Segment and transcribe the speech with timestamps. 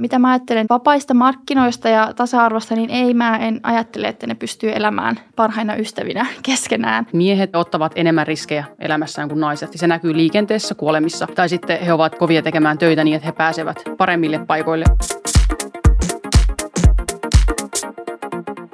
[0.00, 4.72] Mitä mä ajattelen vapaista markkinoista ja tasa-arvosta, niin ei mä en ajattele, että ne pystyy
[4.72, 7.06] elämään parhaina ystävinä keskenään.
[7.12, 9.70] Miehet ottavat enemmän riskejä elämässään kuin naiset.
[9.74, 11.26] Se näkyy liikenteessä, kuolemissa.
[11.34, 14.84] Tai sitten he ovat kovia tekemään töitä niin, että he pääsevät paremmille paikoille.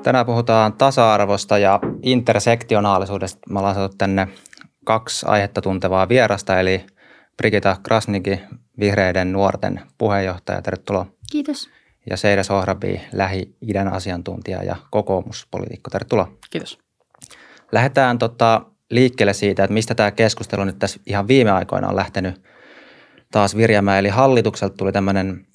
[0.02, 3.40] Tänään puhutaan tasa-arvosta ja intersektionaalisuudesta.
[3.50, 4.28] Mä ollaan saatu tänne
[4.84, 6.86] kaksi aihetta tuntevaa vierasta, eli
[7.36, 8.40] Brigita Krasniki,
[8.80, 10.62] vihreiden nuorten puheenjohtaja.
[10.62, 11.11] Tervetuloa.
[11.32, 11.70] Kiitos.
[12.10, 15.90] Ja Seida Sohrabi, Lähi-idän asiantuntija ja kokoomuspolitiikko.
[15.90, 16.32] Tervetuloa.
[16.50, 16.78] Kiitos.
[17.72, 22.42] Lähdetään tota liikkeelle siitä, että mistä tämä keskustelu nyt tässä ihan viime aikoina on lähtenyt
[23.30, 23.98] taas virjäämään.
[23.98, 25.46] Eli hallitukselta tuli tämmöinen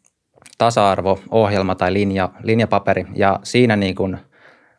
[0.58, 4.18] tasa-arvo-ohjelma tai linja, linjapaperi ja siinä niin kuin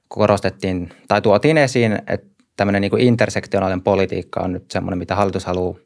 [0.08, 5.46] korostettiin tai tuotiin esiin, että tämmöinen niin kuin intersektionaalinen politiikka on nyt semmoinen, mitä hallitus
[5.46, 5.78] haluaa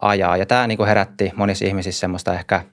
[0.00, 0.36] ajaa.
[0.36, 2.64] Ja tämä niin kuin herätti monissa ihmisissä semmoista ehkä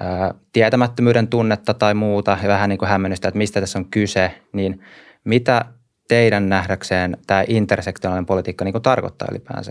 [0.00, 4.42] ää, tietämättömyyden tunnetta tai muuta ja vähän niin kuin hämmennystä, että mistä tässä on kyse.
[4.52, 4.82] Niin
[5.24, 5.64] mitä
[6.08, 9.70] teidän nähdäkseen tämä intersektionaalinen politiikka niin kuin tarkoittaa ylipäänsä?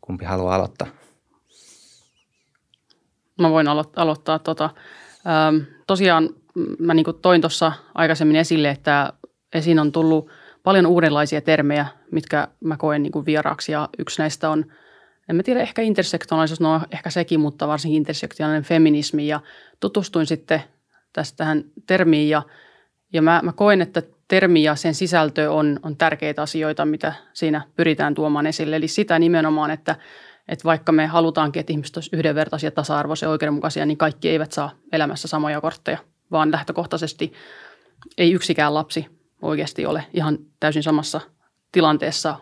[0.00, 0.88] Kumpi haluaa aloittaa?
[3.40, 4.38] Mä voin alo- aloittaa.
[4.38, 4.70] Tota,
[5.26, 6.30] ähm, tosiaan
[6.78, 9.12] mä niin kuin toin tuossa aikaisemmin esille, että
[9.54, 10.30] esiin on tullut
[10.62, 14.64] paljon uudenlaisia termejä, mitkä mä koen niin kuin vieraaksi ja yksi näistä on–
[15.28, 19.40] en mä tiedä, ehkä intersektionaalisuus, no ehkä sekin, mutta varsinkin intersektionaalinen feminismi ja
[19.80, 20.62] tutustuin sitten
[21.12, 22.42] tästä tähän termiin ja,
[23.12, 27.62] ja mä, mä koen, että termi ja sen sisältö on, on tärkeitä asioita, mitä siinä
[27.76, 28.76] pyritään tuomaan esille.
[28.76, 29.96] Eli sitä nimenomaan, että,
[30.48, 35.28] että vaikka me halutaankin, että ihmiset olisivat yhdenvertaisia, tasa-arvoisia oikeudenmukaisia, niin kaikki eivät saa elämässä
[35.28, 35.98] samoja kortteja,
[36.30, 37.32] vaan lähtökohtaisesti
[38.18, 39.06] ei yksikään lapsi
[39.42, 41.20] oikeasti ole ihan täysin samassa
[41.72, 42.36] tilanteessa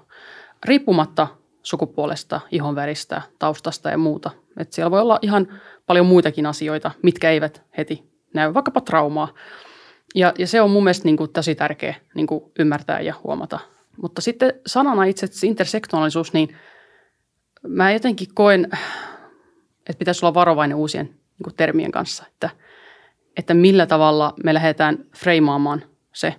[0.64, 1.26] riippumatta
[1.64, 4.30] sukupuolesta, ihonväristä, taustasta ja muuta.
[4.56, 9.28] Et siellä voi olla ihan paljon muitakin asioita, mitkä eivät heti näy, vaikkapa traumaa.
[10.14, 13.58] Ja, ja se on mun mielestä niin kuin tosi tärkeä niin kuin ymmärtää ja huomata.
[14.02, 16.56] Mutta sitten sanana itse asiassa intersektionaalisuus, niin
[17.66, 18.68] mä jotenkin koen,
[19.78, 22.50] että pitäisi olla varovainen uusien niin kuin termien kanssa, että,
[23.36, 25.82] että millä tavalla me lähdetään freimaamaan
[26.12, 26.34] se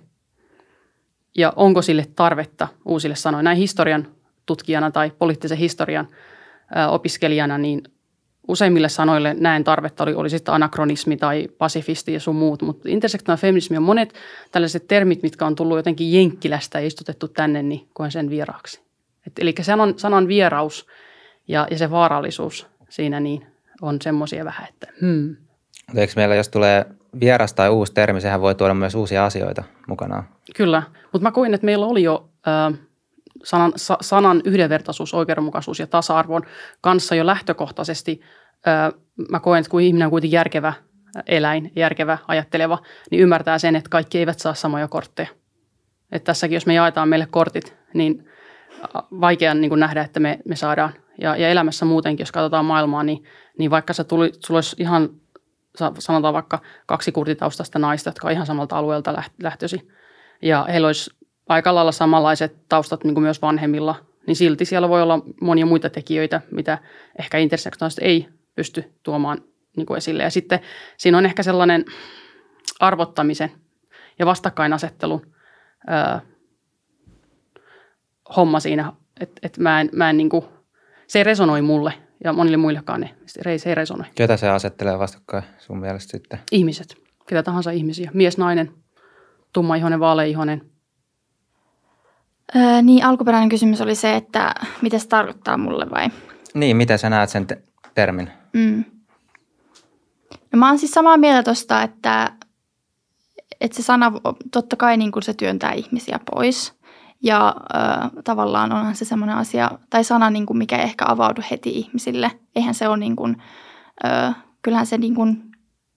[1.36, 3.42] ja onko sille tarvetta uusille sanoille.
[3.42, 4.15] Näin historian
[4.46, 6.08] tutkijana tai poliittisen historian
[6.90, 7.82] opiskelijana, niin
[8.48, 13.40] useimmille sanoille näen tarvetta, oli, oli sitten anakronismi tai pasifisti ja sun muut, mutta intersektionaalinen
[13.40, 14.14] feminismi on monet
[14.52, 18.80] tällaiset termit, mitkä on tullut jotenkin jenkkilästä ja istutettu tänne, niin koen sen vieraaksi.
[19.26, 20.86] Et, eli sanan, sanan vieraus
[21.48, 23.46] ja, ja se vaarallisuus siinä niin
[23.82, 25.36] on semmoisia vähän, että hmm.
[25.96, 26.86] Eikö meillä, jos tulee
[27.20, 30.24] vieras tai uusi termi, sehän voi tuoda myös uusia asioita mukanaan?
[30.56, 32.78] Kyllä, mutta mä koin, että meillä oli jo äh,
[33.44, 36.42] sanan, sa, sanan yhdenvertaisuus, oikeudenmukaisuus ja tasa-arvon
[36.80, 38.20] kanssa jo lähtökohtaisesti
[39.30, 40.72] mä koen, että kun ihminen on kuitenkin järkevä
[41.26, 42.78] eläin, järkevä, ajatteleva,
[43.10, 45.28] niin ymmärtää sen, että kaikki eivät saa samoja kortteja.
[46.12, 48.28] Että tässäkin, jos me jaetaan meille kortit, niin
[49.20, 50.92] vaikea niin kuin nähdä, että me, me saadaan.
[51.20, 53.24] Ja, ja elämässä muutenkin, jos katsotaan maailmaa, niin,
[53.58, 55.08] niin vaikka se tuli, sulla olisi ihan,
[55.98, 59.88] sanotaan vaikka kaksi kurtitaustaista naista, jotka on ihan samalta alueelta lähtösi,
[60.42, 61.10] ja heillä olisi
[61.48, 63.94] aika lailla samanlaiset taustat niin kuin myös vanhemmilla,
[64.26, 66.78] niin silti siellä voi olla monia muita tekijöitä, mitä
[67.18, 69.38] ehkä intersektionaalisesti ei pysty tuomaan
[69.76, 70.22] niin kuin esille.
[70.22, 70.60] Ja sitten
[70.96, 71.84] siinä on ehkä sellainen
[72.80, 73.52] arvottamisen
[74.18, 75.26] ja vastakkainasettelun
[75.90, 76.18] öö,
[78.36, 80.44] homma siinä, että et mä en, mä en niin kuin,
[81.06, 81.92] se ei resonoi mulle
[82.24, 84.06] ja monille muillekaan ne, se ei resonoi.
[84.14, 86.38] Ketä se asettelee vastakkain sun mielestä sitten?
[86.52, 86.96] Ihmiset,
[87.26, 88.74] ketä tahansa ihmisiä, mies, nainen,
[89.52, 90.62] tummaihoinen, vaaleihoinen–
[92.54, 96.08] Öö, niin, alkuperäinen kysymys oli se, että mitä se tarkoittaa mulle vai?
[96.54, 97.62] Niin, miten sä näet sen te-
[97.94, 98.30] termin?
[98.52, 98.84] Mm.
[100.52, 102.32] No mä oon siis samaa mieltä tuosta, että,
[103.60, 104.12] että se sana
[104.52, 106.74] totta kai niin kuin se työntää ihmisiä pois.
[107.22, 111.42] Ja ö, tavallaan onhan se semmoinen asia, tai sana, niin kuin mikä ei ehkä avaudu
[111.50, 112.30] heti ihmisille.
[112.56, 113.42] Eihän se ole niin kuin,
[114.04, 115.42] ö, kyllähän se niin kuin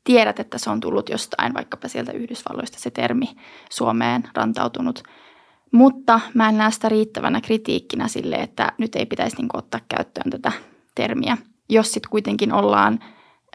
[0.03, 3.25] tiedät, että se on tullut jostain, vaikkapa sieltä Yhdysvalloista se termi
[3.69, 5.03] Suomeen rantautunut–
[5.71, 9.81] mutta mä en näe sitä riittävänä kritiikkinä sille, että nyt ei pitäisi niin kuin ottaa
[9.89, 10.51] käyttöön tätä
[10.95, 11.38] termiä,
[11.69, 13.00] jos sitten kuitenkin ollaan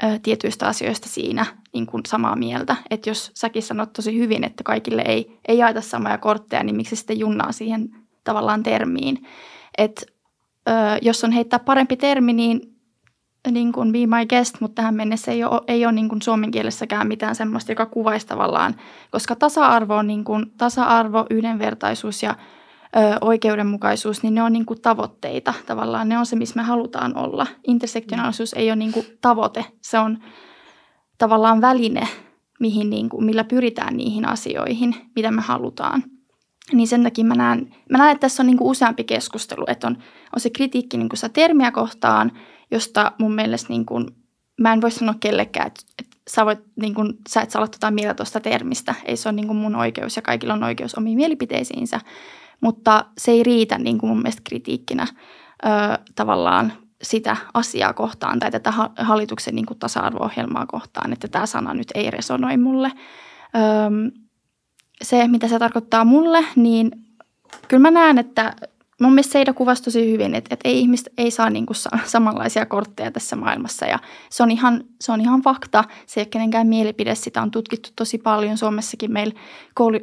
[0.03, 2.77] ö, tietyistä asioista siinä niin kuin samaa mieltä.
[2.91, 6.97] Että jos säkin sanot tosi hyvin, että kaikille ei, ei jaeta samoja kortteja, niin miksi
[6.97, 7.89] sitten junnaa siihen
[8.25, 9.27] tavallaan termiin.
[9.79, 10.03] Että
[11.03, 12.74] jos on heittää parempi termi, niin
[13.51, 16.51] niin kuin be my guest, mutta tähän mennessä ei ole, ei ole niin kuin suomen
[16.51, 18.75] kielessäkään mitään semmoista, joka kuvaisi tavallaan,
[19.11, 22.35] koska tasa-arvo on niin kuin, tasa-arvo, yhdenvertaisuus ja
[22.97, 26.09] ö, oikeudenmukaisuus, niin ne on niin kuin tavoitteita tavallaan.
[26.09, 27.47] Ne on se, missä me halutaan olla.
[27.67, 30.19] Intersektionaalisuus ei ole niin kuin tavoite, se on
[31.19, 32.09] tavallaan väline,
[32.61, 36.05] mihin niin kuin, millä pyritään niihin asioihin, mitä me halutaan.
[36.73, 39.87] Niin sen takia mä näen, mä näen että tässä on niin kuin useampi keskustelu, että
[39.87, 39.99] on,
[40.37, 42.33] on se kritiikki niin kuin sitä termiä kohtaan,
[42.75, 44.07] josta mun mielestä niin kuin,
[44.61, 47.69] mä en voi sanoa kellekään, että, että sä, voit, niin kuin, sä et saa olla
[47.69, 48.95] tuota mieltä tuosta termistä.
[49.05, 52.01] Ei se ole niin kuin mun oikeus ja kaikilla on oikeus omiin mielipiteisiinsä.
[52.61, 55.69] Mutta se ei riitä niin kuin mun mielestä kritiikkinä ö,
[56.15, 56.73] tavallaan
[57.03, 62.11] sitä asiaa kohtaan tai tätä hallituksen niin kuin tasa-arvo-ohjelmaa kohtaan, että tämä sana nyt ei
[62.11, 62.93] resonoi mulle.
[63.87, 64.11] Öm,
[65.03, 66.91] se, mitä se tarkoittaa mulle, niin
[67.69, 68.57] kyllä mä näen, että
[69.05, 72.67] mun mielestä Seida kuvasi tosi hyvin, että, että ei ihmistä ei saa niin kuin samanlaisia
[72.67, 73.99] kortteja tässä maailmassa ja
[74.31, 75.85] se on ihan, se on ihan fakta.
[76.07, 78.59] Se ei ole kenenkään mielipide, sitä on tutkittu tosi paljon.
[78.59, 79.35] Suomessakin meillä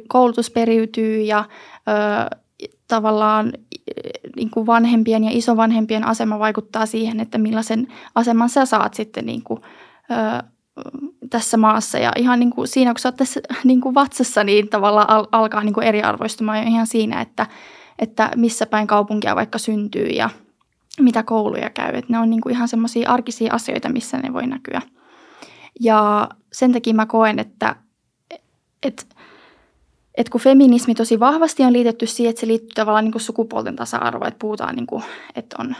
[0.08, 1.44] koulutus periytyy ja
[1.88, 2.36] ö,
[2.88, 3.52] tavallaan
[4.36, 9.42] niin kuin vanhempien ja isovanhempien asema vaikuttaa siihen, että millaisen aseman sä saat sitten niin
[9.42, 9.60] kuin,
[10.10, 10.42] ö,
[11.30, 11.98] tässä maassa.
[11.98, 15.26] Ja ihan niin kuin siinä, kun sä oot tässä niin kuin vatsassa, niin tavallaan al-
[15.32, 17.46] alkaa niin kuin eriarvoistumaan ihan siinä, että,
[17.98, 20.30] että missä päin kaupunkia vaikka syntyy ja
[21.00, 21.94] mitä kouluja käy.
[21.94, 24.82] Että ne on niin kuin ihan semmoisia arkisia asioita, missä ne voi näkyä.
[25.80, 27.76] Ja sen takia mä koen, että,
[28.82, 29.04] että
[30.14, 33.76] et kun feminismi tosi vahvasti on liitetty siihen, että se liittyy tavallaan niin kuin sukupuolten
[33.76, 35.02] tasa-arvoon, että puhutaan, niin kuin,
[35.34, 35.76] että on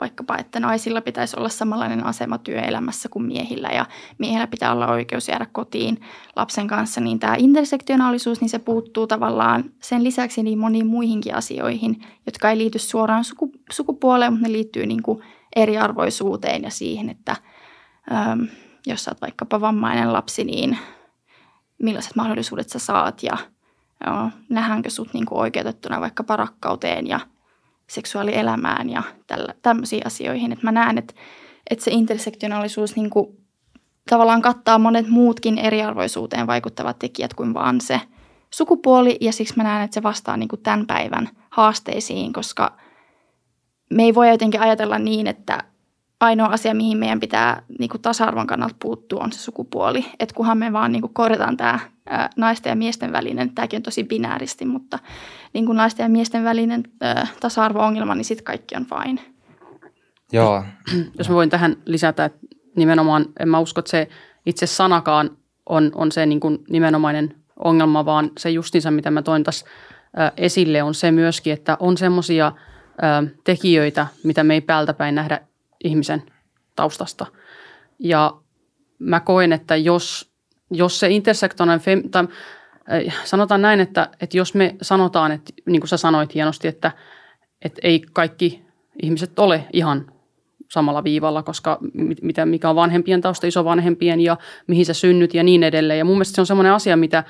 [0.00, 3.86] vaikkapa, että naisilla pitäisi olla samanlainen asema työelämässä kuin miehillä ja
[4.18, 6.00] miehillä pitää olla oikeus jäädä kotiin
[6.36, 12.02] lapsen kanssa, niin tämä intersektionaalisuus, niin se puuttuu tavallaan sen lisäksi niin moniin muihinkin asioihin,
[12.26, 15.22] jotka ei liity suoraan suku, sukupuoleen, mutta ne liittyy niin kuin
[15.56, 17.36] eriarvoisuuteen ja siihen, että
[18.12, 18.48] äm,
[18.86, 20.78] jos sä oot vaikkapa vammainen lapsi, niin
[21.82, 23.36] millaiset mahdollisuudet sä saat ja
[24.06, 27.20] joo, nähdäänkö sut niin kuin oikeutettuna vaikkapa rakkauteen ja
[27.90, 30.52] seksuaalielämään ja tällä, tämmöisiin asioihin.
[30.52, 31.14] Et mä näen, että,
[31.70, 33.46] että se intersektionaalisuus niin kuin
[34.10, 38.00] tavallaan kattaa monet muutkin eriarvoisuuteen vaikuttavat tekijät kuin vaan se
[38.50, 42.76] sukupuoli ja siksi mä näen, että se vastaa niin kuin tämän päivän haasteisiin, koska
[43.90, 45.64] me ei voi jotenkin ajatella niin, että
[46.20, 50.06] ainoa asia, mihin meidän pitää niin kuin tasa-arvon kannalta puuttua, on se sukupuoli.
[50.20, 53.82] Että kunhan me vaan niin kuin korjataan tämä ää, naisten ja miesten välinen, tämäkin on
[53.82, 54.98] tosi binääristi, mutta
[55.52, 59.20] niin kuin naisten ja miesten välinen ää, tasa-arvo-ongelma, niin sitten kaikki on fine.
[60.32, 60.64] Joo.
[61.18, 62.38] Jos mä voin tähän lisätä, että
[62.76, 64.08] nimenomaan en mä usko, että se
[64.46, 65.30] itse sanakaan
[65.66, 67.34] on, on se niin kuin nimenomainen
[67.64, 69.66] ongelma, vaan se justiinsa, mitä mä toin tässä
[70.36, 72.52] esille, on se myöskin, että on semmoisia
[73.44, 75.40] tekijöitä, mitä me ei päältä päin nähdä
[75.84, 76.22] ihmisen
[76.76, 77.26] taustasta.
[77.98, 78.34] Ja
[78.98, 80.32] mä koen, että jos,
[80.70, 82.28] jos se intersektoinen, fem, tai
[82.92, 86.92] äh, sanotaan näin, että, että jos me sanotaan, että niin kuin sä sanoit hienosti, että,
[87.62, 88.64] että ei kaikki
[89.02, 90.12] ihmiset ole ihan
[90.70, 91.78] samalla viivalla, koska
[92.22, 94.36] mitä, mikä on vanhempien tausta, isovanhempien ja
[94.66, 95.98] mihin sä synnyt ja niin edelleen.
[95.98, 97.24] Ja mun mielestä se on semmoinen asia, mitä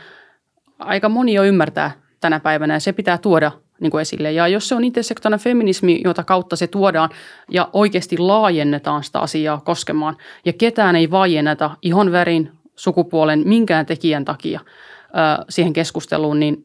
[0.78, 1.90] aika moni jo ymmärtää
[2.20, 4.32] tänä päivänä ja se pitää tuoda niin kuin esille.
[4.32, 7.10] Ja jos se on intersektoinen feminismi, jota kautta se tuodaan
[7.50, 14.24] ja oikeasti laajennetaan sitä asiaa koskemaan ja ketään ei vaienneta ihon värin, sukupuolen, minkään tekijän
[14.24, 14.60] takia
[15.12, 16.64] ää, siihen keskusteluun, niin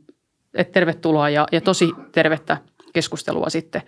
[0.54, 2.58] et tervetuloa ja, ja tosi tervettä
[2.94, 3.82] keskustelua sitten.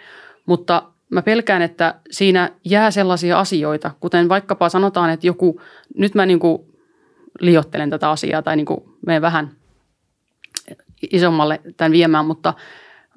[0.46, 5.62] Mutta mä pelkään, että siinä jää sellaisia asioita, kuten vaikkapa sanotaan, että joku,
[5.98, 6.62] nyt mä niin kuin
[7.40, 9.52] liottelen tätä asiaa tai niin kuin menen vähän
[11.12, 12.54] isommalle tämän viemään, mutta–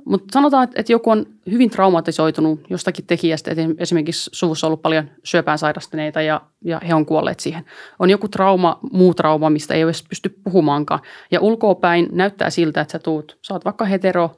[0.06, 5.10] mutta sanotaan, että, joku on hyvin traumatisoitunut jostakin tekijästä, että esimerkiksi suvussa on ollut paljon
[5.24, 7.64] syöpään sairastuneita ja, ja he on kuolleet siihen.
[7.98, 11.00] On joku trauma, muu trauma, mistä ei edes pysty puhumaankaan.
[11.30, 14.30] Ja ulkoapäin näyttää siltä, että sä tuut, sä oot vaikka hetero,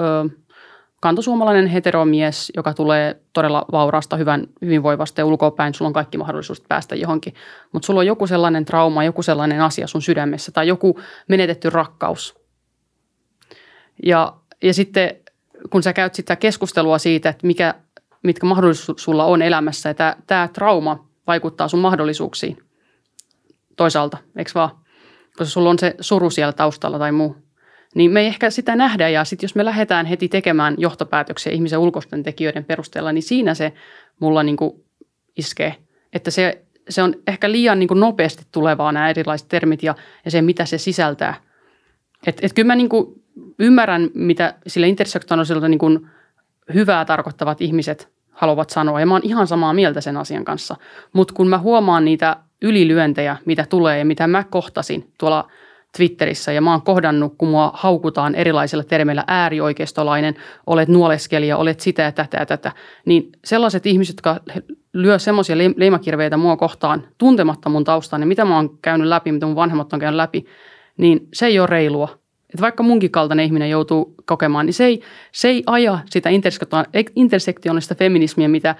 [0.00, 0.28] ö,
[1.00, 6.94] kantosuomalainen heteromies, joka tulee todella vauraasta, hyvän, hyvinvoivasta ja ulkoapäin sulla on kaikki mahdollisuus päästä
[6.94, 7.34] johonkin.
[7.72, 12.44] Mutta sulla on joku sellainen trauma, joku sellainen asia sun sydämessä tai joku menetetty rakkaus.
[14.02, 15.16] Ja ja sitten
[15.70, 17.74] kun sä käyt sitä keskustelua siitä, että mikä,
[18.22, 22.58] mitkä mahdollisuudet sulla on elämässä, ja tämä, tämä trauma vaikuttaa sun mahdollisuuksiin
[23.76, 24.70] toisaalta, eikö vaan?
[25.36, 27.36] Koska sulla on se suru siellä taustalla tai muu.
[27.94, 31.78] Niin me ei ehkä sitä nähdä ja sitten jos me lähdetään heti tekemään johtopäätöksiä ihmisen
[31.78, 33.72] ulkoisten tekijöiden perusteella, niin siinä se
[34.20, 34.84] mulla niin kuin
[35.36, 35.76] iskee.
[36.12, 39.94] Että se, se on ehkä liian niin kuin nopeasti tulevaa nämä erilaiset termit ja,
[40.24, 41.34] ja se, mitä se sisältää.
[42.26, 43.23] Että et kyllä mä niin kuin
[43.58, 46.06] ymmärrän, mitä sille intersektionaaliselta niin kuin
[46.74, 49.00] hyvää tarkoittavat ihmiset haluavat sanoa.
[49.00, 50.76] Ja mä oon ihan samaa mieltä sen asian kanssa.
[51.12, 55.48] Mutta kun mä huomaan niitä ylilyöntejä, mitä tulee ja mitä mä kohtasin tuolla
[55.96, 60.34] Twitterissä ja mä oon kohdannut, kun mua haukutaan erilaisilla termeillä äärioikeistolainen,
[60.66, 62.72] olet nuoleskelija, olet sitä ja tätä ja tätä,
[63.04, 64.40] niin sellaiset ihmiset, jotka
[64.92, 69.46] lyö semmoisia leimakirveitä mua kohtaan tuntematta mun taustaa, niin mitä mä oon käynyt läpi, mitä
[69.46, 70.46] mun vanhemmat on käynyt läpi,
[70.96, 72.23] niin se ei ole reilua.
[72.54, 76.30] Että vaikka munkin kaltainen ihminen joutuu kokemaan, niin se ei, se ei aja sitä
[77.16, 78.74] intersektionista feminismiä, mitä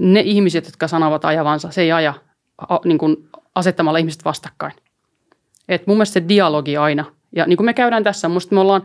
[0.00, 2.14] ne ihmiset, jotka sanovat ajavansa, se ei aja
[2.84, 3.16] niin kuin
[3.54, 4.72] asettamalla ihmiset vastakkain.
[5.68, 7.04] Et mun mielestä se dialogi aina.
[7.36, 8.82] Ja niin kuin me käydään tässä, musta me ollaan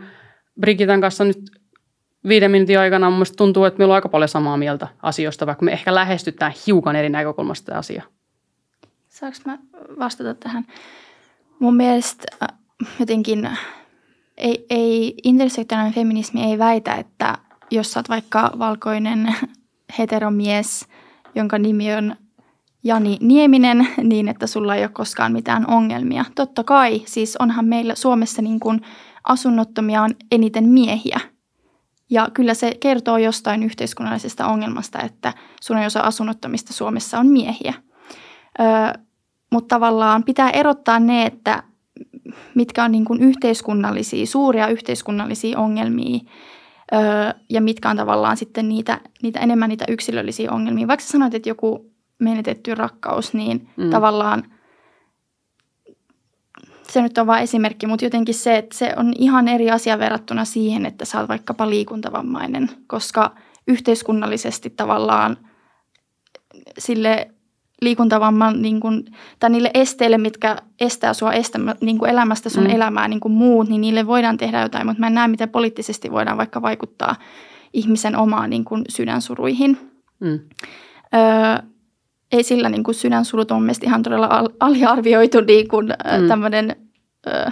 [0.59, 1.37] Brigitan kanssa nyt
[2.27, 5.71] viiden minuutin aikana, mun tuntuu, että meillä on aika paljon samaa mieltä asioista, vaikka me
[5.71, 8.05] ehkä lähestytään hiukan eri näkökulmasta tätä asiaa.
[9.09, 9.57] Saanko mä
[9.99, 10.65] vastata tähän?
[11.59, 12.57] Mun mielestä äh,
[12.99, 13.49] jotenkin
[14.37, 17.37] ei, ei intersektionaalinen feminismi ei väitä, että
[17.71, 19.35] jos sä oot vaikka valkoinen
[19.99, 20.87] heteromies,
[21.35, 22.15] jonka nimi on
[22.83, 26.25] Jani Nieminen, niin että sulla ei ole koskaan mitään ongelmia.
[26.35, 28.81] Totta kai, siis onhan meillä Suomessa niin kuin
[29.23, 31.19] asunnottomia on eniten miehiä.
[32.09, 37.73] Ja kyllä se kertoo jostain yhteiskunnallisesta ongelmasta, että suurin osa asunnottomista Suomessa on miehiä.
[38.59, 38.65] Öö,
[39.51, 41.63] mutta tavallaan pitää erottaa ne, että
[42.55, 46.19] mitkä on niin kuin yhteiskunnallisia, suuria yhteiskunnallisia ongelmia
[46.93, 46.99] öö,
[47.49, 50.87] ja mitkä on tavallaan sitten niitä, niitä enemmän niitä yksilöllisiä ongelmia.
[50.87, 53.89] Vaikka sanoit, että joku menetetty rakkaus, niin mm.
[53.89, 54.43] tavallaan
[56.89, 60.45] se nyt on vain esimerkki, mutta jotenkin se, että se on ihan eri asia verrattuna
[60.45, 63.35] siihen, että sä oot vaikkapa liikuntavammainen, koska
[63.67, 65.37] yhteiskunnallisesti tavallaan
[66.77, 67.31] sille
[67.81, 69.05] liikuntavamman niin kuin,
[69.39, 72.69] tai niille esteille, mitkä estää sua estämä, niin kuin elämästä sun mm.
[72.69, 76.11] elämää niin kuin muut, niin niille voidaan tehdä jotain, mutta mä en näe, miten poliittisesti
[76.11, 77.15] voidaan vaikka vaikuttaa
[77.73, 79.77] ihmisen omaan niin kuin sydänsuruihin.
[80.19, 80.39] Mm.
[81.15, 81.67] Öö,
[82.31, 86.27] ei sillä niin kuin sydänsulut on mielestäni ihan todella al- aliarvioitu niin kuin, mm.
[86.27, 86.75] tämmöinen
[87.27, 87.51] ö,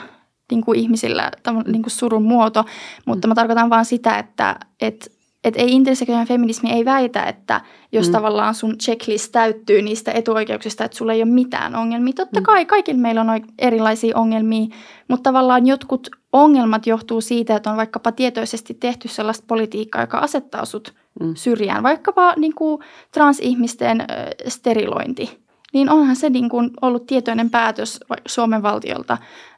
[0.52, 1.32] niin kuin ihmisillä
[1.68, 2.66] niin kuin surun muoto,
[3.06, 3.30] mutta mm.
[3.30, 5.12] mä tarkoitan vaan sitä, että et,
[5.46, 7.62] et ei intersektionaalinen feminismi ei väitä, että
[7.92, 8.12] jos mm.
[8.12, 12.14] tavallaan sun checklist täyttyy niistä etuoikeuksista, että sulla ei ole mitään ongelmia.
[12.14, 12.44] Totta mm.
[12.44, 13.28] kai kaikilla meillä on
[13.60, 14.68] erilaisia ongelmia,
[15.08, 20.66] mutta tavallaan jotkut ongelmat johtuu siitä, että on vaikkapa tietoisesti tehty sellaista politiikkaa, joka asettaa
[20.66, 21.36] sut– mm.
[21.36, 21.84] syrjään.
[21.84, 24.08] Vaikkapa niin kuin transihmisten äh,
[24.48, 25.40] sterilointi,
[25.74, 29.18] niin onhan se niin kuin ollut tietoinen päätös Suomen valtiolta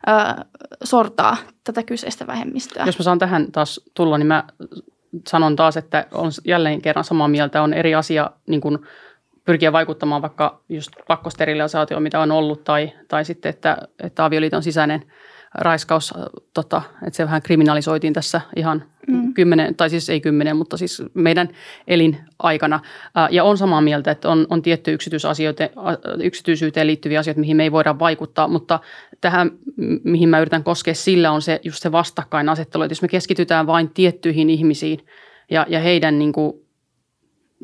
[0.10, 0.36] äh,
[0.84, 2.86] sortaa tätä kyseistä vähemmistöä.
[2.86, 4.44] Jos mä saan tähän taas tulla, niin mä
[5.28, 7.62] sanon taas, että on jälleen kerran samaa mieltä.
[7.62, 8.80] On eri asia niin kuin
[9.46, 15.04] pyrkiä vaikuttamaan vaikka just pakkosterilisaatio, mitä on ollut, tai, tai sitten, että, että avioliiton sisäinen–
[15.54, 16.24] raiskaus, äh,
[16.54, 19.34] tota, että se vähän kriminalisoitiin tässä ihan mm.
[19.34, 21.50] kymmenen, tai siis ei kymmenen, mutta siis meidän
[21.88, 22.80] elinaikana.
[23.18, 24.98] Äh, ja on samaa mieltä, että on, on tietty
[26.24, 28.80] yksityisyyteen liittyviä asioita, mihin me ei voida vaikuttaa, mutta
[29.22, 29.52] tähän,
[30.04, 33.90] mihin mä yritän koskea sillä, on se just se vastakkainasettelu, että jos me keskitytään vain
[33.90, 35.06] tiettyihin ihmisiin
[35.52, 36.67] ja, ja heidän niin kuin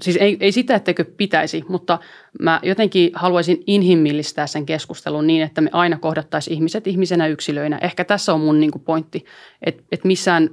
[0.01, 1.99] siis ei, ei sitä, etteikö pitäisi, mutta
[2.39, 7.77] mä jotenkin haluaisin inhimillistää sen keskustelun niin, että me aina kohdattaisiin ihmiset ihmisenä yksilöinä.
[7.81, 9.25] Ehkä tässä on mun niin kuin pointti,
[9.61, 10.49] että, että missään,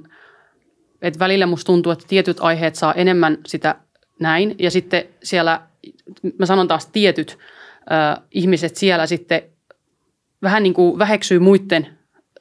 [1.01, 3.75] että välillä musta tuntuu, että tietyt aiheet saa enemmän sitä
[4.19, 5.61] näin ja sitten siellä,
[6.39, 7.37] mä sanon taas tietyt
[7.91, 9.41] äh, ihmiset siellä sitten
[10.41, 11.87] vähän niin kuin väheksyy muiden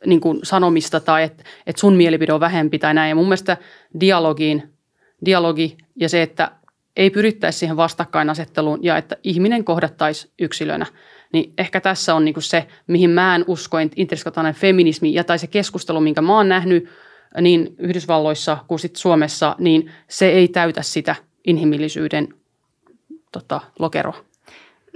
[0.07, 3.09] niin kuin sanomista tai että, että sun mielipide on vähempi tai näin.
[3.09, 3.57] Ja mun mielestä
[4.01, 4.73] dialogiin,
[5.25, 6.51] dialogi ja se, että
[6.97, 10.87] ei pyrittäisi siihen vastakkainasetteluun ja että ihminen kohdattaisi yksilönä.
[11.33, 15.47] Niin ehkä tässä on niinku se, mihin mä en usko, intersektionaalinen feminismi ja tai se
[15.47, 16.89] keskustelu, minkä mä oon nähnyt
[17.41, 21.17] niin Yhdysvalloissa kuin sit Suomessa, niin se ei täytä sitä
[21.47, 22.29] inhimillisyyden
[23.33, 24.30] tota, lokeroa.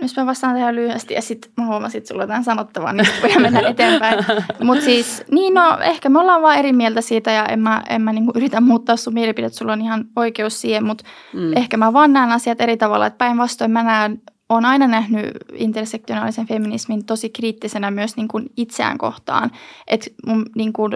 [0.02, 3.08] Jos mä vastaan tähän lyhyesti ja sitten mä huomasin, että sulla on jotain sanottavaa, niin
[3.22, 4.24] voidaan mennä eteenpäin.
[4.62, 8.02] Mutta siis, niin no, ehkä me ollaan vaan eri mieltä siitä ja en mä, en
[8.02, 11.56] mä niinku yritä muuttaa sun mielipidettä, sulla on ihan oikeus siihen, mutta mm.
[11.56, 13.06] ehkä mä vaan näen asiat eri tavalla.
[13.06, 18.98] Että päinvastoin mä näen, olen aina nähnyt intersektionaalisen feminismin tosi kriittisenä myös niin kuin itseään
[18.98, 19.50] kohtaan.
[19.86, 20.92] Että mun niin kuin,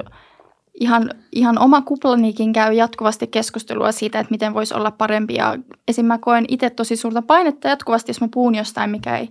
[0.81, 5.35] ihan, ihan oma kuplanikin käy jatkuvasti keskustelua siitä, että miten voisi olla parempi.
[5.35, 5.57] Ja
[5.89, 6.07] esim.
[6.07, 9.29] mä koen itse tosi suurta painetta jatkuvasti, jos mä puhun jostain, mikä ei,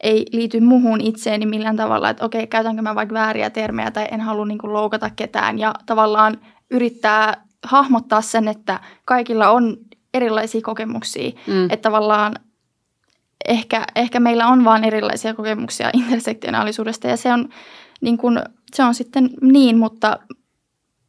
[0.00, 2.10] ei liity muuhun itseeni millään tavalla.
[2.10, 5.58] Että okei, käytänkö mä vaikka vääriä termejä tai en halua niin kuin loukata ketään.
[5.58, 6.38] Ja tavallaan
[6.70, 9.76] yrittää hahmottaa sen, että kaikilla on
[10.14, 11.30] erilaisia kokemuksia.
[11.46, 11.64] Mm.
[11.64, 12.34] Että tavallaan
[13.48, 17.48] ehkä, ehkä meillä on vaan erilaisia kokemuksia intersektionaalisuudesta ja se on,
[18.00, 18.38] niin kuin,
[18.74, 20.18] se on sitten niin, mutta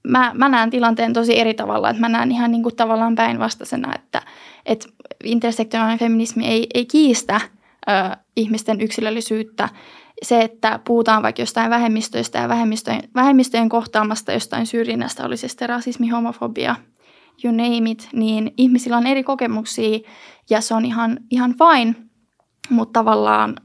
[0.07, 3.95] mä, mä näen tilanteen tosi eri tavalla, että mä näen ihan niin kuin tavallaan päinvastaisena,
[3.95, 4.21] että,
[4.65, 4.89] että
[5.23, 7.41] intersektionaalinen feminismi ei, ei kiistä
[7.89, 9.69] ö, ihmisten yksilöllisyyttä.
[10.23, 15.69] Se, että puhutaan vaikka jostain vähemmistöistä ja vähemmistöjen, vähemmistöjen kohtaamasta jostain syrjinnästä, oli se sitten
[15.69, 16.75] rasismi, homofobia,
[17.43, 19.99] you name it, niin ihmisillä on eri kokemuksia
[20.49, 21.95] ja se on ihan, ihan fine,
[22.69, 23.55] mutta tavallaan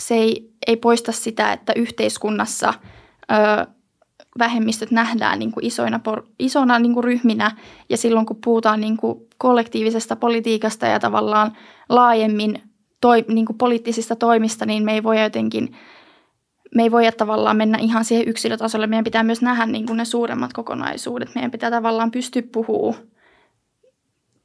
[0.00, 2.74] se ei, ei poista sitä, että yhteiskunnassa
[3.32, 3.66] ö,
[4.38, 6.00] vähemmistöt nähdään niin kuin isoina,
[6.38, 7.50] isona niin kuin ryhminä
[7.88, 11.56] ja silloin kun puhutaan niin kuin kollektiivisesta politiikasta ja tavallaan
[11.88, 12.62] laajemmin
[13.00, 15.76] toi, niin kuin poliittisista toimista, niin me ei voi jotenkin
[16.74, 18.86] me ei voida tavallaan mennä ihan siihen yksilötasolle.
[18.86, 21.34] Meidän pitää myös nähdä niin kuin ne suuremmat kokonaisuudet.
[21.34, 23.02] Meidän pitää tavallaan pystyä puhumaan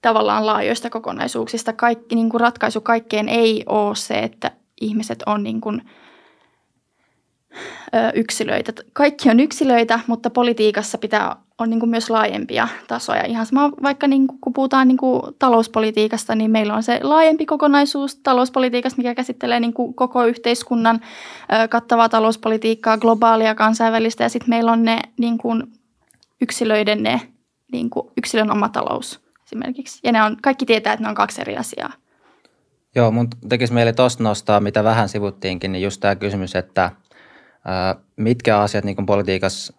[0.01, 1.73] tavallaan laajoista kokonaisuuksista.
[1.73, 5.81] Kaikki, niin kuin ratkaisu kaikkeen ei ole se, että ihmiset on niin kuin–
[8.13, 8.73] yksilöitä.
[8.93, 13.25] Kaikki on yksilöitä, mutta politiikassa pitää on niin kuin myös laajempia tasoja.
[13.25, 17.45] Ihan sama vaikka niin kuin, kun puhutaan niin kuin talouspolitiikasta, niin meillä on se laajempi
[17.45, 21.01] kokonaisuus talouspolitiikasta, mikä käsittelee niin kuin koko yhteiskunnan
[21.69, 25.63] kattavaa talouspolitiikkaa, globaalia, kansainvälistä ja sitten meillä on ne niin kuin
[26.41, 27.21] yksilöiden ne
[27.71, 29.99] niin kuin yksilön oma talous esimerkiksi.
[30.03, 31.93] Ja ne on, kaikki tietää, että ne on kaksi eri asiaa.
[32.95, 36.91] Joo, mun tekisi mieli tuosta nostaa, mitä vähän sivuttiinkin, niin just tämä kysymys, että–
[38.15, 39.73] mitkä asiat niin politiikassa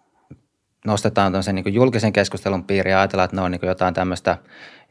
[0.85, 4.37] nostetaan niin julkisen keskustelun piiriin ja ajatellaan, että ne on niin jotain tämmöistä,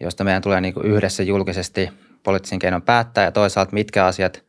[0.01, 1.91] josta meidän tulee niin yhdessä julkisesti
[2.23, 4.45] poliittisen keinon päättää ja toisaalta mitkä asiat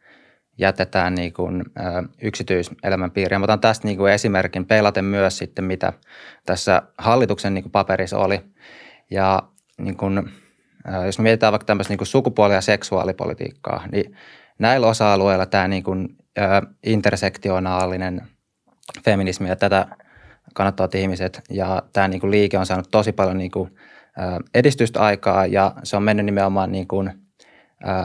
[0.58, 3.42] jätetään niin kuin, ä, yksityiselämän piiriin.
[3.42, 5.94] Mä otan tästä niin kuin esimerkin peilaten myös sitten, mitä
[6.46, 8.42] tässä hallituksen niin kuin paperissa oli.
[9.12, 9.44] Ja
[9.78, 10.18] niin kuin,
[10.88, 14.18] ä, jos me mietitään vaikka tämmöistä niin kuin sukupuoli- ja seksuaalipolitiikkaa, niin
[14.60, 18.22] näillä osa-alueilla tämä niin kuin, ä, intersektionaalinen–
[19.06, 19.88] feminismi ja tätä
[20.54, 21.42] kannattavat ihmiset.
[21.50, 23.76] Ja tämä niin kuin liike on saanut tosi paljon niin kuin,
[24.54, 27.12] edistystä aikaa ja se on mennyt nimenomaan niin kuin,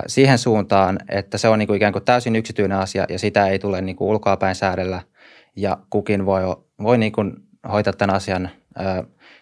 [0.07, 3.59] siihen suuntaan, että se on niin kuin ikään kuin täysin yksityinen asia ja sitä ei
[3.59, 5.03] tule niin ulkoapäin säädellä
[5.57, 6.43] ja kukin voi,
[6.83, 7.35] voi niin kuin
[7.73, 8.51] hoitaa tämän asian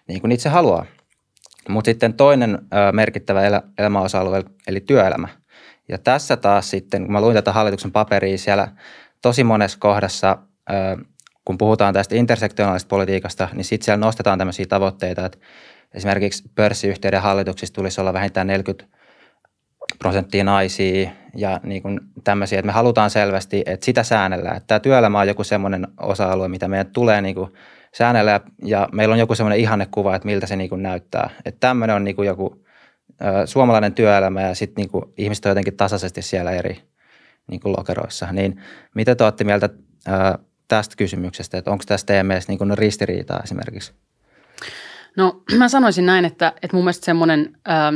[0.09, 0.87] niin kuin itse haluaa.
[1.69, 2.59] Mutta sitten toinen
[2.93, 3.43] merkittävä
[3.79, 5.29] elämäosa-alue eli työelämä.
[5.89, 8.69] Ja tässä taas sitten, kun mä luin tätä hallituksen paperia, siellä
[9.23, 10.39] tosi monessa kohdassa
[11.49, 15.39] kun puhutaan tästä intersektionaalisesta politiikasta, niin sitten siellä nostetaan tämmöisiä tavoitteita, että
[15.95, 18.97] esimerkiksi pörssiyhtiöiden hallituksissa tulisi olla vähintään 40
[19.99, 24.57] prosenttia naisia ja niin kuin tämmöisiä, että me halutaan selvästi, että sitä säännellään.
[24.57, 27.53] Että tämä työelämä on joku semmoinen osa-alue, mitä meidän tulee niin kuin
[27.95, 31.31] säännellä ja meillä on joku semmoinen ihannekuva, että miltä se niin kuin näyttää.
[31.45, 32.65] Että tämmöinen on niin kuin joku
[33.45, 36.83] suomalainen työelämä ja sitten niin kuin ihmiset on jotenkin tasaisesti siellä eri
[37.51, 38.33] niin kuin lokeroissa.
[38.33, 38.61] Niin
[38.95, 39.69] mitä te olette mieltä
[40.69, 43.93] tästä kysymyksestä, että onko tästä teidän mielestä niin ristiriitaa esimerkiksi?
[45.17, 47.93] No mä sanoisin näin, että, että mun mielestä semmoinen ä,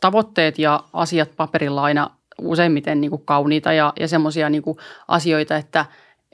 [0.00, 4.62] tavoitteet ja asiat paperilla aina useimmiten niin kuin kauniita ja, ja semmoisia niin
[5.08, 5.86] asioita, että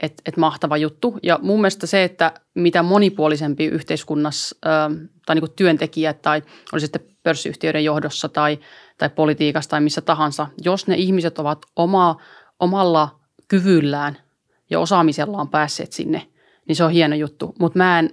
[0.02, 1.18] et, et mahtava juttu.
[1.22, 4.90] Ja mun mielestä se, että mitä monipuolisempi yhteiskunnassa ä,
[5.26, 6.42] tai niin kuin työntekijät tai
[6.72, 8.58] oli sitten pörssiyhtiöiden johdossa tai,
[8.98, 12.16] tai politiikassa tai missä tahansa, jos ne ihmiset ovat oma,
[12.60, 14.16] omalla kyvyllään–
[14.70, 16.26] ja osaamisellaan päässeet sinne,
[16.68, 17.54] niin se on hieno juttu.
[17.58, 18.10] Mutta mä en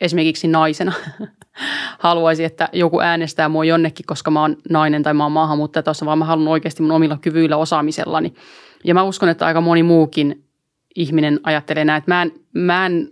[0.00, 0.92] esimerkiksi naisena
[1.98, 6.06] haluaisi, että joku äänestää mua jonnekin, koska mä oon nainen tai mä oon maahanmuuttaja tuossa,
[6.06, 8.34] vaan mä haluan oikeasti mun omilla kyvyillä osaamisellani.
[8.84, 10.44] Ja mä uskon, että aika moni muukin
[10.96, 13.08] ihminen ajattelee näin, että mä en, mä en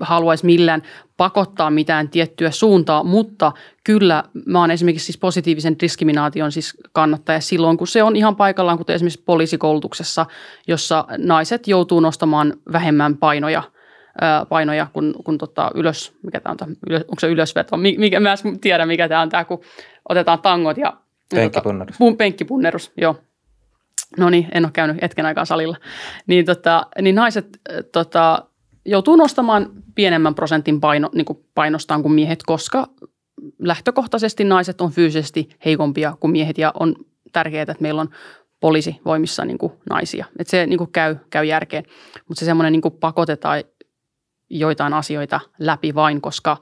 [0.00, 0.82] haluaisi millään
[1.16, 3.52] pakottaa mitään tiettyä suuntaa, mutta
[3.84, 8.78] kyllä mä oon esimerkiksi siis positiivisen diskriminaation siis kannattaja silloin, kun se on ihan paikallaan,
[8.78, 10.26] kuten esimerkiksi poliisikoulutuksessa,
[10.68, 13.62] jossa naiset joutuu nostamaan vähemmän painoja–
[14.48, 18.60] painoja kun, kun tota ylös, mikä tämä on, ylös, onko se ylösveto, mikä, mä en
[18.60, 19.60] tiedä mikä tämä on tämä, kun
[20.08, 20.92] otetaan tangot ja
[21.34, 21.98] Penkkipunnerus.
[21.98, 23.16] Tota, penkkipunnerus, joo.
[24.18, 25.76] No niin, en ole käynyt hetken aikaa salilla.
[26.26, 27.60] Niin, tota, niin naiset
[27.92, 28.46] tota,
[28.84, 32.88] joutuu nostamaan pienemmän prosentin paino, niin kuin painostaan kuin miehet, koska
[33.58, 36.96] lähtökohtaisesti naiset on fyysisesti heikompia kuin miehet ja on
[37.32, 38.10] tärkeää, että meillä on
[38.60, 40.26] poliisi voimissa niin kuin naisia.
[40.38, 41.84] Että se niin kuin käy, käy järkeen,
[42.28, 43.64] mutta se semmoinen niin pakotetaan
[44.50, 46.56] joitain asioita läpi vain, koska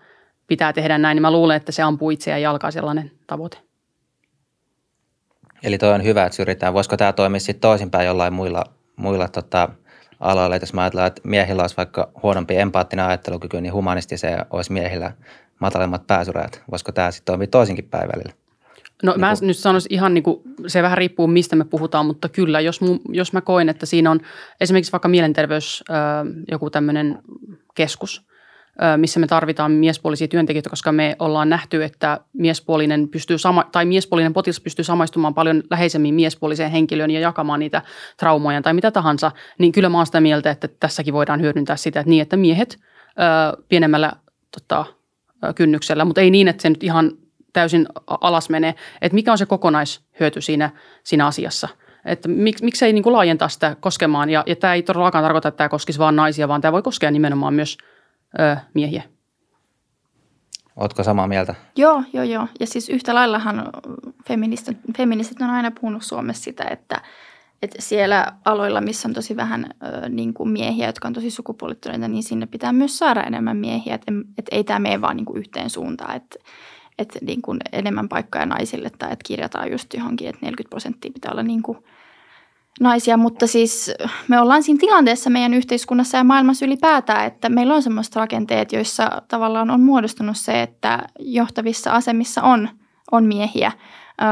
[0.46, 3.58] pitää tehdä näin, niin mä luulen, että se ampuu itseään jalkaa sellainen tavoite.
[5.62, 6.74] Eli toi on hyvä, että syrjitään.
[6.74, 8.64] Voisiko tämä toimia sitten toisinpäin jollain muilla,
[8.96, 9.68] muilla tota,
[10.20, 10.56] aloilla.
[10.56, 13.72] Jos mä ajatellaan, että miehillä olisi vaikka huonompi empaattinen ajattelukyky, niin
[14.16, 15.12] se olisi miehillä
[15.60, 16.62] matalemmat pääsyrajat.
[16.70, 18.32] Voisiko tämä sitten toimia toisinkin päin välillä?
[19.02, 19.46] No niin mä kun...
[19.46, 22.98] nyt sanoisin ihan niin kuin, se vähän riippuu mistä me puhutaan, mutta kyllä, jos, mu,
[23.08, 24.20] jos mä koen, että siinä on
[24.60, 25.84] esimerkiksi vaikka mielenterveys,
[26.50, 27.18] joku tämmöinen
[27.74, 28.28] keskus,
[28.96, 34.32] missä me tarvitaan miespuolisia työntekijöitä, koska me ollaan nähty, että miespuolinen, pystyy sama, tai miespuolinen
[34.32, 37.82] potilas pystyy samaistumaan paljon läheisemmin miespuoliseen henkilöön ja jakamaan niitä
[38.16, 42.00] traumoja tai mitä tahansa, niin kyllä mä oon sitä mieltä, että tässäkin voidaan hyödyntää sitä,
[42.00, 44.12] että niin, että miehet ö, pienemmällä
[44.50, 44.84] tota,
[45.54, 47.12] kynnyksellä, mutta ei niin, että se nyt ihan
[47.52, 50.70] täysin alas menee, että mikä on se kokonaishyöty siinä,
[51.04, 51.68] siinä asiassa.
[52.04, 55.56] Että mik, miksei niin kuin laajentaa sitä koskemaan, ja, ja tämä ei todellakaan tarkoita, että
[55.56, 57.78] tämä koskisi vain naisia, vaan tämä voi koskea nimenomaan myös
[58.40, 59.02] ö, miehiä.
[60.76, 61.54] Oletko samaa mieltä?
[61.76, 62.46] Joo, joo, joo.
[62.60, 63.70] Ja siis yhtä laillahan
[64.28, 67.02] feministit, feministit on aina puhunut Suomessa sitä, että,
[67.62, 72.08] että siellä aloilla, missä on tosi vähän ö, niin kuin miehiä, jotka on tosi sukupuolittuneita,
[72.08, 73.94] niin sinne pitää myös saada enemmän miehiä.
[73.94, 76.36] Että, että ei tämä mene vaan niin kuin yhteen suuntaan, että,
[76.98, 81.32] että niin kuin enemmän paikkoja naisille tai että kirjataan just johonkin, että 40 prosenttia pitää
[81.32, 81.78] olla niin kuin–
[82.80, 83.90] naisia, mutta siis
[84.28, 89.22] me ollaan siinä tilanteessa meidän yhteiskunnassa ja maailmassa ylipäätään, että meillä on semmoiset rakenteet, joissa
[89.28, 92.68] tavallaan on muodostunut se, että johtavissa asemissa on,
[93.12, 93.72] on miehiä.
[94.22, 94.28] Öö,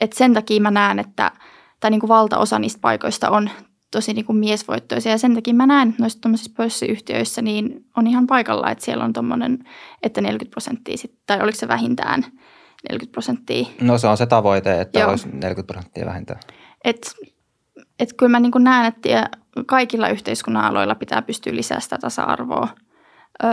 [0.00, 1.30] et sen takia mä näen, että
[1.80, 3.50] tai niin kuin valtaosa niistä paikoista on
[3.90, 8.26] tosi niin kuin miesvoittoisia ja sen takia mä näen, että noissa pörssiyhtiöissä niin on ihan
[8.26, 9.58] paikalla, että siellä on tuommoinen,
[10.02, 12.24] että 40 prosenttia sit, tai oliko se vähintään
[12.88, 13.66] 40 prosenttia.
[13.80, 15.10] No se on se tavoite, että Joo.
[15.10, 16.40] olisi 40 prosenttia vähintään.
[16.84, 17.14] Et
[17.98, 19.30] että kyllä mä niin kuin näen, että
[19.66, 22.68] kaikilla yhteiskunnan aloilla pitää pystyä lisää sitä tasa-arvoa.
[23.44, 23.50] Öö,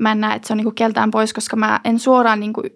[0.00, 2.52] mä en näe, että se on niin kuin keltään pois, koska mä en suoraan niin
[2.52, 2.70] kuin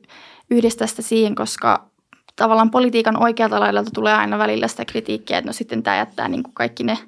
[0.51, 1.91] yhdistä sitä siihen, koska
[2.37, 6.43] tavallaan politiikan oikealta laidalta tulee aina välillä sitä kritiikkiä, että no sitten tämä jättää niin
[6.43, 6.99] kuin kaikki ne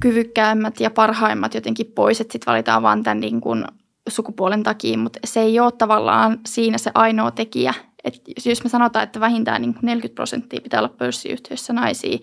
[0.00, 3.64] kyvykkäämmät ja parhaimmat jotenkin pois, että sitten valitaan vaan tämän niin kuin
[4.08, 7.74] sukupuolen takia, mutta se ei ole tavallaan siinä se ainoa tekijä.
[8.04, 12.18] Et jos me sanotaan, että vähintään niin 40 prosenttia pitää olla pörssiyhtiöissä naisia,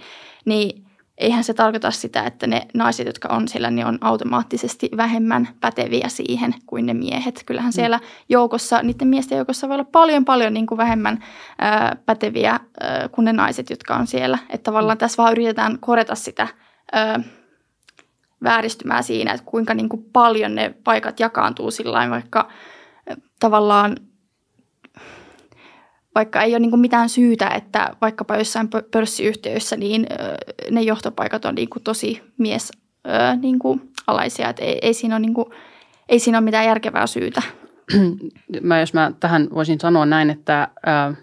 [0.45, 0.85] niin
[1.17, 6.07] eihän se tarkoita sitä, että ne naiset, jotka on siellä, niin on automaattisesti vähemmän päteviä
[6.07, 7.43] siihen kuin ne miehet.
[7.45, 7.75] Kyllähän mm.
[7.75, 7.99] siellä
[8.29, 11.23] joukossa, niiden miesten joukossa voi olla paljon, paljon niin kuin vähemmän
[11.59, 14.37] ää, päteviä ää, kuin ne naiset, jotka on siellä.
[14.49, 14.99] Että tavallaan mm.
[14.99, 16.47] tässä vaan yritetään korjata sitä
[16.91, 17.19] ää,
[18.43, 22.49] vääristymää siinä, että kuinka niin kuin paljon ne paikat jakaantuu sillä vaikka
[23.39, 23.95] tavallaan–
[26.15, 30.07] vaikka ei ole niin mitään syytä, että vaikkapa jossain pörssiyhtiöissä niin
[30.71, 32.71] ne johtopaikat on niin tosi mies
[33.41, 33.59] niin
[34.07, 34.49] alaisia.
[34.49, 35.49] Että ei, ei, siinä ole niin kuin,
[36.09, 37.41] ei siinä ole mitään järkevää syytä.
[38.61, 41.13] Mä, jos mä tähän voisin sanoa näin, että ää,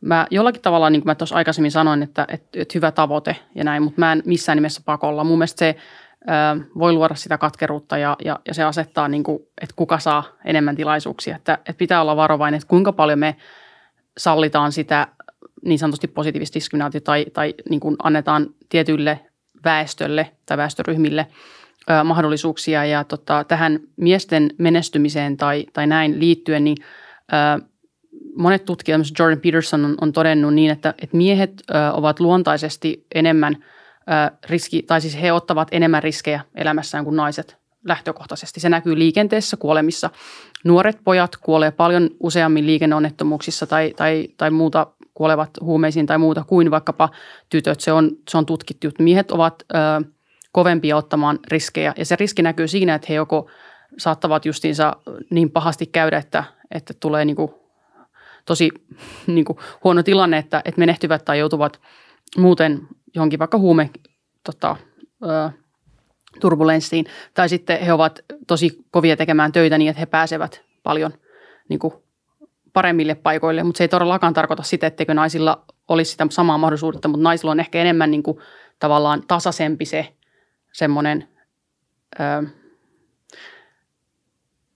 [0.00, 3.64] mä jollakin tavalla, niin kuin mä tuossa aikaisemmin sanoin, että, että, että hyvä tavoite ja
[3.64, 5.24] näin, mutta mä en missään nimessä pakolla.
[5.24, 5.76] Mun mielestä se
[6.78, 10.76] voi luoda sitä katkeruutta ja, ja, ja se asettaa, niin kuin, että kuka saa enemmän
[10.76, 11.36] tilaisuuksia.
[11.36, 13.36] Että, että pitää olla varovainen, että kuinka paljon me–
[14.18, 15.08] sallitaan sitä
[15.64, 19.20] niin sanotusti positiivista diskriminaatiota tai, tai niin kuin annetaan tietylle
[19.64, 21.26] väestölle tai väestöryhmille
[21.90, 22.84] ö, mahdollisuuksia.
[22.84, 26.76] Ja tota, tähän miesten menestymiseen tai, tai näin liittyen, niin
[27.32, 27.66] ö,
[28.36, 33.56] monet tutkijat, Jordan Peterson on, on todennut niin, että, että miehet ö, ovat luontaisesti enemmän
[33.62, 38.60] ö, riski, tai siis he ottavat enemmän riskejä elämässään kuin naiset lähtökohtaisesti.
[38.60, 40.10] Se näkyy liikenteessä, kuolemissa.
[40.64, 46.70] Nuoret pojat kuolee paljon useammin liikenneonnettomuuksissa tai, tai, tai muuta kuolevat huumeisiin tai muuta kuin
[46.70, 47.08] vaikkapa
[47.48, 47.80] tytöt.
[47.80, 48.88] Se on, se on tutkittu.
[48.98, 49.76] Miehet ovat ö,
[50.52, 53.50] kovempia ottamaan riskejä ja se riski näkyy siinä, että he joko
[53.98, 54.96] saattavat justiinsa
[55.30, 57.36] niin pahasti käydä, että, että tulee niin
[58.44, 58.70] tosi
[59.26, 61.80] niin kuin huono tilanne, että, että menehtyvät tai joutuvat
[62.36, 62.80] muuten
[63.14, 63.90] johonkin vaikka huume
[64.44, 64.76] tota,
[65.24, 65.50] ö,
[66.40, 67.06] turbulenssiin.
[67.34, 71.12] Tai sitten he ovat tosi kovia tekemään töitä niin, että he pääsevät paljon
[71.68, 71.94] niin kuin
[72.72, 73.62] paremmille paikoille.
[73.62, 77.60] Mutta se ei todellakaan tarkoita sitä, etteikö naisilla olisi sitä samaa mahdollisuutta, mutta naisilla on
[77.60, 78.38] ehkä enemmän niin kuin,
[78.78, 80.08] tavallaan tasaisempi se
[80.72, 81.28] semmoinen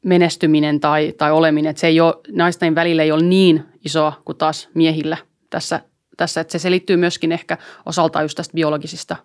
[0.04, 1.70] menestyminen tai, tai oleminen.
[1.70, 5.16] Että se ei ole, naisten välillä ei ole niin isoa kuin taas miehillä
[5.50, 5.80] tässä,
[6.16, 6.40] tässä.
[6.40, 9.16] Että se selittyy myöskin ehkä osaltaan just tästä biologisista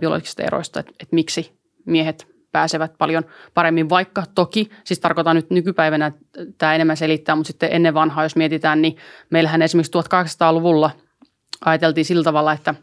[0.00, 6.12] biologisista eroista, että, että miksi miehet pääsevät paljon paremmin, vaikka toki, siis tarkoitan nyt nykypäivänä,
[6.58, 8.96] tämä enemmän selittää, mutta sitten ennen vanhaa, jos mietitään, niin
[9.30, 10.90] meillähän esimerkiksi 1800-luvulla
[11.64, 12.74] ajateltiin sillä tavalla, että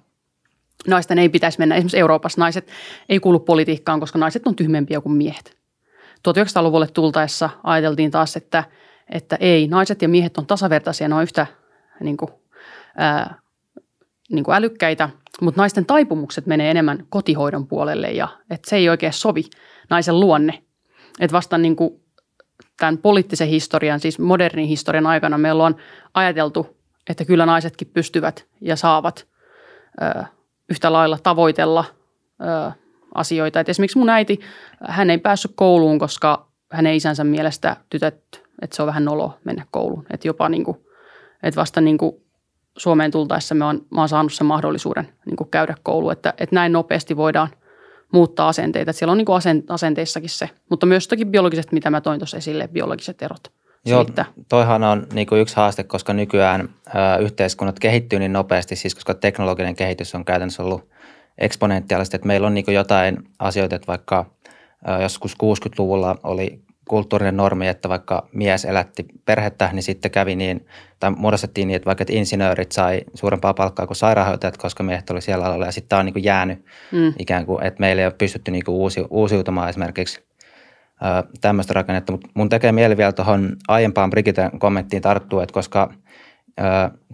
[0.87, 2.67] naisten ei pitäisi mennä, esimerkiksi Euroopassa naiset
[3.09, 5.57] ei kuulu politiikkaan, koska naiset on tyhmempiä kuin miehet.
[6.29, 8.63] 1900-luvulle tultaessa ajateltiin taas, että,
[9.09, 11.47] että ei, naiset ja miehet on tasavertaisia, ne on yhtä
[11.99, 12.31] niin kuin,
[12.97, 13.39] ää,
[14.29, 15.09] niin kuin älykkäitä,
[15.41, 19.43] mutta naisten taipumukset menee enemmän kotihoidon puolelle ja että se ei oikein sovi
[19.89, 20.63] naisen luonne.
[21.19, 22.01] Että vasta niin kuin
[22.79, 25.75] tämän poliittisen historian, siis modernin historian aikana meillä on
[26.13, 26.77] ajateltu,
[27.09, 29.27] että kyllä naisetkin pystyvät ja saavat
[30.01, 30.23] ö,
[30.69, 31.85] yhtä lailla tavoitella
[32.41, 32.71] ö,
[33.15, 33.59] asioita.
[33.59, 34.39] Et esimerkiksi mun äiti,
[34.87, 38.15] hän ei päässyt kouluun, koska hänen isänsä mielestä tytöt,
[38.61, 40.05] että se on vähän nolo mennä kouluun.
[40.13, 40.77] Että jopa niin kuin,
[41.43, 42.24] että vasta niin kuin
[42.77, 46.71] Suomeen tultaessa me on, mä oon saanut sen mahdollisuuden niin käydä koulu, että, että näin
[46.71, 47.49] nopeasti voidaan
[48.11, 48.91] muuttaa asenteita.
[48.91, 52.37] Että siellä on niin kuin asenteissakin se, mutta myös toki biologiset, mitä mä toin tuossa
[52.37, 53.51] esille, biologiset erot.
[53.85, 54.25] Joo, siitä.
[54.49, 59.13] toihan on niin kuin yksi haaste, koska nykyään ö, yhteiskunnat kehittyy niin nopeasti, siis koska
[59.13, 60.89] teknologinen kehitys on käytännössä ollut
[61.37, 64.25] eksponentiaalisesti, että meillä on niin kuin jotain asioita, että vaikka
[64.89, 70.67] ö, joskus 60-luvulla oli kulttuurinen normi, että vaikka mies elätti perhettä, niin sitten kävi niin,
[70.99, 75.21] tai muodostettiin niin, että vaikka että insinöörit sai suurempaa palkkaa kuin sairaanhoitajat, koska miehet oli
[75.21, 75.65] siellä alalla.
[75.65, 77.13] Ja sitten tämä on niin kuin jäänyt mm.
[77.19, 80.23] ikään kuin, että meillä ei ole pystytty niin kuin uusi, uusiutumaan esimerkiksi
[81.01, 82.11] ö, tämmöistä rakennetta.
[82.11, 85.93] Mutta mun tekee mieli vielä tuohon aiempaan Brigitten kommenttiin tarttua, että koska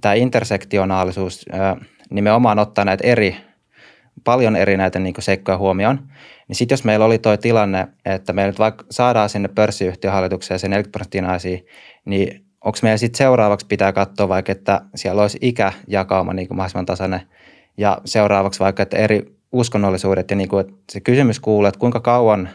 [0.02, 3.51] tämä intersektionaalisuus ö, nimenomaan ottaa näitä eri,
[4.24, 6.00] paljon eri näitä niin seikkoja huomioon–
[6.52, 10.68] niin sitten jos meillä oli tuo tilanne, että me nyt vaikka saadaan sinne pörssiyhtiöhallitukseen se
[10.68, 11.58] 40 prosenttia naisia,
[12.06, 17.22] niin onko meillä sitten seuraavaksi pitää katsoa vaikka, että siellä olisi ikäjakauma niin mahdollisimman tasainen?
[17.78, 22.00] Ja seuraavaksi vaikka, että eri uskonnollisuudet ja niin kuin, että se kysymys kuuluu, että kuinka
[22.00, 22.50] kauan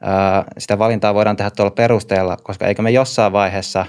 [0.00, 3.86] ää, sitä valintaa voidaan tehdä tuolla perusteella, koska eikö me jossain vaiheessa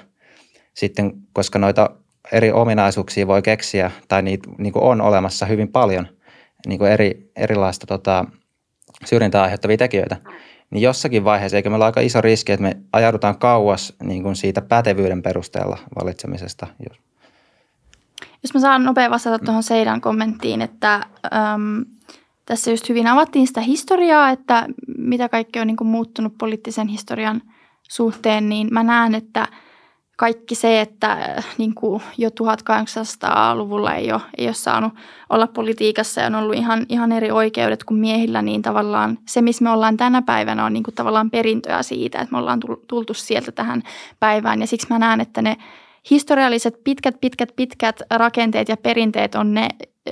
[0.73, 1.89] sitten, koska noita
[2.31, 6.07] eri ominaisuuksia voi keksiä tai niitä niin kuin on olemassa hyvin paljon,
[6.67, 8.25] niin kuin eri, erilaista tota,
[9.05, 10.17] syrjintää aiheuttavia tekijöitä,
[10.71, 14.35] niin jossakin vaiheessa, eikö meillä ole aika iso riski, että me ajaudutaan kauas niin kuin
[14.35, 16.67] siitä pätevyyden perusteella valitsemisesta.
[18.43, 21.85] Jos mä saan nopea vastata tuohon Seidan kommenttiin, että äm,
[22.45, 24.67] tässä just hyvin avattiin sitä historiaa, että
[24.97, 27.41] mitä kaikki on niin kuin muuttunut poliittisen historian
[27.89, 29.47] suhteen, niin mä näen, että–
[30.19, 34.93] kaikki se, että äh, niin kuin jo 1800-luvulla ei ole, ei ole saanut
[35.29, 39.63] olla politiikassa ja on ollut ihan, ihan eri oikeudet kuin miehillä, niin tavallaan se, missä
[39.63, 43.51] me ollaan tänä päivänä, on niin kuin tavallaan perintöä siitä, että me ollaan tultu sieltä
[43.51, 43.83] tähän
[44.19, 44.61] päivään.
[44.61, 45.57] Ja siksi mä näen, että ne
[46.09, 49.69] historialliset pitkät, pitkät, pitkät rakenteet ja perinteet on ne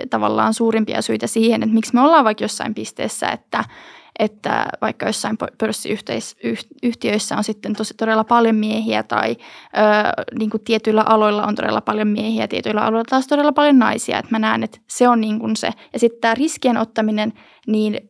[0.10, 3.63] tavallaan suurimpia syitä siihen, että miksi me ollaan vaikka jossain pisteessä, että–
[4.20, 11.02] että vaikka jossain pörssiyhtiöissä on sitten tosi todella paljon miehiä tai ö, niin kuin tietyillä
[11.02, 14.20] aloilla on todella paljon miehiä, tietyillä aloilla taas todella paljon naisia.
[14.20, 15.70] Että mä näen, että se on niin kuin se.
[15.94, 17.34] Ja sitten tämä riskien ottaminen,
[17.68, 18.10] niin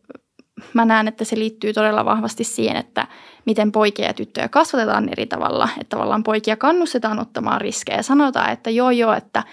[0.73, 3.07] mä näen, että se liittyy todella vahvasti siihen, että
[3.45, 5.69] miten poikia ja tyttöjä kasvatetaan eri tavalla.
[5.81, 8.01] Että tavallaan poikia kannustetaan ottamaan riskejä.
[8.01, 9.43] Sanotaan, että joo joo, että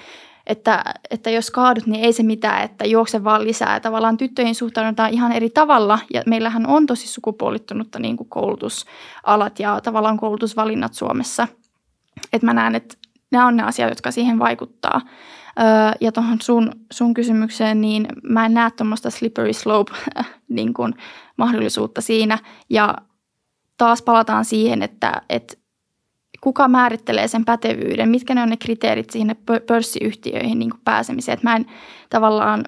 [0.46, 3.80] että, että jos kaadut, niin ei se mitään, että juokse vaan lisää.
[3.80, 9.80] Tavallaan tyttöihin suhtaudutaan ihan eri tavalla ja meillähän on tosi sukupuolittunutta niin kuin koulutusalat ja
[9.80, 11.48] tavallaan koulutusvalinnat Suomessa.
[12.32, 12.94] Että mä näen, että
[13.30, 15.00] nämä on ne asiat, jotka siihen vaikuttaa.
[15.60, 15.66] Öö,
[16.00, 19.92] ja tuohon sun, sun kysymykseen, niin mä en näe tuommoista slippery slope
[20.48, 20.94] niin kuin
[21.36, 22.38] mahdollisuutta siinä.
[22.70, 22.94] Ja
[23.76, 25.54] taas palataan siihen, että, että
[26.44, 31.34] kuka määrittelee sen pätevyyden, mitkä ne on ne kriteerit siihen pörssiyhtiöihin niin pääsemiseen.
[31.34, 31.66] Että mä en
[32.10, 32.64] tavallaan,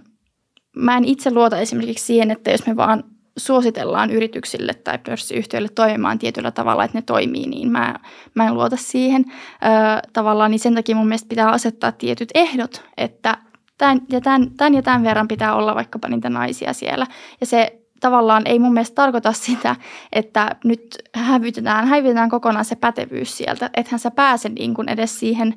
[0.77, 3.05] mä en itse luota esimerkiksi siihen, että jos me vaan
[3.37, 7.95] suositellaan yrityksille tai pörssiyhtiöille toimimaan tietyllä tavalla, että ne toimii, niin mä,
[8.35, 12.85] mä en luota siihen ö, tavallaan, niin sen takia mun mielestä pitää asettaa tietyt ehdot,
[12.97, 13.39] että
[13.79, 17.07] tämän ja tämän, tämän ja tämän verran pitää olla vaikkapa niitä naisia siellä.
[17.41, 19.77] Ja se tavallaan ei mun mielestä tarkoita sitä,
[20.13, 23.71] että nyt hävytetään, hävytetään kokonaan se pätevyys sieltä.
[23.75, 25.55] Ethän sä pääse niin kuin edes siihen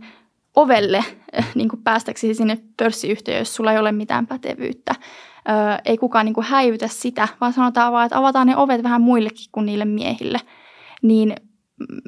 [0.56, 1.06] ovelle
[1.56, 4.96] niin kuin päästäksesi sinne pörssiyhtiöön, jos sulla ei ole mitään pätevyyttä.
[5.50, 9.02] Öö, ei kukaan niin kuin häivytä sitä, vaan sanotaan vaan, että avataan ne ovet vähän
[9.02, 10.40] muillekin kuin niille miehille.
[11.02, 11.36] Niin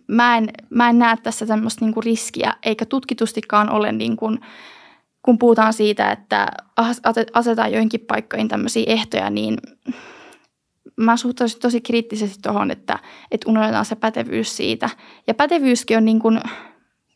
[0.08, 4.40] mä en, mä en näe tässä tämmöistä niin kuin riskiä, eikä tutkitustikaan ole niin kuin,
[5.22, 6.48] kun puhutaan siitä, että
[7.34, 9.58] asetetaan joihinkin paikkoihin tämmöisiä ehtoja, niin
[10.98, 13.00] mä suhtautuisin tosi kriittisesti tuohon, että,
[13.32, 14.90] että unohdetaan se pätevyys siitä.
[15.28, 16.40] Ja pätevyyskin on niin kuin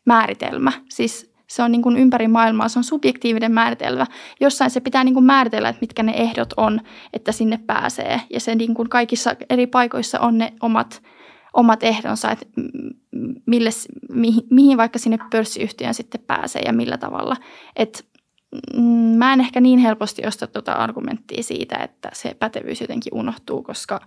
[0.06, 0.72] määritelmä.
[0.88, 4.06] Siis se on niin kuin ympäri maailmaa, se on subjektiivinen määritelmä.
[4.40, 6.80] Jossain se pitää niin kuin määritellä, että mitkä ne ehdot on,
[7.12, 8.20] että sinne pääsee.
[8.30, 11.02] Ja se niin kuin kaikissa eri paikoissa on ne omat,
[11.52, 12.46] omat ehdonsa, että
[13.46, 13.70] mille,
[14.10, 17.36] mihin, mihin vaikka sinne pörssiyhtiön sitten pääsee ja millä tavalla.
[17.76, 18.00] Että
[19.16, 24.00] mä en ehkä niin helposti osta tuota argumenttia siitä, että se pätevyys jotenkin unohtuu, koska...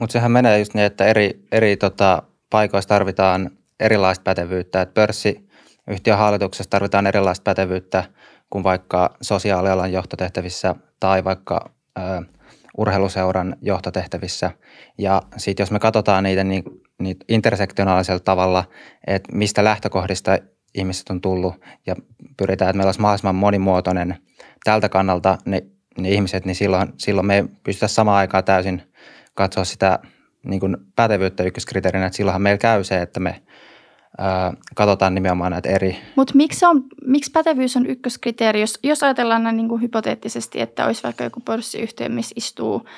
[0.00, 3.50] Mutta sehän menee just niin, että eri, eri tota, paikoissa tarvitaan
[3.80, 4.82] erilaista pätevyyttä.
[4.82, 8.04] Että pörssiyhtiön hallituksessa tarvitaan erilaista pätevyyttä
[8.50, 12.02] kuin vaikka sosiaalialan johtotehtävissä tai vaikka ö,
[12.78, 14.50] urheiluseuran johtotehtävissä.
[14.98, 16.62] Ja sitten jos me katsotaan niitä, niin,
[16.98, 18.64] niitä intersektionaalisella tavalla,
[19.06, 20.38] että mistä lähtökohdista
[20.76, 21.54] ihmiset on tullut
[21.86, 21.94] ja
[22.36, 24.16] pyritään, että meillä olisi mahdollisimman monimuotoinen
[24.64, 25.62] tältä kannalta ne,
[25.98, 28.82] ne ihmiset, niin silloin, silloin me ei pystytä samaan aikaan täysin
[29.34, 29.98] katsoa sitä
[30.44, 33.42] niin kuin pätevyyttä ykköskriteerinä, että silloinhan meillä käy se, että me
[34.18, 35.98] ää, katsotaan nimenomaan näitä eri.
[36.16, 40.86] Mutta miksi, on, miksi pätevyys on ykköskriteeri, jos, jos ajatellaan näin niin kuin hypoteettisesti, että
[40.86, 42.88] olisi vaikka joku pörssiyhtiö, missä istuu,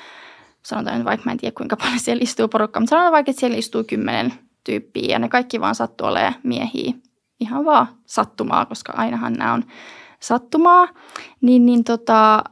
[0.63, 3.39] sanotaan nyt vaikka mä en tiedä kuinka paljon siellä istuu porukka, mutta sanotaan vaikka, että
[3.39, 6.93] siellä istuu kymmenen tyyppiä ja ne kaikki vaan sattuu olemaan miehiä.
[7.39, 9.63] Ihan vaan sattumaa, koska ainahan nämä on
[10.19, 10.87] sattumaa.
[11.41, 12.43] Niin, niin tota,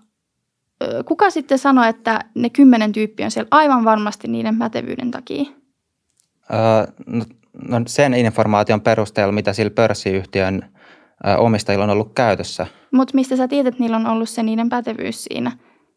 [1.05, 5.43] kuka sitten sanoi, että ne kymmenen tyyppiä on siellä aivan varmasti niiden pätevyyden takia?
[6.53, 7.25] Öö, no,
[7.67, 10.69] no sen informaation perusteella, mitä sillä pörssiyhtiön
[11.37, 12.67] omistajilla on ollut käytössä.
[12.91, 15.51] Mutta mistä sä tiedät, että niillä on ollut se niiden pätevyys siinä?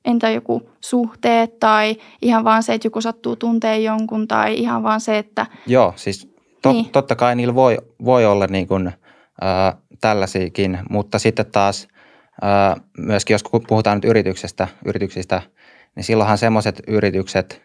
[0.05, 5.01] Entä joku suhteet tai ihan vaan se, että joku sattuu tuntee jonkun tai ihan vaan
[5.01, 5.47] se, että...
[5.67, 6.91] Joo, siis to, niin.
[6.91, 11.89] totta kai niillä voi, voi olla niin kuin, äh, tällaisiakin, mutta sitten taas
[12.45, 15.43] äh, myöskin jos puhutaan nyt yrityksestä, yrityksistä,
[15.97, 17.63] niin silloinhan semmoiset yritykset,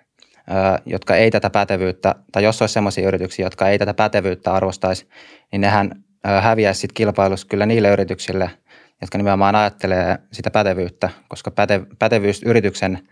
[0.51, 5.07] äh, jotka ei tätä pätevyyttä, tai jos olisi semmoisia yrityksiä, jotka ei tätä pätevyyttä arvostaisi,
[5.51, 5.91] niin nehän
[6.27, 8.51] äh, häviäisi sitten kilpailussa kyllä niille yrityksille–
[9.01, 13.07] jotka nimenomaan ajattelee sitä pätevyyttä, koska päte, pätevyys yrityksen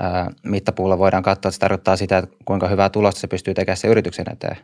[0.00, 3.76] ää, mittapuulla voidaan katsoa, että se tarkoittaa sitä, että kuinka hyvää tulosta se pystyy tekemään
[3.76, 4.56] se yrityksen eteen.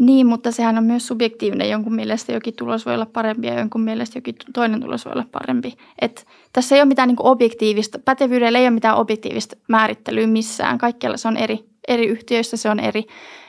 [0.00, 1.70] Niin, mutta sehän on myös subjektiivinen.
[1.70, 5.26] Jonkun mielestä jokin tulos voi olla parempi ja jonkun mielestä jokin toinen tulos voi olla
[5.32, 5.74] parempi.
[6.00, 10.78] Et tässä ei ole mitään niin objektiivista, pätevyydellä ei ole mitään objektiivista määrittelyä missään.
[10.78, 13.04] Kaikkialla se on eri, eri yhtiöissä se on eri.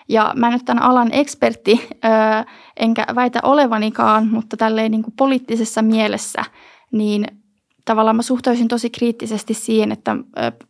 [0.10, 1.90] Ja mä en nyt tämän alan ekspertti,
[2.78, 6.46] enkä väitä olevanikaan, mutta tälleen niin kuin poliittisessa mielessä,
[6.92, 7.26] niin
[7.86, 10.16] tavallaan mä suhtautuisin tosi kriittisesti siihen, että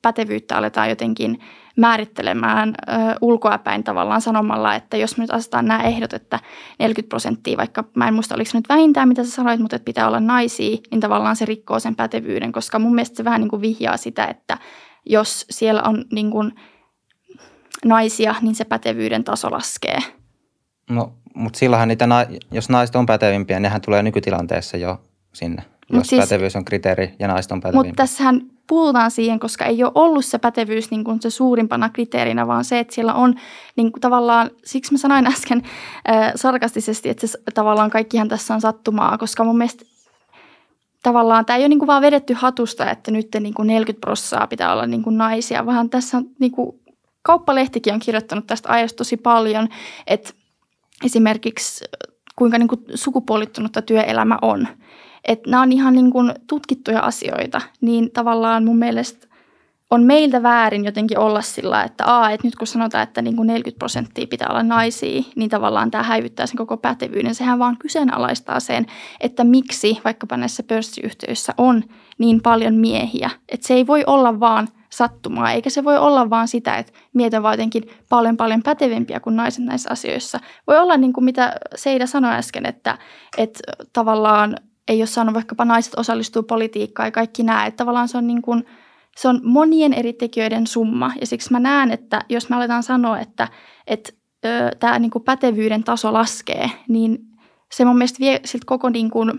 [0.01, 1.39] pätevyyttä aletaan jotenkin
[1.75, 2.75] määrittelemään
[3.21, 6.39] ulkoapäin tavallaan sanomalla, että jos me nyt asetetaan nämä ehdot, että
[6.79, 9.85] 40 prosenttia, vaikka mä en muista oliko se nyt vähintään mitä sä sanoit, mutta että
[9.85, 13.49] pitää olla naisia, niin tavallaan se rikkoo sen pätevyyden, koska mun mielestä se vähän niin
[13.49, 14.57] kuin vihjaa sitä, että
[15.05, 16.51] jos siellä on niin kuin
[17.85, 19.99] naisia, niin se pätevyyden taso laskee.
[20.89, 22.07] No, mutta silloinhan niitä,
[22.51, 25.01] jos naiset on pätevimpiä, nehän tulee nykytilanteessa jo
[25.33, 27.89] sinne, jos siis, pätevyys on kriteeri ja naiset on pätevimpiä.
[27.89, 32.47] Mutta tässähän puhutaan siihen, koska ei ole ollut se pätevyys niin kuin se suurimpana kriteerinä,
[32.47, 33.35] vaan se, että siellä on
[33.75, 35.61] niin kuin tavallaan, siksi mä sanoin äsken
[36.09, 39.85] äh, sarkastisesti, että se tavallaan kaikkihan tässä on sattumaa, koska mun mielestä
[41.03, 44.47] tavallaan tämä ei ole niin kuin vaan vedetty hatusta, että nyt niin kuin 40 prossaa
[44.47, 46.79] pitää olla niin kuin naisia, vaan tässä on niin kuin
[47.21, 49.69] kauppalehtikin on kirjoittanut tästä ajasta tosi paljon,
[50.07, 50.33] että
[51.05, 51.85] esimerkiksi
[52.35, 54.67] kuinka niin kuin sukupuolittunutta työelämä on.
[55.27, 59.27] Että nämä on ihan niin kuin tutkittuja asioita, niin tavallaan mun mielestä
[59.89, 63.47] on meiltä väärin jotenkin olla sillä, että, aa, että nyt kun sanotaan, että niin kuin
[63.47, 67.35] 40 prosenttia pitää olla naisia, niin tavallaan tämä häivyttää sen koko pätevyyden.
[67.35, 68.85] Sehän vaan kyseenalaistaa sen,
[69.21, 71.83] että miksi vaikkapa näissä pörssiyhtiöissä on
[72.17, 73.29] niin paljon miehiä.
[73.49, 77.33] Että se ei voi olla vaan– sattumaa, eikä se voi olla vaan sitä, että miehet
[77.33, 80.39] ovat jotenkin paljon paljon pätevimpiä kuin naiset näissä asioissa.
[80.67, 82.97] Voi olla niin kuin mitä Seida sanoi äsken, että,
[83.37, 83.59] että
[83.93, 84.57] tavallaan
[84.87, 88.41] ei ole saanut vaikkapa naiset osallistua politiikkaan ja kaikki nämä, että tavallaan se on niin
[88.41, 88.65] kuin,
[89.17, 93.19] se on monien eri tekijöiden summa ja siksi mä näen, että jos me aletaan sanoa,
[93.19, 93.47] että,
[93.87, 94.11] että
[94.79, 97.19] tämä niin kuin pätevyyden taso laskee, niin
[97.71, 99.31] se mun mielestä vie siltä koko niin kuin,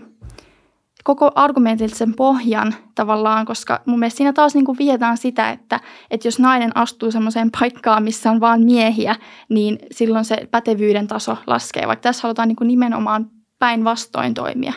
[1.03, 5.79] koko argumentilta sen pohjan tavallaan, koska mun mielestä siinä taas niin kuin vietään sitä, että,
[6.11, 9.15] että jos nainen astuu semmoiseen paikkaan, missä on vain miehiä,
[9.49, 13.29] niin silloin se pätevyyden taso laskee, vaikka tässä halutaan niin kuin nimenomaan
[13.59, 14.73] päinvastoin toimia.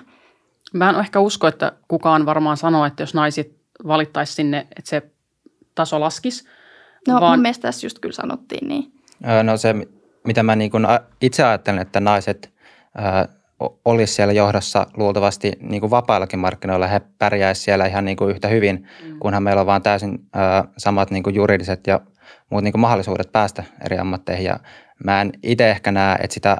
[0.75, 5.03] Mä en ehkä usko, että kukaan varmaan sanoo, että jos naiset valittaisi sinne, että se
[5.75, 6.45] taso laskisi.
[7.09, 7.39] No vaan...
[7.39, 8.93] mun mielestä tässä just kyllä sanottiin niin.
[9.43, 9.75] No se,
[10.25, 10.87] mitä mä niin kuin
[11.21, 12.53] itse ajattelen, että naiset
[13.85, 16.87] olisi siellä johdossa luultavasti niin kuin vapaillakin markkinoilla.
[16.87, 19.19] He pärjäisivät siellä ihan niin kuin yhtä hyvin, mm.
[19.19, 22.01] kunhan meillä on vaan täysin ö, samat niin kuin juridiset ja
[22.51, 24.45] muut niin kuin mahdollisuudet päästä eri ammatteihin.
[24.45, 24.61] Ja
[25.05, 26.57] mä en itse ehkä näe, että sitä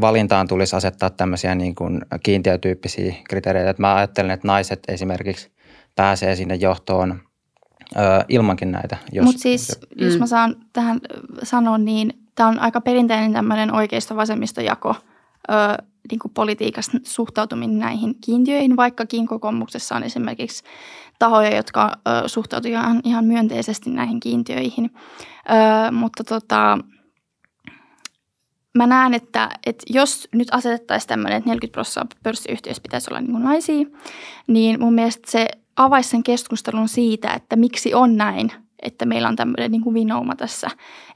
[0.00, 3.70] valintaan tulisi asettaa tämmöisiä niin kuin kiintiötyyppisiä kriteereitä.
[3.70, 5.50] Että mä ajattelen, että naiset esimerkiksi
[5.94, 7.20] pääsee sinne johtoon
[7.96, 8.96] ö, ilmankin näitä.
[9.22, 11.00] Mutta siis, jos, jos mä saan tähän
[11.42, 14.94] sanoa, niin tämä on aika perinteinen tämmöinen oikeisto-vasemmistojako–
[15.50, 20.64] ö, niin kuin politiikasta suhtautuminen näihin kiintiöihin, vaikkakin kokoomuksessa on esimerkiksi
[21.18, 21.92] tahoja, jotka
[22.24, 24.90] ö, suhtautuvat ihan, ihan myönteisesti näihin kiintiöihin.
[24.94, 26.78] Ö, mutta tota,
[28.76, 33.32] mä näen, että, että jos nyt asetettaisiin tämmöinen, että 40 prosenttia pörssiyhtiöissä pitäisi olla niin
[33.32, 33.86] kuin naisia,
[34.46, 39.36] niin mun mielestä se avaisi sen keskustelun siitä, että miksi on näin– että meillä on
[39.36, 40.68] tämmöinen niin kuin vinouma tässä,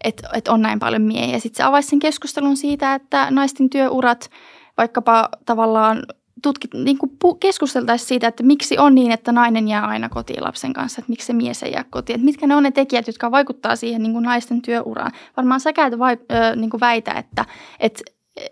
[0.05, 1.39] että, että on näin paljon miehiä.
[1.39, 4.31] Sitten se avaisi sen keskustelun siitä, että naisten työurat
[4.77, 6.03] vaikkapa tavallaan
[6.43, 10.73] tutkit, niin kuin keskusteltaisiin siitä, että miksi on niin, että nainen jää aina kotiin lapsen
[10.73, 13.31] kanssa, että miksi se mies ei jää kotiin, että mitkä ne on ne tekijät, jotka
[13.31, 15.13] vaikuttaa siihen niin kuin naisten työuraan.
[15.37, 17.45] Varmaan sä käyt vai, ö, niin kuin väitä, että
[17.81, 18.03] et,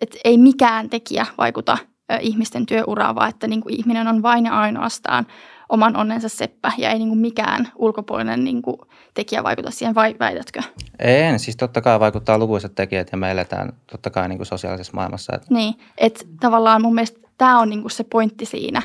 [0.01, 1.78] et ei mikään tekijä vaikuta
[2.12, 5.26] ö, ihmisten työuraan, vaan että niin kuin ihminen on vain ja ainoastaan
[5.68, 8.76] oman onnensa seppä ja ei niin kuin mikään ulkopuolinen niin kuin
[9.14, 10.62] tekijä vaikuta siihen, vai väitätkö?
[10.99, 14.93] En, siis totta kai vaikuttaa lukuiset tekijät ja me eletään totta kai niin kuin sosiaalisessa
[14.95, 15.32] maailmassa.
[15.36, 15.47] Että...
[15.51, 18.82] Niin, että tavallaan mun mielestä tämä on niin kuin se pointti siinä.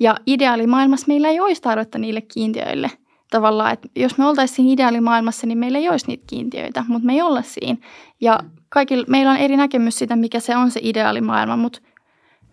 [0.00, 2.90] Ja ideaalimaailmassa meillä ei olisi tarvetta niille kiintiöille.
[3.30, 7.22] Tavallaan, että jos me oltaisiin ideaalimaailmassa, niin meillä ei olisi niitä kiintiöitä, mutta me ei
[7.22, 7.76] olla siinä.
[8.20, 11.80] Ja kaikilla, meillä on eri näkemys siitä, mikä se on se ideaalimaailma, mutta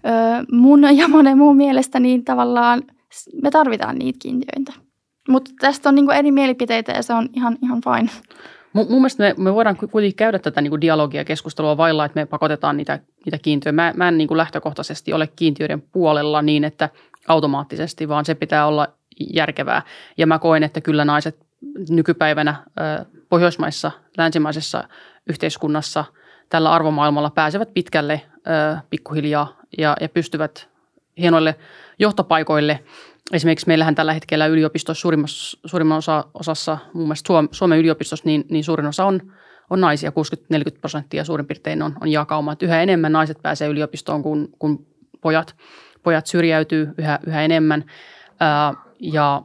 [0.05, 2.83] ö, mun ja monen muun mielestä niin tavallaan
[3.43, 4.73] me tarvitaan niitä kiintiöitä.
[5.29, 8.11] Mutta tästä on niinku eri mielipiteitä ja se on ihan, ihan fine.
[8.73, 12.19] Mun, mun mielestä me, me voidaan kuitenkin käydä tätä niin kuin dialogia keskustelua vailla, että
[12.19, 13.75] me pakotetaan niitä, niitä kiintiöitä.
[13.75, 16.89] Mä, mä en niin kuin lähtökohtaisesti ole kiintiöiden puolella niin, että
[17.27, 18.87] automaattisesti, vaan se pitää olla
[19.33, 19.81] järkevää.
[20.17, 21.45] Ja mä koen, että kyllä naiset
[21.89, 22.55] nykypäivänä
[23.29, 24.83] pohjoismaissa, länsimaisessa
[25.29, 26.05] yhteiskunnassa
[26.49, 28.21] tällä arvomaailmalla pääsevät pitkälle
[28.89, 30.69] pikkuhiljaa ja, ja pystyvät
[31.17, 31.55] hienoille
[31.99, 32.79] johtopaikoille–
[33.33, 35.09] Esimerkiksi meillähän tällä hetkellä yliopistossa
[35.65, 39.33] suurimman osa, osassa, muun muassa Suomen yliopistossa, niin, niin suurin osa on,
[39.69, 40.13] on naisia, 60-40
[40.79, 42.51] prosenttia suurin piirtein on, on jakauma.
[42.51, 44.87] Että yhä enemmän naiset pääsee yliopistoon kuin, kuin
[45.21, 45.55] pojat.
[46.03, 47.85] Pojat syrjäytyy yhä, yhä enemmän.
[48.39, 49.41] Ää, ja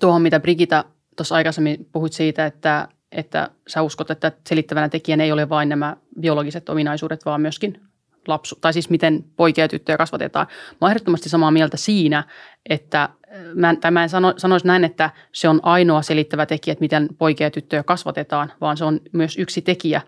[0.00, 0.84] tuohon, mitä Brigita
[1.16, 5.96] tuossa aikaisemmin puhuit siitä, että, että sä uskot, että selittävänä tekijänä ei ole vain nämä
[6.20, 7.80] biologiset ominaisuudet, vaan myöskin
[8.28, 10.46] lapsu, tai siis miten poikia ja tyttöjä kasvatetaan.
[10.70, 12.24] Mä oon ehdottomasti samaa mieltä siinä,
[12.68, 13.08] että
[13.54, 17.08] mä, tai mä en sano, sanoisi näin, että se on ainoa selittävä tekijä, että miten
[17.18, 20.00] poikia ja tyttöjä kasvatetaan, vaan se on myös yksi tekijä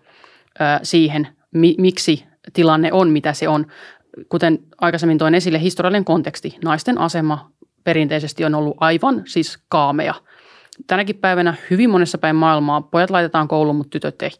[0.61, 3.65] ö, siihen, mi, miksi tilanne on, mitä se on.
[4.29, 7.51] Kuten aikaisemmin toin esille, historiallinen konteksti, naisten asema
[7.83, 10.13] perinteisesti on ollut aivan siis kaamea.
[10.87, 14.31] Tänäkin päivänä hyvin monessa päin maailmaa pojat laitetaan kouluun, mutta tytöt ei.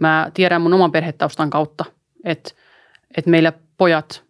[0.00, 1.84] Mä tiedän mun oman perhetaustan kautta,
[2.24, 2.50] että–
[3.16, 4.24] että meillä pojat,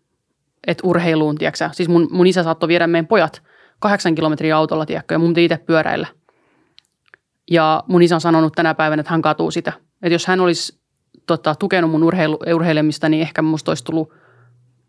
[0.66, 3.42] että urheiluun, tiedätkö Siis mun, mun isä saattoi viedä meidän pojat
[3.78, 6.06] kahdeksan kilometriä autolla, tiedätkö, ja mun piti itse pyöräillä.
[7.50, 9.72] Ja mun isä on sanonut tänä päivänä, että hän katuu sitä.
[10.02, 10.78] Että jos hän olisi
[11.26, 14.12] tota, tukenut mun urheilu, urheilemista, niin ehkä musta olisi tullut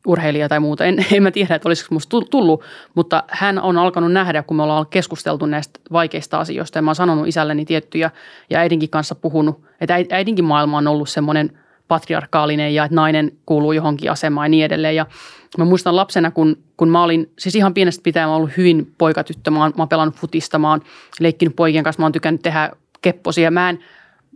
[0.07, 0.85] urheilija tai muuta.
[0.85, 2.63] En, en mä tiedä, että olisiko musta tullut,
[2.95, 6.77] mutta hän on alkanut nähdä, kun me ollaan keskusteltu näistä vaikeista asioista.
[6.77, 8.11] Ja mä oon sanonut isälleni tiettyjä
[8.49, 11.51] ja äidinkin kanssa puhunut, että äidinkin maailma on ollut semmoinen–
[11.87, 14.95] patriarkaalinen ja että nainen kuuluu johonkin asemaan ja niin edelleen.
[14.95, 15.05] Ja
[15.57, 19.51] mä muistan lapsena, kun, kun mä olin, siis ihan pienestä pitäen mä ollut hyvin poikatyttö.
[19.51, 20.81] Mä oon, mä oon pelannut futista, mä oon
[21.19, 22.71] leikkinyt poikien kanssa, mä oon tykännyt tehdä
[23.01, 23.51] kepposia.
[23.51, 23.79] Mä en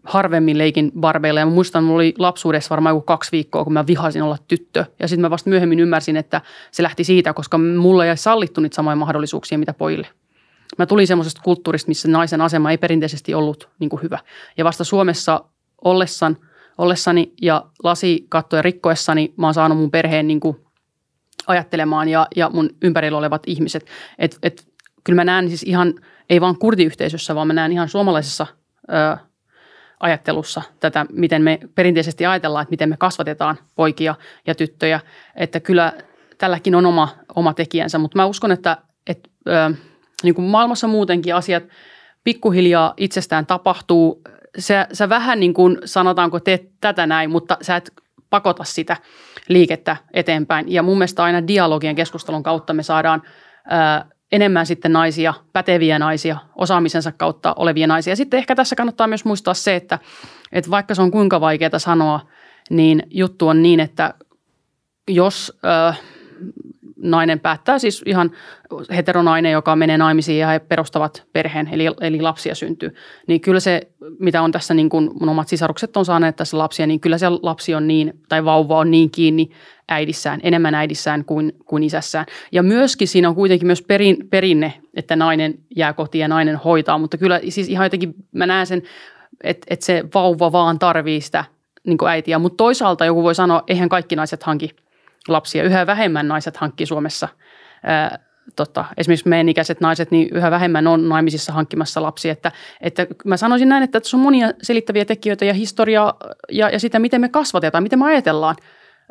[0.04, 3.88] harvemmin leikin barbeilla ja mä muistan, mulla oli lapsuudessa varmaan joku kaksi viikkoa, kun mä
[3.88, 4.86] vihasin olla tyttö.
[5.00, 6.42] Ja sitten mä vasta myöhemmin ymmärsin, että
[6.72, 10.08] se lähti siitä, koska mulla ei sallittu niitä samoja mahdollisuuksia, mitä pojille.
[10.78, 14.20] Mä tulin semmoisesta kulttuurista, missä naisen asema ei perinteisesti ollut niin hyvä.
[14.58, 15.44] Ja vasta Suomessa
[15.84, 16.38] ollessaan–
[16.78, 20.58] ollessani ja lasikattoja rikkoessani mä oon saanut mun perheen niin kuin
[21.48, 23.86] ajattelemaan ja, ja mun ympärillä olevat ihmiset.
[24.20, 24.68] Et, et,
[25.04, 25.94] kyllä mä näen siis ihan,
[26.30, 28.48] ei vaan kurdiyhteisössä, vaan mä näen ihan suomalaisessa
[28.90, 29.18] ö,
[30.00, 34.16] ajattelussa tätä, miten me perinteisesti ajatellaan, että miten me kasvatetaan poikia
[34.48, 35.00] ja tyttöjä.
[35.36, 35.94] Että kyllä
[36.38, 39.76] tälläkin on oma, oma tekijänsä, mutta mä uskon, että, että ö,
[40.24, 41.64] niin kuin maailmassa muutenkin asiat
[42.24, 44.22] pikkuhiljaa itsestään tapahtuu
[44.60, 47.94] sä, sä vähän niin kuin sanotaanko teet tätä näin, mutta sä et
[48.30, 48.98] pakota sitä
[49.48, 50.72] liikettä eteenpäin.
[50.72, 53.22] Ja mun mielestä aina dialogien keskustelun kautta me saadaan
[53.70, 58.16] ää, enemmän sitten naisia, päteviä naisia, osaamisensa kautta olevia naisia.
[58.16, 60.00] Sitten ehkä tässä kannattaa myös muistaa se, että,
[60.52, 62.20] että vaikka se on kuinka vaikeaa sanoa,
[62.70, 64.14] niin juttu on niin, että
[65.08, 65.94] jos ää,
[67.04, 68.32] nainen päättää, siis ihan
[68.96, 72.96] heteronainen, joka menee naimisiin ja he perustavat perheen, eli, eli lapsia syntyy.
[73.28, 73.82] Niin kyllä se,
[74.20, 77.30] mitä on tässä niin kuin mun omat sisarukset on saaneet tässä lapsia, niin kyllä se
[77.30, 79.50] lapsi on niin, tai vauva on niin kiinni
[79.90, 82.26] äidissään, enemmän äidissään kuin, kuin isässään.
[82.52, 86.98] Ja myöskin siinä on kuitenkin myös perin, perinne, että nainen jää kotiin ja nainen hoitaa,
[86.98, 88.82] mutta kyllä siis ihan jotenkin mä näen sen,
[89.44, 91.46] että, että se vauva vaan tarvii sitä
[91.88, 92.40] niin äitiä.
[92.40, 94.70] Mutta toisaalta joku voi sanoa, eihän kaikki naiset hanki–
[95.28, 95.64] lapsia.
[95.64, 97.28] Yhä vähemmän naiset hankkii Suomessa
[97.84, 98.20] ää,
[98.56, 102.32] tota, esimerkiksi meidän ikäiset naiset, niin yhä vähemmän on naimisissa hankkimassa lapsia.
[102.32, 102.52] Että,
[102.82, 106.14] että mä sanoisin näin, että tässä on monia selittäviä tekijöitä ja historiaa
[106.52, 108.56] ja, ja sitä, miten me kasvatetaan, miten me ajatellaan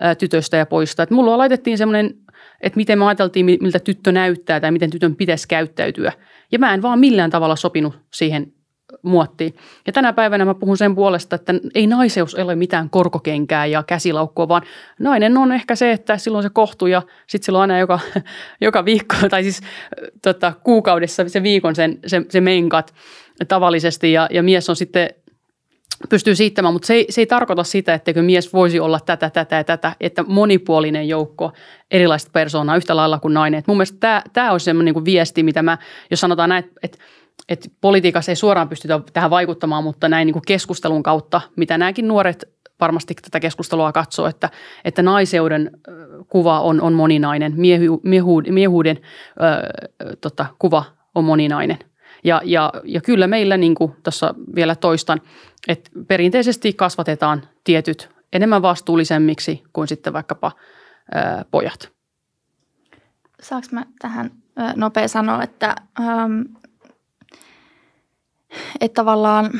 [0.00, 1.02] ää, tytöstä ja poista.
[1.02, 2.14] Että mulla laitettiin semmoinen,
[2.61, 6.12] että miten me ajateltiin, miltä tyttö näyttää tai miten tytön pitäisi käyttäytyä.
[6.52, 8.52] Ja mä en vaan millään tavalla sopinut siihen
[9.03, 9.55] muottiin.
[9.86, 14.49] Ja tänä päivänä mä puhun sen puolesta, että ei naiseus ole mitään korkokenkää ja käsilaukkua,
[14.49, 14.62] vaan
[14.99, 18.01] nainen on ehkä se, että silloin se kohtuu ja sitten silloin aina joka,
[18.61, 19.61] joka viikko tai siis
[20.22, 22.95] tota, kuukaudessa se viikon sen, se, se menkat
[23.49, 25.11] tavallisesti ja, ja mies on sitten
[26.09, 29.57] pystyy siittämään, mutta se ei, se ei tarkoita sitä, etteikö mies voisi olla tätä, tätä
[29.57, 31.53] ja tätä, että monipuolinen joukko
[31.91, 33.59] erilaista persoonaa yhtä lailla kuin nainen.
[33.59, 35.78] Et mun mielestä tämä, tämä on semmoinen niin viesti, mitä mä,
[36.11, 36.99] jos sanotaan näin, että
[37.49, 42.09] että politiikassa ei suoraan pystytä tähän vaikuttamaan, mutta näin niin kuin keskustelun kautta, mitä nämäkin
[42.09, 42.45] nuoret
[42.80, 44.51] varmasti tätä keskustelua katsoo, että,
[44.84, 45.70] että naiseuden
[46.28, 50.84] kuva on, on moninainen, miehu, miehuuden, miehuuden ö, tota, kuva
[51.14, 51.78] on moninainen.
[52.24, 55.20] Ja, ja, ja kyllä meillä, niin kuin tuossa vielä toistan,
[55.68, 60.53] että perinteisesti kasvatetaan tietyt enemmän vastuullisemmiksi kuin sitten vaikkapa
[61.16, 61.93] ö, pojat.
[63.43, 64.30] Saanko mä tähän
[64.76, 66.41] nopea sanoa, että ähm,
[68.80, 69.51] että tavallaan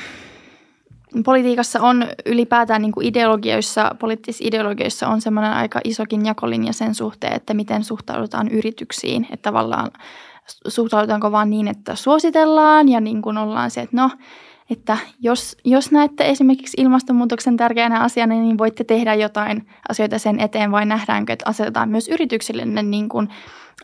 [1.25, 7.33] politiikassa on ylipäätään niin kuin ideologioissa, poliittisissa ideologioissa on semmoinen aika isokin jakolinja sen suhteen,
[7.33, 9.27] että miten suhtaudutaan yrityksiin.
[9.31, 9.91] Että tavallaan
[10.69, 14.11] suhtaudutaanko vaan niin, että suositellaan ja niin kuin ollaan se, että no,
[14.71, 20.73] että jos, jos näette esimerkiksi ilmastonmuutoksen tärkeänä asiana, niin voitte tehdä jotain asioita sen eteen
[20.73, 23.29] vai nähdäänkö, että asetetaan myös yrityksille ne niin kuin,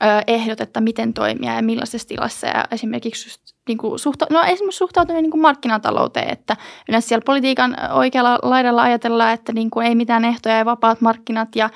[0.03, 4.79] ö, ehdot, että miten toimia ja millaisessa tilassa ja esimerkiksi niin kuin suhta- no esimerkiksi
[4.79, 6.57] suhtautuminen niin kuin markkinatalouteen, että
[6.89, 11.57] yleensä siellä politiikan oikealla laidalla ajatellaan, että niin kuin ei mitään ehtoja ja vapaat markkinat
[11.57, 11.71] ja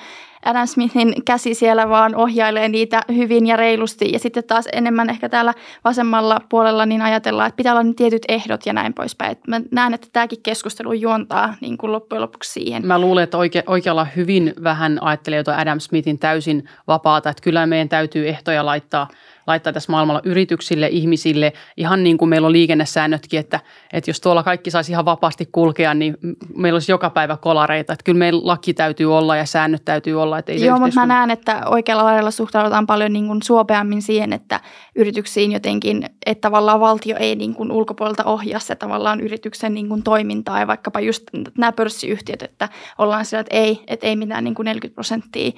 [0.45, 4.11] Adam Smithin käsi siellä vaan ohjailee niitä hyvin ja reilusti.
[4.11, 8.21] Ja sitten taas enemmän ehkä täällä vasemmalla puolella niin ajatellaan, että pitää olla ne tietyt
[8.27, 9.31] ehdot ja näin poispäin.
[9.31, 12.87] Et mä näen, että tämäkin keskustelu juontaa niin kuin loppujen lopuksi siihen.
[12.87, 17.29] Mä luulen, että oike, oikealla hyvin vähän ajattelee jotain Adam Smithin täysin vapaata.
[17.29, 19.07] Että kyllä meidän täytyy ehtoja laittaa–
[19.47, 23.59] laittaa tässä maailmalla yrityksille, ihmisille, ihan niin kuin meillä on liikennesäännötkin, että,
[23.93, 26.17] että jos tuolla kaikki saisi ihan vapaasti kulkea, niin
[26.55, 27.93] meillä olisi joka päivä kolareita.
[27.93, 30.39] Että kyllä meillä laki täytyy olla ja säännöt täytyy olla.
[30.39, 34.33] Että ei Joo, mutta mä näen, että oikealla lailla suhtaudutaan paljon niin kuin suopeammin siihen,
[34.33, 34.59] että
[34.95, 40.03] yrityksiin jotenkin, että tavallaan valtio ei niin kuin ulkopuolelta ohjaa se tavallaan yrityksen niin kuin
[40.03, 41.23] toimintaa ja vaikkapa just
[41.57, 45.51] nämä pörssiyhtiöt, että ollaan sillä, että ei, että ei mitään niin kuin 40 prosenttia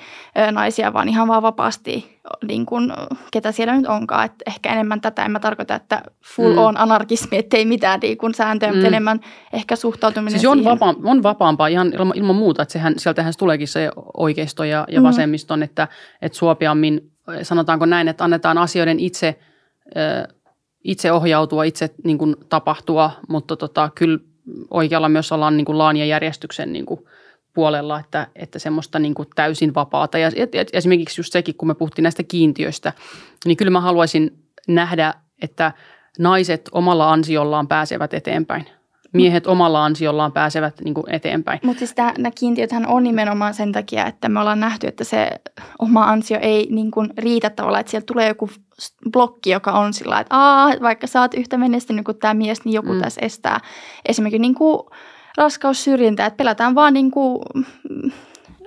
[0.51, 2.12] naisia, vaan ihan vaan vapaasti
[2.47, 2.93] niin kuin,
[3.32, 4.26] ketä siellä nyt onkaan.
[4.26, 6.01] Että ehkä enemmän tätä, en mä tarkoita, että
[6.36, 6.57] full mm.
[6.57, 8.76] on anarkismi, ettei mitään niin kuin sääntöjä, mm.
[8.76, 9.19] mutta enemmän
[9.53, 13.67] ehkä suhtautuminen siis on, vapaa, on vapaampaa ihan ilman, ilman muuta, että sehän, sieltähän tuleekin
[13.67, 15.03] se oikeisto ja, ja mm.
[15.03, 15.88] vasemmiston, että,
[16.21, 17.11] että suopiammin,
[17.41, 19.39] sanotaanko näin, että annetaan asioiden itse,
[20.84, 24.19] itse ohjautua, itse niin kuin tapahtua, mutta tota, kyllä
[24.71, 26.99] oikealla myös ollaan niin kuin laan ja järjestyksen niin kuin–
[27.53, 30.17] puolella, että, että semmoista niin kuin täysin vapaata.
[30.17, 32.93] Ja et, esimerkiksi just sekin, kun me puhuttiin näistä kiintiöistä,
[33.45, 35.71] niin kyllä mä haluaisin nähdä, että
[36.19, 38.65] naiset omalla ansiollaan pääsevät eteenpäin.
[39.13, 41.59] Miehet omalla ansiollaan pääsevät niin kuin eteenpäin.
[41.63, 45.29] Mutta siis nämä kiintiöthän on nimenomaan sen takia, että me ollaan nähty, että se
[45.79, 48.49] oma ansio ei niin kuin riitä tavallaan, että sieltä tulee joku
[49.11, 52.73] blokki, joka on sillä että Aa, vaikka sä oot yhtä menestynyt kuin tämä mies, niin
[52.73, 53.01] joku mm.
[53.01, 53.59] tässä estää.
[54.05, 54.79] Esimerkiksi niin kuin
[55.38, 57.41] raskaussyrjintää, että pelätään vaan niin kuin,
[57.89, 58.11] mm,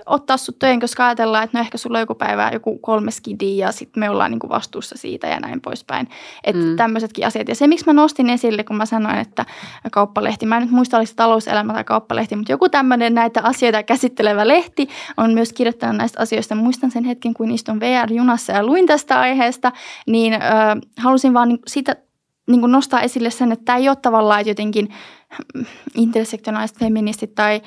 [0.07, 3.57] ottaa sut töihin, koska ajatellaan, että no ehkä sulla on joku päivä joku kolme skidi
[3.57, 6.09] ja sitten me ollaan niin kuin vastuussa siitä ja näin poispäin.
[6.43, 6.75] Että mm.
[6.75, 7.47] tämmöisetkin asiat.
[7.47, 9.45] Ja se, miksi mä nostin esille, kun mä sanoin, että
[9.91, 13.83] kauppalehti, mä en nyt muista, oliko se talouselämä tai kauppalehti, mutta joku tämmöinen näitä asioita
[13.83, 16.55] käsittelevä lehti on myös kirjoittanut näistä asioista.
[16.55, 19.71] Muistan sen hetken, kun istun VR-junassa ja luin tästä aiheesta,
[20.07, 20.37] niin ö,
[20.97, 21.95] halusin vaan sitä
[22.47, 24.89] niin kuin nostaa esille sen, että tämä ei ole tavallaan, että jotenkin
[25.95, 27.61] intersektionaaliset feministit tai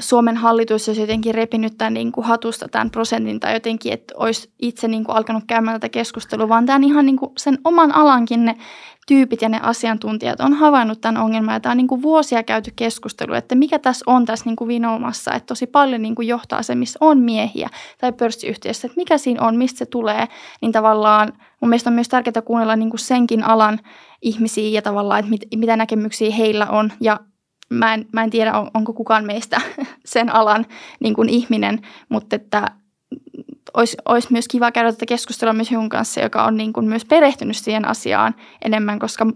[0.00, 4.50] Suomen hallitus olisi jotenkin repinyt tämän niin kuin hatusta tämän prosentin tai jotenkin, että olisi
[4.62, 7.94] itse niin kuin alkanut käymään tätä keskustelua, vaan tämä on ihan niin kuin sen oman
[7.94, 8.56] alankin ne
[9.06, 11.54] tyypit ja ne asiantuntijat on havainnut tämän ongelman.
[11.54, 14.68] Ja tämä on niin kuin vuosia käyty keskustelu, että mikä tässä on tässä niin kuin
[14.68, 19.18] vinoumassa, että tosi paljon niin kuin johtaa se, missä on miehiä tai pörssiyhtiössä, että mikä
[19.18, 20.28] siinä on, mistä se tulee,
[20.60, 23.80] niin tavallaan mun mielestä on myös tärkeää kuunnella niin kuin senkin alan
[24.22, 27.13] ihmisiä ja tavallaan, että mit, mitä näkemyksiä heillä on ja
[27.70, 29.60] mä en, mä en tiedä, on, onko kukaan meistä
[30.04, 30.66] sen alan
[31.00, 32.66] niin kuin ihminen, mutta että
[33.74, 37.04] olisi, olisi myös kiva käydä tätä keskustelua myös Jun kanssa, joka on niin kuin myös
[37.04, 38.34] perehtynyt siihen asiaan
[38.64, 39.26] enemmän, koska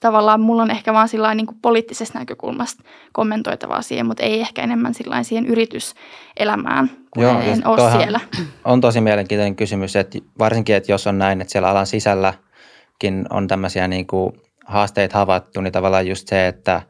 [0.00, 4.62] tavallaan mulla on ehkä vaan sillä niin kuin poliittisesta näkökulmasta kommentoitavaa siihen, mutta ei ehkä
[4.62, 8.20] enemmän sillä siihen yrityselämään, kun Joo, en ole siellä.
[8.64, 13.48] On tosi mielenkiintoinen kysymys, että varsinkin, että jos on näin, että siellä alan sisälläkin on
[13.48, 14.32] tämmöisiä niin kuin
[14.66, 16.82] haasteita havaittu, niin tavallaan just se, että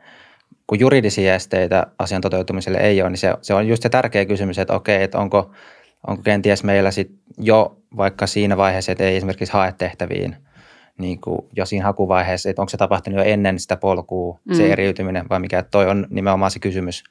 [0.69, 4.59] kun juridisia esteitä asian toteutumiselle ei ole, niin se, se on just se tärkeä kysymys,
[4.59, 5.51] että okei, että onko,
[6.07, 10.37] onko kenties meillä sit jo vaikka siinä vaiheessa, että ei esimerkiksi hae tehtäviin–
[10.99, 14.55] niin kuin jo siinä hakuvaiheessa, että onko se tapahtunut jo ennen sitä polkua, mm.
[14.55, 17.05] se eriytyminen vai mikä, toi on nimenomaan se kysymys.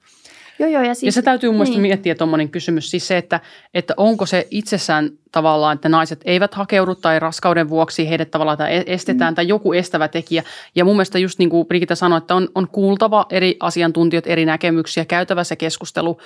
[0.59, 1.81] Joo, joo, ja, siis, ja se täytyy mun niin.
[1.81, 3.39] miettiä tuommoinen kysymys, siis se, että,
[3.73, 8.83] että onko se itsessään tavallaan, että naiset eivät hakeudu tai raskauden vuoksi heidät tavallaan tai
[8.85, 9.35] estetään mm.
[9.35, 10.43] tai joku estävä tekijä.
[10.75, 14.45] Ja mun mielestä just niin kuin Brigitta sanoi, että on, on kuultava eri asiantuntijat, eri
[14.45, 16.17] näkemyksiä, käytävä se keskustelu.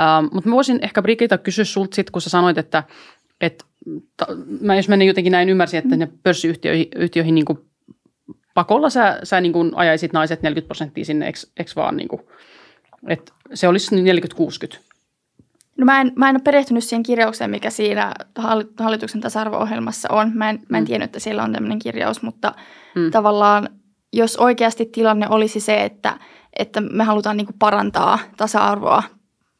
[0.00, 2.82] Ähm, mutta mä voisin ehkä Brigitta kysyä sulta sit, kun sä sanoit, että,
[3.40, 3.64] että
[4.16, 4.26] ta,
[4.60, 5.98] mä jos mä jotenkin näin ymmärsin, että mm.
[5.98, 7.58] ne pörssiyhtiöihin yhtiöihin niin kuin
[8.54, 12.22] pakolla sä, sä niin kuin ajaisit naiset 40 prosenttia sinne, eikö vaan niin kuin,
[13.08, 13.96] että se olisi
[14.76, 14.78] 40-60.
[15.76, 18.14] No mä en, mä en ole perehtynyt siihen kirjaukseen, mikä siinä
[18.78, 20.30] hallituksen tasa-arvo-ohjelmassa on.
[20.34, 20.86] Mä en, mä en mm.
[20.86, 22.54] tiennyt, että siellä on tämmöinen kirjaus, mutta
[22.94, 23.10] mm.
[23.10, 23.68] tavallaan
[24.12, 26.18] jos oikeasti tilanne olisi se, että,
[26.58, 29.02] että me halutaan niin parantaa tasa-arvoa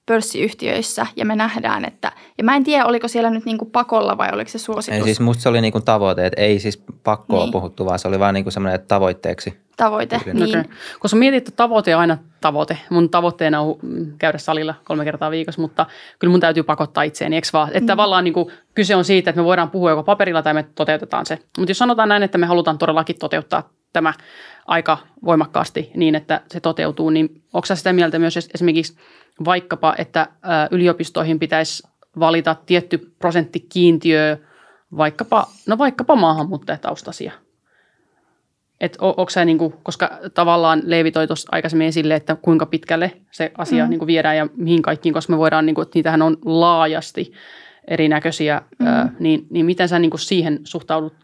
[0.06, 4.18] pörssiyhtiöissä ja me nähdään, että, ja mä en tiedä, oliko siellä nyt niin kuin pakolla
[4.18, 4.98] vai oliko se suositus.
[4.98, 7.52] Ei siis musta se oli niin kuin tavoite, että ei siis pakkoa niin.
[7.52, 9.54] puhuttu, vaan se oli vain niin kuin semmoinen tavoitteeksi.
[9.76, 10.48] Tavoite, niin.
[10.48, 10.64] Okay.
[10.98, 12.78] Koska mietit, että tavoite on aina tavoite.
[12.90, 13.76] Mun tavoitteena on
[14.18, 15.86] käydä salilla kolme kertaa viikossa, mutta
[16.18, 17.68] kyllä mun täytyy pakottaa itseäni, eikö vaan?
[17.68, 17.86] Että mm.
[17.86, 21.26] tavallaan niin kuin kyse on siitä, että me voidaan puhua joko paperilla tai me toteutetaan
[21.26, 21.38] se.
[21.58, 24.14] Mutta jos sanotaan näin, että me halutaan todellakin toteuttaa tämä
[24.66, 28.96] aika voimakkaasti niin, että se toteutuu, niin onko sitä mieltä myös esimerkiksi–
[29.44, 30.28] vaikkapa, että
[30.70, 31.82] yliopistoihin pitäisi
[32.18, 34.38] valita tietty prosenttikiintiö
[34.96, 37.32] vaikkapa, no vaikkapa maahanmuuttajataustaisia.
[38.82, 42.66] Et on, onko se, niin kuin, koska tavallaan Leevi toi tuossa aikaisemmin esille, että kuinka
[42.66, 43.90] pitkälle se asia mm.
[43.90, 47.32] niin kuin viedään ja mihin kaikkiin, koska me voidaan, niin kuin, että niitähän on laajasti
[47.88, 48.86] erinäköisiä, mm.
[48.86, 51.14] ää, niin, niin miten sä niin kuin siihen suhtaudut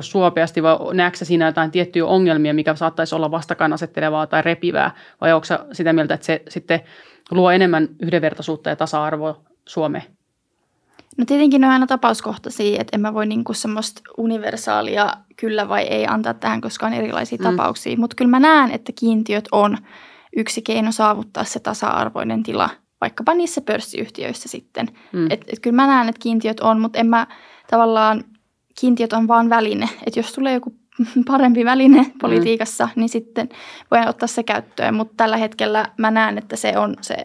[0.00, 5.46] suopeasti vai näetkö siinä jotain tiettyjä ongelmia, mikä saattaisi olla vastakkainasettelevaa tai repivää vai onko
[5.72, 6.80] sitä mieltä, että se sitten
[7.30, 10.15] luo enemmän yhdenvertaisuutta ja tasa-arvoa Suomeen?
[11.16, 15.82] No tietenkin ne on aina tapauskohtaisia, että en mä voi niinku semmoista universaalia kyllä vai
[15.82, 17.44] ei antaa tähän, koska on erilaisia mm.
[17.44, 17.96] tapauksia.
[17.96, 19.78] Mutta kyllä mä näen, että kiintiöt on
[20.36, 24.88] yksi keino saavuttaa se tasa-arvoinen tila, vaikkapa niissä pörssiyhtiöissä sitten.
[25.12, 25.26] Mm.
[25.30, 27.26] Et, et kyllä mä näen, että kiintiöt on, mutta en mä
[27.70, 28.24] tavallaan
[28.80, 29.88] kiintiöt on vain väline.
[30.06, 30.74] Että jos tulee joku
[31.26, 32.12] parempi väline mm.
[32.20, 33.00] politiikassa, mm.
[33.00, 33.48] niin sitten
[33.90, 34.94] voi ottaa se käyttöön.
[34.94, 37.16] Mutta tällä hetkellä mä näen, että se on se,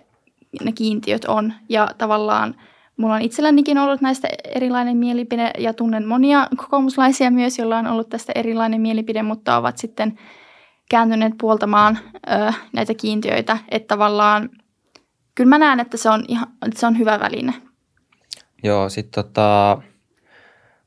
[0.64, 1.54] ne kiintiöt on.
[1.70, 2.56] Ja tavallaan
[3.02, 8.10] mulla on itsellänikin ollut näistä erilainen mielipide ja tunnen monia kokoomuslaisia myös, joilla on ollut
[8.10, 10.20] tästä erilainen mielipide, mutta ovat sitten
[10.90, 13.58] kääntyneet puoltamaan ö, näitä kiintiöitä.
[13.70, 14.50] Että tavallaan
[15.36, 17.54] kyllä mä näen, että se on, ihan, että se on hyvä väline.
[18.64, 19.78] Joo, sitten tota,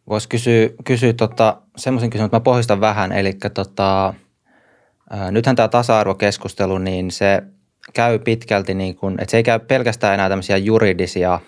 [0.09, 4.15] Voisi kysyä, kysyä tota, semmoisen kysymyksen, että mä pohjistan vähän, eli tota,
[5.31, 7.43] nythän tämä tasa-arvokeskustelu, niin se
[7.95, 11.41] käy pitkälti, niin kuin, että se ei käy pelkästään enää tämmöisiä juridisia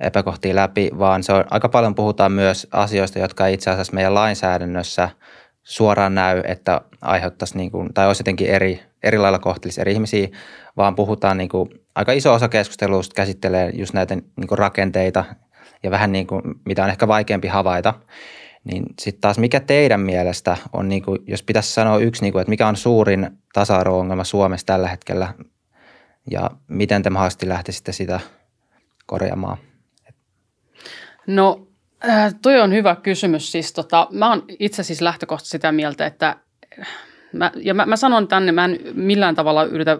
[0.00, 5.08] epäkohtia läpi, vaan se on, aika paljon puhutaan myös asioista, jotka itse asiassa meidän lainsäädännössä
[5.62, 10.28] suoraan näy, että aiheuttaisi niin kuin, tai olisi jotenkin eri, eri lailla kohtelisi eri ihmisiä,
[10.76, 15.24] vaan puhutaan niin kuin, aika iso osa keskustelusta käsittelee just näitä niin kuin rakenteita
[15.82, 17.94] ja vähän niin kuin, mitä on ehkä vaikeampi havaita.
[18.64, 22.40] Niin sitten taas mikä teidän mielestä on, niin kuin, jos pitäisi sanoa yksi, niin kuin,
[22.40, 25.34] että mikä on suurin tasa-arvo-ongelma Suomessa tällä hetkellä
[26.30, 28.20] ja miten te mahdollisesti lähtisitte sitä
[29.06, 29.58] korjaamaan?
[31.26, 31.66] No
[32.08, 33.52] äh, toi on hyvä kysymys.
[33.52, 36.36] Siis tota, mä oon itse siis lähtökohtaisesti sitä mieltä, että
[37.32, 39.98] mä, ja mä, mä sanon tänne, mä en millään tavalla yritä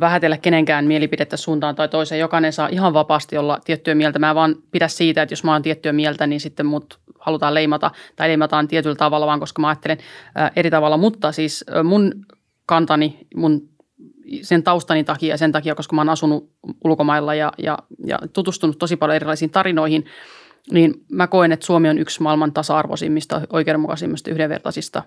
[0.00, 2.20] vähätellä kenenkään mielipidettä suuntaan tai toiseen.
[2.20, 4.18] Jokainen saa ihan vapaasti olla tiettyä mieltä.
[4.18, 7.90] Mä vaan pidä siitä, että jos mä oon tiettyä mieltä, niin sitten mut halutaan leimata
[8.16, 9.98] tai leimataan tietyllä tavalla vaan, koska mä ajattelen
[10.34, 10.96] ää, eri tavalla.
[10.96, 12.12] Mutta siis mun
[12.66, 13.68] kantani, mun
[14.42, 16.50] sen taustani takia ja sen takia, koska mä oon asunut
[16.84, 20.04] ulkomailla ja, ja, ja tutustunut tosi paljon erilaisiin tarinoihin,
[20.70, 25.02] niin mä koen, että Suomi on yksi maailman tasa-arvoisimmista, oikeudenmukaisimmista, yhdenvertaisista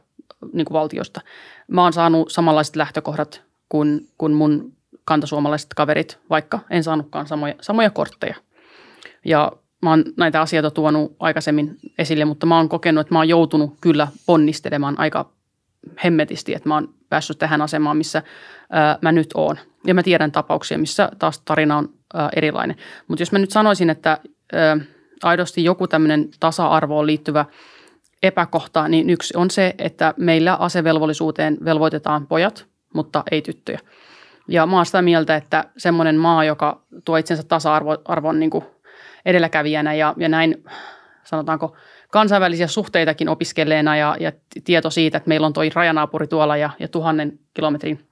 [0.54, 1.22] niin kuin valtiosta.
[1.68, 4.74] Mä oon saanut samanlaiset lähtökohdat kuin, kuin mun
[5.06, 8.36] kantasuomalaiset kaverit, vaikka en saanutkaan samoja, samoja kortteja.
[9.26, 9.52] Ja
[9.82, 13.74] mä oon näitä asioita tuonut aikaisemmin esille, mutta mä oon kokenut, että mä oon joutunut
[13.82, 15.32] kyllä ponnistelemaan aika
[16.04, 18.24] hemmetisti, että mä oon päässyt tähän asemaan, missä
[18.70, 19.58] ää, mä nyt oon.
[19.86, 22.76] Ja mä tiedän tapauksia, missä taas tarina on ää, erilainen.
[23.08, 24.18] Mutta jos mä nyt sanoisin, että
[24.54, 24.78] ää,
[25.24, 27.46] aidosti joku tämmöinen tasa-arvoon liittyvä
[28.24, 33.80] epäkohta, niin yksi on se, että meillä asevelvollisuuteen velvoitetaan pojat, mutta ei tyttöjä.
[34.48, 38.52] Ja mä oon sitä mieltä, että semmoinen maa, joka tuo itsensä tasa-arvon niin
[39.26, 40.64] edelläkävijänä ja, ja näin
[41.24, 41.76] sanotaanko
[42.12, 44.32] kansainvälisiä suhteitakin opiskelleena ja, ja
[44.64, 48.08] tieto siitä, että meillä on toi rajanaapuri tuolla ja, ja tuhannen kilometrin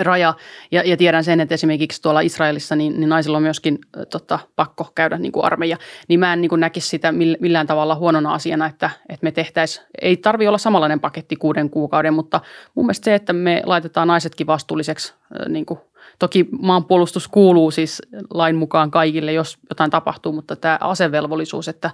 [0.00, 0.34] raja.
[0.70, 3.78] Ja, ja tiedän sen, että esimerkiksi tuolla Israelissa niin, niin naisilla on myöskin
[4.10, 5.76] tota, pakko käydä niin kuin armeija.
[6.08, 9.86] Niin mä en niin kuin näkisi sitä millään tavalla huonona asiana, että, että me tehtäisiin,
[10.02, 12.40] ei tarvi olla samanlainen paketti kuuden kuukauden, mutta
[12.74, 15.14] mun mielestä se, että me laitetaan naisetkin vastuulliseksi,
[15.48, 15.80] niin kuin,
[16.18, 21.90] toki maanpuolustus kuuluu siis lain mukaan kaikille, jos jotain tapahtuu, mutta tämä asevelvollisuus, että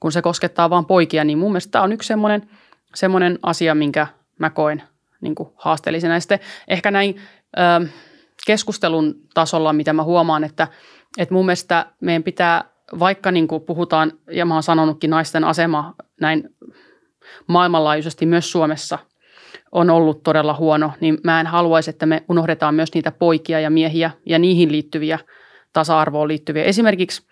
[0.00, 2.48] kun se koskettaa vain poikia, niin mun mielestä tämä on yksi semmoinen,
[2.94, 4.06] semmoinen asia, minkä
[4.38, 4.82] mä koen
[5.20, 6.14] niin kuin haasteellisena.
[6.14, 7.16] Ja sitten ehkä näin
[7.58, 7.88] ö,
[8.46, 10.68] keskustelun tasolla, mitä mä huomaan, että,
[11.18, 12.64] että mun mielestä meidän pitää,
[12.98, 16.48] vaikka niin kuin puhutaan, ja mä oon sanonutkin naisten asema näin
[17.46, 18.98] maailmanlaajuisesti myös Suomessa
[19.72, 23.70] on ollut todella huono, niin mä en haluaisi, että me unohdetaan myös niitä poikia ja
[23.70, 25.18] miehiä ja niihin liittyviä
[25.72, 26.64] tasa-arvoon liittyviä.
[26.64, 27.26] Esimerkiksi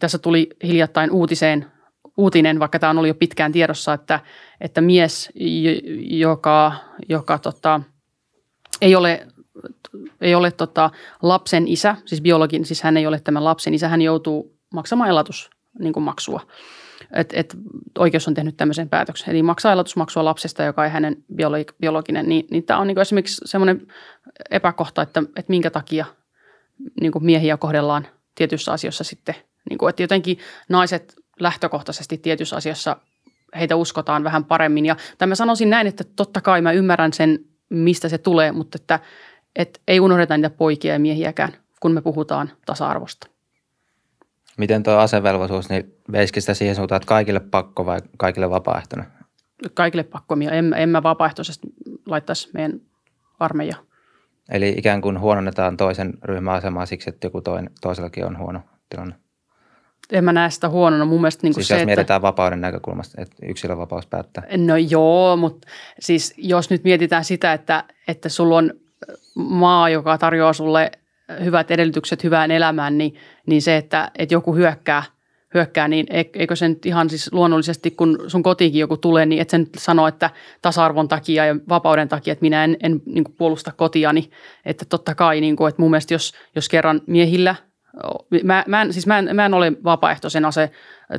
[0.00, 1.66] tässä tuli hiljattain uutiseen
[2.16, 4.20] uutinen, vaikka tämä on ollut jo pitkään tiedossa, että,
[4.60, 5.30] että mies,
[6.00, 6.72] joka,
[7.08, 7.80] joka tota,
[8.80, 9.26] ei ole,
[10.20, 10.90] ei ole tota,
[11.22, 16.38] lapsen isä, siis biologin, siis hän ei ole tämän lapsen isä, hän joutuu maksamaan elatusmaksua.
[16.38, 16.52] Niin
[17.12, 17.56] et, et
[17.98, 19.30] oikeus on tehnyt tämmöisen päätöksen.
[19.30, 21.24] Eli maksaa elatusmaksua lapsesta, joka ei hänen
[21.80, 22.28] biologinen.
[22.28, 23.86] Niin, niin tämä on niin esimerkiksi semmoinen
[24.50, 26.06] epäkohta, että, että minkä takia
[27.00, 29.34] niin miehiä kohdellaan tietyissä asioissa sitten.
[29.70, 30.38] Niin kuin, että jotenkin
[30.68, 32.96] naiset lähtökohtaisesti tietyissä asiassa
[33.58, 34.86] heitä uskotaan vähän paremmin.
[34.86, 37.38] Ja tai mä sanoisin näin, että totta kai mä ymmärrän sen,
[37.68, 39.00] mistä se tulee, mutta että,
[39.56, 43.26] että ei unohdeta niitä poikia ja miehiäkään, kun me puhutaan tasa-arvosta.
[44.58, 49.08] Miten tuo asevelvollisuus, niin veisikö sitä siihen suuntaan, että kaikille pakko vai kaikille vapaaehtoinen?
[49.74, 51.68] Kaikille pakko, en, en mä vapaaehtoisesti
[52.06, 52.80] laittaisi meidän
[53.40, 53.76] armeija.
[54.50, 59.14] Eli ikään kuin huononnetaan toisen ryhmän asemaa siksi, että joku toinen, toisellakin on huono tilanne
[60.12, 61.04] en mä näe sitä huonona.
[61.04, 64.44] Mun mielestä niin siis se, jos mietitään että, vapauden näkökulmasta, että yksilön vapaus päättää.
[64.56, 65.68] No joo, mutta
[66.00, 68.70] siis jos nyt mietitään sitä, että, että sulla on
[69.34, 70.90] maa, joka tarjoaa sulle
[71.44, 73.14] hyvät edellytykset hyvään elämään, niin,
[73.46, 75.02] niin se, että, että joku hyökkää,
[75.54, 79.50] hyökkää, niin eikö se nyt ihan siis luonnollisesti, kun sun kotiinkin joku tulee, niin et
[79.50, 80.30] sen sano, että
[80.62, 84.30] tasa-arvon takia ja vapauden takia, että minä en, en niin puolusta kotiani.
[84.64, 87.54] Että totta kai, niin kuin, että mun mielestä jos, jos kerran miehillä–
[88.42, 90.70] Mä, mä, en, siis mä, en, mä en ole vapaaehtoisen ase,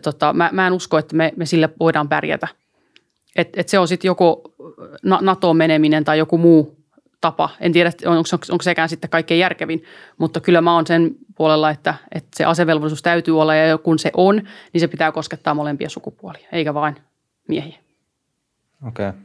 [0.02, 2.48] tota, mä, mä en usko, että me, me sille voidaan pärjätä.
[3.36, 4.42] Et, et se on sitten joko
[5.22, 6.83] NATOon meneminen tai joku muu
[7.24, 7.50] tapa.
[7.60, 9.84] En tiedä, onko, onko, sekään sitten kaikkein järkevin,
[10.18, 14.12] mutta kyllä mä oon sen puolella, että, että se asevelvollisuus täytyy olla ja kun se
[14.18, 14.36] on,
[14.74, 16.96] niin se pitää koskettaa molempia sukupuolia, eikä vain
[17.48, 17.80] miehiä.
[18.88, 19.10] Okei.
[19.10, 19.20] Okay.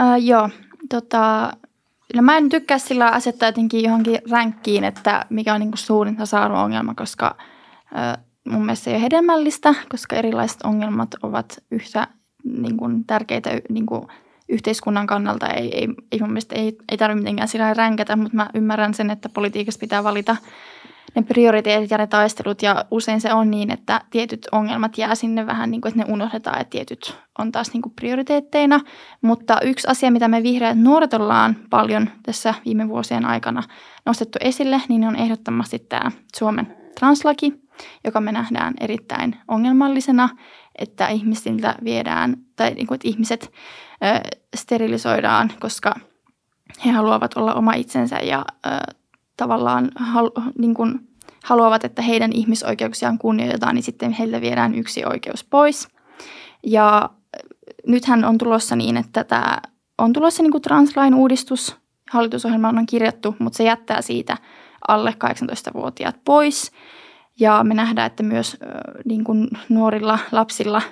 [0.00, 0.48] Uh, joo,
[0.90, 1.52] tota,
[2.14, 6.16] No mä en tykkää sillä asettaa jotenkin johonkin ränkkiin, että mikä on niin kuin suurin
[6.16, 7.36] tasa-arvo-ongelma, koska
[7.92, 8.18] ö,
[8.50, 12.08] mun mielestä se ei ole hedelmällistä, koska erilaiset ongelmat ovat yhtä
[12.44, 14.06] niin kuin, tärkeitä niin kuin,
[14.50, 15.46] yhteiskunnan kannalta.
[15.46, 19.10] Ei, ei, ei mun mielestä ei, ei tarvitse mitenkään sillä ränkätä, mutta mä ymmärrän sen,
[19.10, 20.36] että politiikassa pitää valita–
[21.14, 25.46] ne prioriteetit ja ne taistelut ja usein se on niin, että tietyt ongelmat jää sinne
[25.46, 28.80] vähän niin kuin, että ne unohdetaan, että tietyt on taas niin kuin prioriteetteina.
[29.22, 33.62] Mutta yksi asia, mitä me vihreät nuoret ollaan paljon tässä viime vuosien aikana
[34.06, 37.54] nostettu esille, niin on ehdottomasti tämä Suomen translaki,
[38.04, 40.28] joka me nähdään erittäin ongelmallisena,
[40.78, 43.52] että ihmisiltä viedään, tai niin kuin, että ihmiset
[44.04, 45.94] ö, sterilisoidaan, koska
[46.86, 48.94] he haluavat olla oma itsensä ja ö,
[49.36, 51.10] tavallaan hal, niin kuin
[51.44, 55.88] haluavat, että heidän ihmisoikeuksiaan kunnioitetaan, niin sitten heiltä viedään yksi oikeus pois.
[56.66, 57.10] Ja
[57.86, 59.58] nythän on tulossa niin, että tämä
[59.98, 61.76] on tulossa niin kuin translain uudistus.
[62.10, 64.36] Hallitusohjelmaan on kirjattu, mutta se jättää siitä
[64.88, 66.72] alle 18-vuotiaat pois.
[67.40, 68.56] Ja me nähdään, että myös
[69.04, 70.82] niin kuin nuorilla lapsilla,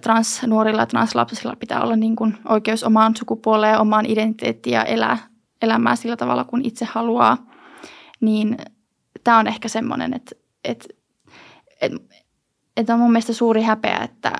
[0.00, 5.18] transnuorilla ja translapsilla pitää olla niin kuin oikeus omaan sukupuoleen omaan identiteettiin ja elää
[5.62, 7.46] elämää sillä tavalla, kun itse haluaa.
[8.20, 8.56] Niin
[9.24, 10.88] tämä on ehkä semmoinen, että, että,
[11.80, 11.98] että,
[12.76, 14.32] että on mun mielestä suuri häpeä, että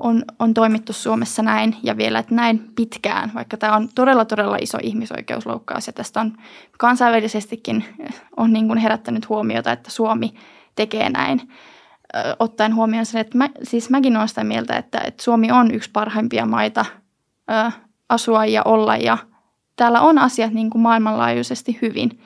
[0.00, 4.56] on, on toimittu Suomessa näin ja vielä että näin pitkään, vaikka tämä on todella todella
[4.56, 6.36] iso ihmisoikeusloukkaus ja tästä on
[6.78, 7.84] kansainvälisestikin
[8.36, 10.34] on niin kuin herättänyt huomiota, että Suomi
[10.74, 11.52] tekee näin.
[12.38, 15.90] Ottaen huomioon sen, että mä, siis mäkin olen sitä mieltä, että, että Suomi on yksi
[15.92, 16.84] parhaimpia maita
[17.50, 17.70] ö,
[18.08, 19.18] asua ja olla ja
[19.76, 22.20] täällä on asiat niin kuin maailmanlaajuisesti hyvin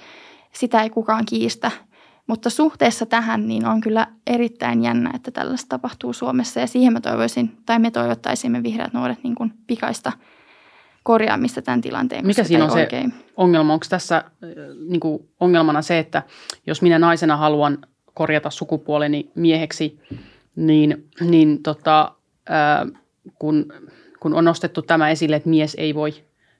[0.52, 1.70] sitä ei kukaan kiistä.
[2.30, 7.00] Mutta suhteessa tähän niin on kyllä erittäin jännä, että tällaista tapahtuu Suomessa ja siihen mä
[7.00, 10.12] toivoisin, tai me toivottaisimme vihreät nuoret niin kuin pikaista
[11.02, 12.26] korjaamista tämän tilanteen.
[12.26, 13.10] Mikä siinä on oikein.
[13.10, 13.72] se ongelma?
[13.72, 14.24] Onko tässä äh,
[14.88, 16.22] niin kuin ongelmana se, että
[16.66, 17.78] jos minä naisena haluan
[18.14, 20.00] korjata sukupuoleni mieheksi,
[20.56, 22.12] niin, niin tota,
[22.48, 22.88] ää, äh,
[23.38, 23.72] kun,
[24.20, 26.14] kun on nostettu tämä esille, että mies ei voi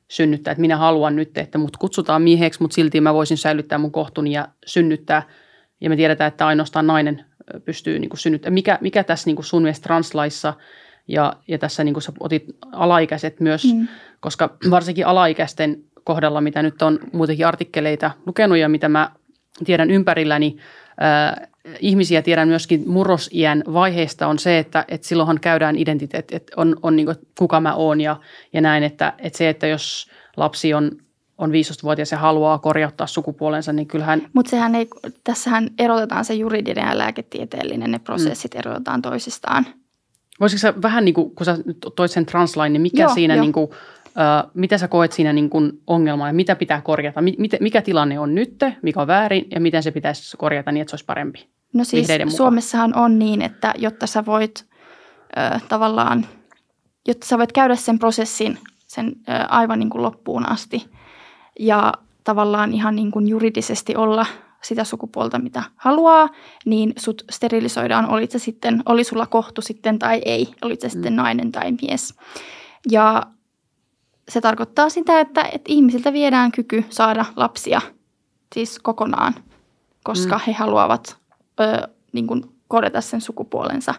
[0.08, 0.52] synnyttää.
[0.52, 4.32] Että minä haluan nyt, että mut kutsutaan mieheksi, mutta silti mä voisin säilyttää mun kohtuni
[4.32, 5.22] ja synnyttää.
[5.80, 7.24] Ja me tiedetään, että ainoastaan nainen
[7.64, 8.54] pystyy niin kuin synnyttämään.
[8.54, 10.54] Mikä, mikä tässä niin kuin sun mielestä translaissa
[11.08, 13.88] ja, ja tässä niin kuin sä otit alaikäiset myös, mm.
[14.20, 19.10] koska varsinkin alaikäisten kohdalla, mitä nyt on muutenkin artikkeleita lukenut ja mitä mä
[19.64, 20.56] tiedän ympärilläni,
[21.02, 21.48] äh,
[21.80, 26.96] ihmisiä tiedän myöskin murrosiän vaiheista on se, että, että silloinhan käydään identiteetti, että on, on
[26.96, 28.16] niin kuin, kuka mä oon ja,
[28.52, 30.90] ja näin, että, että se, että jos lapsi on
[31.40, 34.22] on 15-vuotias ja haluaa korjauttaa sukupuolensa, niin kyllähän...
[34.32, 34.88] Mutta sehän ei,
[35.24, 38.58] tässähän erotetaan se juridinen ja lääketieteellinen, ne prosessit mm.
[38.58, 39.66] erotetaan toisistaan.
[40.40, 41.58] Voisitko sä vähän niin kuin, kun sä
[41.96, 43.42] toit sen translain, niin mikä Joo, siinä jo.
[43.42, 43.70] niin kuin,
[44.10, 47.20] Uh, mitä sä koet siinä niin kuin ongelmana, mitä pitää korjata,
[47.60, 50.94] mikä tilanne on nyt, mikä on väärin ja miten se pitäisi korjata niin, että se
[50.94, 51.48] olisi parempi?
[51.72, 54.66] No siis Suomessahan on niin, että jotta sä voit
[55.36, 56.26] ö, tavallaan,
[57.08, 60.90] jotta sä voit käydä sen prosessin sen ö, aivan niin kuin loppuun asti
[61.58, 61.92] ja
[62.24, 64.26] tavallaan ihan niin kuin juridisesti olla
[64.62, 66.28] sitä sukupuolta, mitä haluaa,
[66.64, 70.90] niin sut sterilisoidaan, olit se sitten, oli sulla kohtu sitten tai ei, olit se mm.
[70.90, 72.14] sitten nainen tai mies.
[72.90, 73.22] Ja
[74.28, 77.80] se tarkoittaa sitä, että, että ihmisiltä viedään kyky saada lapsia
[78.54, 79.34] siis kokonaan,
[80.04, 80.42] koska mm.
[80.46, 81.16] he haluavat
[81.60, 83.94] ö, niin kuin korjata sen sukupuolensa.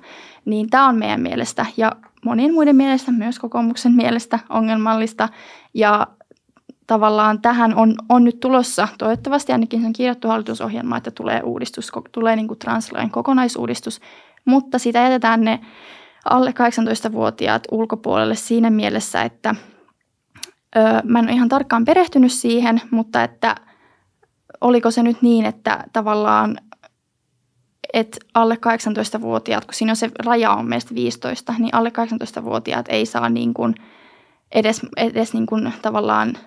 [0.45, 1.91] Niin tämä on meidän mielestä ja
[2.25, 5.29] monien muiden mielestä, myös kokoomuksen mielestä ongelmallista.
[5.73, 6.07] Ja
[6.91, 12.35] tavallaan tähän on, on nyt tulossa, toivottavasti ainakin sen kirjattu hallitusohjelma, että tulee uudistus, tulee
[12.35, 14.01] niin kuin translain kokonaisuudistus,
[14.45, 15.59] mutta sitä jätetään ne
[16.29, 19.55] alle 18-vuotiaat ulkopuolelle siinä mielessä, että–
[20.75, 23.55] Öö, mä en ole ihan tarkkaan perehtynyt siihen, mutta että
[24.61, 26.57] oliko se nyt niin, että tavallaan
[27.93, 28.57] että alle
[29.17, 31.91] 18-vuotiaat, kun siinä on se raja on meistä 15, niin alle
[32.39, 33.75] 18-vuotiaat ei saa niin kuin
[34.51, 36.37] edes, edes niin kuin tavallaan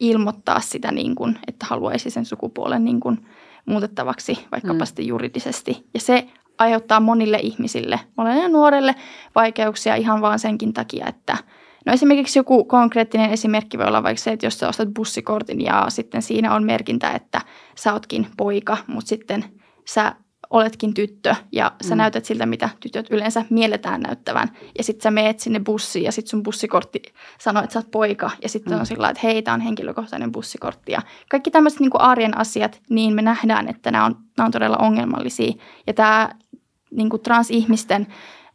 [0.00, 3.26] ilmoittaa sitä, niin kuin, että haluaisi sen sukupuolen niin kuin
[3.66, 4.86] muutettavaksi vaikkapa mm.
[4.86, 5.86] sitten juridisesti.
[5.94, 6.26] Ja se
[6.58, 8.94] aiheuttaa monille ihmisille, monelle nuorelle
[9.34, 11.36] vaikeuksia ihan vaan senkin takia, että–
[11.86, 15.86] No esimerkiksi joku konkreettinen esimerkki voi olla vaikka se, että jos sä ostat bussikortin ja
[15.88, 17.40] sitten siinä on merkintä, että
[17.76, 19.44] sä ootkin poika, mutta sitten
[19.88, 20.14] sä
[20.50, 21.98] oletkin tyttö ja sä mm.
[21.98, 24.48] näytät siltä, mitä tytöt yleensä mielletään näyttävän.
[24.78, 27.02] Ja sitten sä meet sinne bussiin ja sitten sun bussikortti
[27.40, 28.30] sanoo, että sä oot poika.
[28.42, 28.80] Ja sitten mm.
[28.80, 30.92] on sillä että hei, tämä on henkilökohtainen bussikortti.
[30.92, 34.76] Ja kaikki tämmöiset niin arjen asiat, niin me nähdään, että nämä on, nämä on todella
[34.76, 35.52] ongelmallisia.
[35.86, 36.28] Ja tämä
[36.90, 38.06] niin transihmisten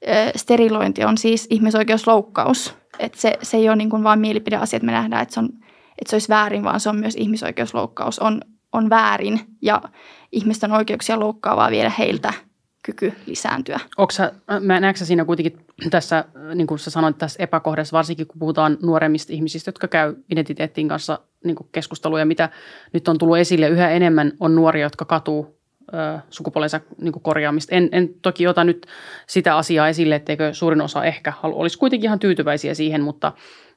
[0.07, 4.85] ö, sterilointi on siis ihmisoikeusloukkaus että se, se ei ole niin kuin vain mielipideasia, että
[4.85, 5.49] me nähdään, että se, on,
[5.97, 8.19] että se olisi väärin, vaan se on myös ihmisoikeusloukkaus.
[8.19, 8.41] On,
[8.73, 9.81] on väärin ja
[10.31, 12.33] ihmisten oikeuksia loukkaavaa viedä heiltä
[12.83, 13.79] kyky lisääntyä.
[14.11, 16.25] Sä, mä näetkö siinä kuitenkin tässä,
[16.55, 21.19] niin kuin sä sanoit tässä epäkohdassa, varsinkin kun puhutaan nuoremmista ihmisistä, jotka käy identiteettiin kanssa
[21.43, 22.49] niin keskusteluja, mitä
[22.93, 25.61] nyt on tullut esille, yhä enemmän on nuoria, jotka katuu
[26.29, 27.75] sukupuolensa niin korjaamista.
[27.75, 28.87] En, en toki ota nyt
[29.27, 33.31] sitä asiaa esille, etteikö suurin osa ehkä olisi kuitenkin ihan tyytyväisiä siihen, mutta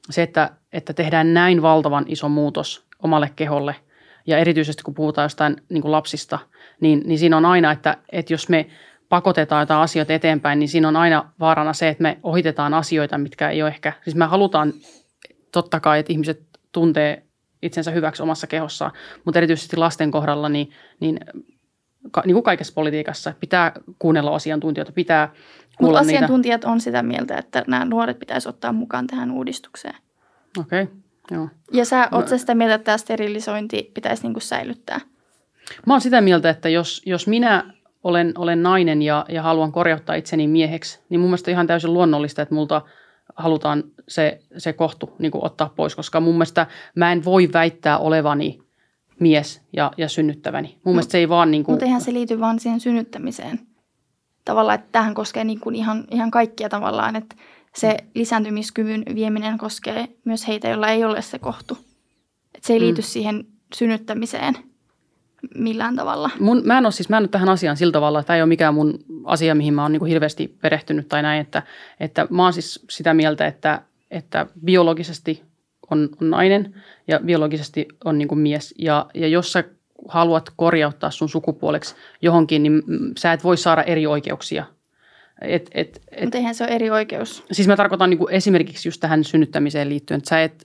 [0.09, 3.75] se, että, että tehdään näin valtavan iso muutos omalle keholle
[4.27, 6.39] ja erityisesti kun puhutaan jostain niin kuin lapsista,
[6.81, 8.69] niin, niin siinä on aina, että, että jos me
[9.09, 13.49] pakotetaan jotain asioita eteenpäin, niin siinä on aina vaarana se, että me ohitetaan asioita, mitkä
[13.49, 14.73] ei ole ehkä, siis me halutaan
[15.51, 17.23] totta kai, että ihmiset tuntee
[17.61, 18.91] itsensä hyväksi omassa kehossaan,
[19.25, 21.19] mutta erityisesti lasten kohdalla, niin, niin
[22.25, 25.27] niin kuin kaikessa politiikassa, pitää kuunnella asiantuntijoita, pitää
[25.77, 26.71] kuulla Mutta asiantuntijat niitä.
[26.71, 29.95] on sitä mieltä, että nämä nuoret pitäisi ottaa mukaan tähän uudistukseen.
[30.59, 30.95] Okei, okay,
[31.31, 31.49] joo.
[31.73, 32.37] Ja sä oot no.
[32.37, 34.99] sitä mieltä, että tämä sterilisointi pitäisi niin kuin säilyttää?
[35.85, 37.73] Mä oon sitä mieltä, että jos, jos minä
[38.03, 42.41] olen, olen nainen ja, ja haluan korjauttaa itseni mieheksi, niin mun mielestä ihan täysin luonnollista,
[42.41, 42.81] että multa
[43.35, 47.97] halutaan se, se kohtu niin kuin ottaa pois, koska mun mielestä mä en voi väittää
[47.97, 48.59] olevani
[49.19, 50.67] mies ja, ja synnyttäväni.
[50.67, 51.73] Mun no, mielestä se ei vaan niin kuin...
[51.73, 53.59] Mutta eihän se liity vaan siihen synnyttämiseen.
[54.45, 57.35] Tavallaan, että tähän koskee niin kuin ihan, ihan kaikkia tavallaan, että
[57.75, 61.77] se lisääntymiskyvyn vieminen koskee myös heitä, joilla ei ole se kohtu.
[62.55, 63.05] Että se ei liity mm.
[63.05, 63.45] siihen
[63.75, 64.57] synnyttämiseen
[65.55, 66.29] millään tavalla.
[66.39, 68.41] Mun, mä, en ole, siis, mä en ole tähän asiaan sillä tavalla, että tämä ei
[68.41, 71.63] ole mikään mun asia, mihin mä oon niin hirveästi perehtynyt tai näin, että,
[71.99, 75.43] että mä oon siis sitä mieltä, että, että biologisesti
[75.91, 78.73] on, on nainen ja biologisesti on niin mies.
[78.77, 79.63] Ja, ja jos sä
[80.07, 82.83] haluat korjauttaa sun sukupuoleksi johonkin, niin
[83.17, 84.65] sä et voi saada eri oikeuksia.
[85.41, 87.45] Et, et, et, Mutta eihän se ole eri oikeus.
[87.51, 90.63] Siis mä tarkoitan niin esimerkiksi just tähän synnyttämiseen liittyen, että sä et,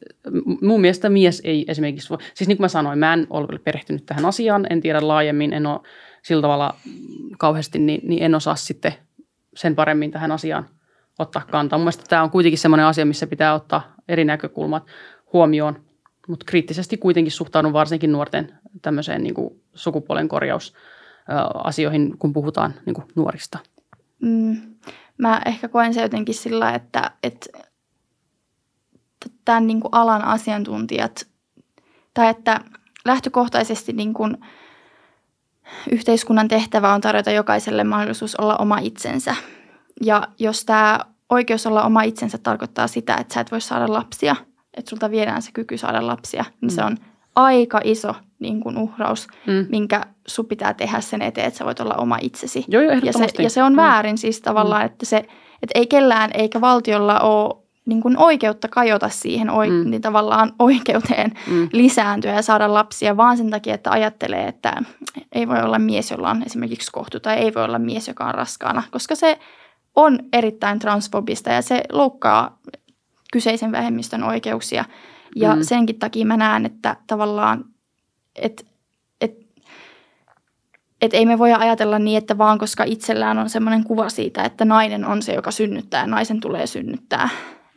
[0.62, 4.06] mun mielestä mies ei esimerkiksi voi, siis niin kuin mä sanoin, mä en ole perehtynyt
[4.06, 5.80] tähän asiaan, en tiedä laajemmin, en ole
[6.22, 6.74] sillä tavalla
[7.38, 8.94] kauheasti, niin, niin en osaa sitten
[9.54, 10.68] sen paremmin tähän asiaan
[11.18, 11.78] ottaa kantaa.
[11.78, 14.86] Mun mielestä tämä on kuitenkin semmoinen asia, missä pitää ottaa eri näkökulmat
[15.32, 15.76] huomioon,
[16.28, 23.06] mutta kriittisesti kuitenkin suhtaudun varsinkin nuorten tämmöiseen niin kuin sukupuolen korjausasioihin, kun puhutaan niin kuin
[23.14, 23.58] nuorista.
[24.20, 24.56] Mm,
[25.18, 27.46] mä ehkä koen se jotenkin sillä, että, että
[29.44, 31.26] tämän niin kuin alan asiantuntijat,
[32.14, 32.60] tai että
[33.04, 34.36] lähtökohtaisesti niin kuin
[35.90, 39.34] yhteiskunnan tehtävä on tarjota jokaiselle mahdollisuus olla oma itsensä.
[40.04, 44.36] Ja jos tämä oikeus olla oma itsensä tarkoittaa sitä, että sä et voi saada lapsia,
[44.74, 46.74] että sulta viedään se kyky saada lapsia, niin mm.
[46.74, 46.96] se on
[47.36, 49.66] aika iso niin kuin uhraus, mm.
[49.70, 52.64] minkä sun pitää tehdä sen eteen, että sä voit olla oma itsesi.
[52.68, 53.76] Joo, joo, ja, se, ja se on mm.
[53.76, 54.86] väärin siis tavallaan, mm.
[54.86, 55.16] että, se,
[55.62, 59.90] että ei kellään eikä valtiolla ole niin kuin oikeutta kajota siihen mm.
[59.90, 61.68] niin tavallaan oikeuteen mm.
[61.72, 64.82] lisääntyä ja saada lapsia, vaan sen takia, että ajattelee, että
[65.32, 68.34] ei voi olla mies, jolla on esimerkiksi kohtu, tai ei voi olla mies, joka on
[68.34, 69.38] raskaana, koska se
[69.96, 72.58] on erittäin transfobista ja se loukkaa
[73.32, 74.84] kyseisen vähemmistön oikeuksia.
[75.36, 75.62] Ja mm.
[75.62, 77.64] senkin takia mä näen, että tavallaan,
[78.36, 78.64] että
[79.20, 79.34] et,
[81.00, 84.64] et ei me voi ajatella niin, että vaan koska itsellään on semmoinen kuva siitä, että
[84.64, 87.28] nainen on se, joka synnyttää, naisen tulee synnyttää,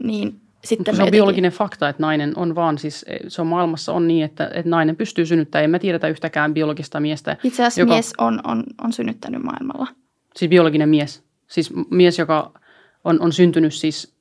[0.03, 4.07] niin sitten se on biologinen fakta, että nainen on vaan, siis se on maailmassa on
[4.07, 5.63] niin, että, että nainen pystyy synnyttämään.
[5.63, 7.37] En mä tiedetä yhtäkään biologista miestä.
[7.43, 9.87] Itse asiassa joka, mies on, on, on synnyttänyt maailmalla.
[10.35, 11.23] Siis biologinen mies?
[11.47, 12.51] Siis mies, joka
[13.03, 14.15] on, on syntynyt siis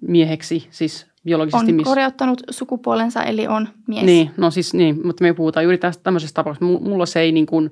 [0.00, 4.04] mieheksi, siis biologisesti On korjauttanut sukupuolensa, eli on mies.
[4.04, 6.64] Niin, no siis niin, mutta me puhutaan juuri tästä tämmöisestä tapauksesta.
[6.64, 7.70] Mulla se ei niin kuin,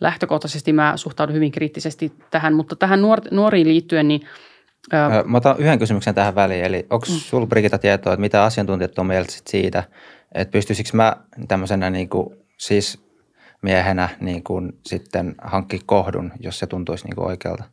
[0.00, 4.20] lähtökohtaisesti mä suhtaudun hyvin kriittisesti tähän, mutta tähän nuor, nuoriin liittyen, niin
[4.92, 5.24] Ää...
[5.26, 7.14] Mä otan yhden kysymyksen tähän väliin, eli onko mm.
[7.14, 9.84] sulla Brigita tietoa, että mitä asiantuntijat on mieltä siitä,
[10.34, 11.16] että pystyisikö mä
[11.48, 13.04] tämmöisenä niin kuin, siis
[13.62, 17.64] miehenä niin kuin, sitten hankki kohdun, jos se tuntuisi niin kuin oikealta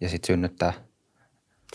[0.00, 0.72] ja sitten synnyttää?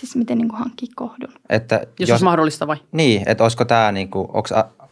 [0.02, 1.30] Siis miten niin kuin hankkii kohdun?
[1.49, 2.78] Että jos, jos olisi mahdollista vai?
[2.91, 4.28] Niin, että olisiko tämä, niin kuin,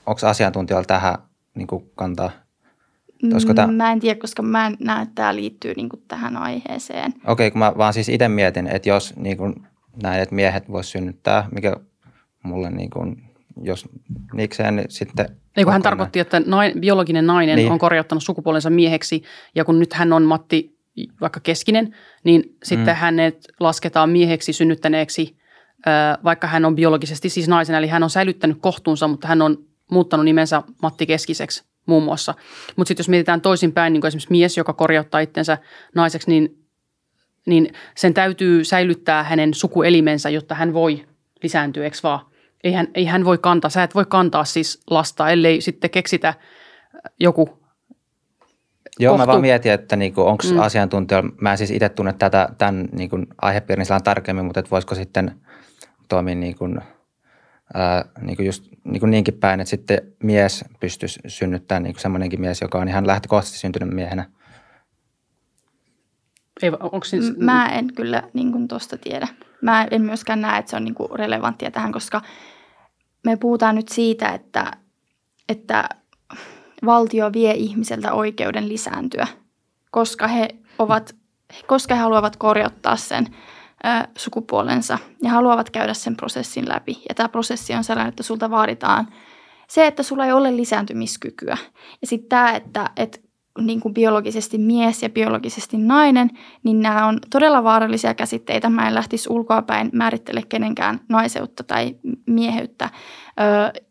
[0.06, 1.16] onko asiantuntijalla tähän
[1.56, 2.32] niin kuin kantaa?
[3.34, 3.72] Olisiko tämä...
[3.72, 7.14] Mä en tiedä, koska mä en näe, että tämä liittyy niin kuin tähän aiheeseen.
[7.16, 9.56] Okei, okay, kun mä vaan siis itse mietin, että jos niin kuin
[10.04, 11.76] näin, että miehet vois synnyttää, mikä
[12.44, 13.24] mulle niin kuin,
[13.62, 13.90] jos
[14.34, 15.26] niikseen niin sitten...
[15.58, 17.72] Ei kun hän tarkoitti, että nain, biologinen nainen niin.
[17.72, 19.24] on korjauttanut sukupuolensa mieheksi
[19.56, 20.79] ja kun nyt hän on Matti
[21.22, 23.00] vaikka keskinen, niin sitten mm.
[23.00, 25.38] hänet lasketaan mieheksi synnyttäneeksi,
[26.24, 29.58] vaikka hän on biologisesti siis naisen, eli hän on säilyttänyt kohtuunsa, mutta hän on
[29.92, 32.34] muuttanut nimensä Matti Keskiseksi muun muassa.
[32.76, 35.58] Mutta sitten jos mietitään toisinpäin, niin kuin esimerkiksi mies, joka korjauttaa itsensä
[35.96, 36.58] naiseksi, niin,
[37.46, 41.06] niin sen täytyy säilyttää hänen sukuelimensä, jotta hän voi
[41.44, 42.20] lisääntyä, eikö vaan?
[42.64, 46.34] Ei hän, ei hän voi kantaa, sä et voi kantaa siis lasta, ellei sitten keksitä
[47.20, 47.59] joku
[49.00, 49.26] Joo, kohtu.
[49.26, 50.60] mä vaan mietin, että niinku, onko mm.
[50.60, 55.42] asiantuntija, mä en siis itse tunne tätä, tämän niinku, aihepiirin tarkemmin, mutta että voisiko sitten
[56.08, 56.82] toimia niin kuin,
[57.74, 62.02] ää, niin kuin just niin kuin niinkin päin, että sitten mies pystyisi synnyttämään niin kuin
[62.02, 64.26] semmoinenkin mies, joka on ihan lähtökohtaisesti syntynyt miehenä.
[66.62, 67.38] Ei, onko siis...
[67.38, 69.28] Mä en kyllä niin tuosta tiedä.
[69.62, 72.22] Mä en myöskään näe, että se on niin relevanttia tähän, koska
[73.26, 74.72] me puhutaan nyt siitä, että,
[75.50, 75.90] että
[76.86, 79.28] valtio vie ihmiseltä oikeuden lisääntyä,
[79.92, 80.48] koska he,
[80.80, 81.16] ovat,
[81.68, 83.26] koska he haluavat korjottaa sen
[83.86, 87.04] ö, sukupuolensa ja haluavat käydä sen prosessin läpi.
[87.10, 89.08] Ja tämä prosessi on sellainen, että sulta vaaditaan
[89.68, 91.58] se, että sulla ei ole lisääntymiskykyä.
[92.02, 93.20] Ja sitten tämä, että, että
[93.62, 96.30] niin kuin biologisesti mies ja biologisesti nainen,
[96.64, 98.70] niin nämä on todella vaarallisia käsitteitä.
[98.70, 102.90] Mä en lähtisi ulkoapäin määrittele kenenkään naiseutta tai mieheyttä.
[103.40, 103.82] Öö,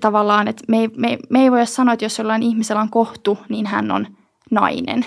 [0.00, 3.38] tavallaan, että me ei, me, me ei voida sanoa, että jos jollain ihmisellä on kohtu,
[3.48, 4.06] niin hän on
[4.50, 5.04] nainen.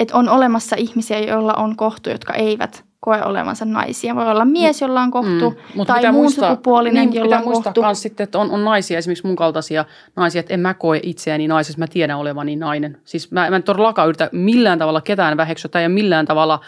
[0.00, 4.14] Että on olemassa ihmisiä, joilla on kohtu, jotka eivät koe olevansa naisia.
[4.14, 7.82] Voi olla mies, jolla on kohtu, mm, tai muun muistaa, sukupuolinen, niin, jolla on kohtu.
[7.82, 9.84] Myös sitten, että on, on naisia, esimerkiksi mun kaltaisia
[10.16, 13.00] naisia, että en mä koe itseäni naisessa, mä tiedän olevani nainen.
[13.04, 16.60] Siis mä, mä en todellakaan yritä millään tavalla ketään väheksyä ja millään tavalla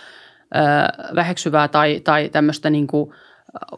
[0.57, 3.15] äh, väheksyvää tai, tai tämmöistä niin kuin,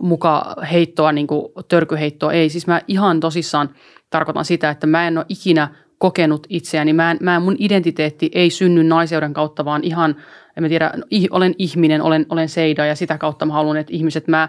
[0.01, 2.33] muka heittoa, niin kuin törkyheittoa.
[2.33, 3.70] Ei, siis mä ihan tosissaan
[4.11, 5.68] tarkoitan sitä, että mä en ole ikinä
[5.99, 6.93] kokenut itseäni.
[6.93, 10.16] Mä en, mä, mun identiteetti ei synny naiseuden kautta, vaan ihan,
[10.57, 10.93] en mä tiedä,
[11.31, 14.49] olen ihminen, olen, olen seida ja sitä kautta mä haluan, että ihmiset, mä,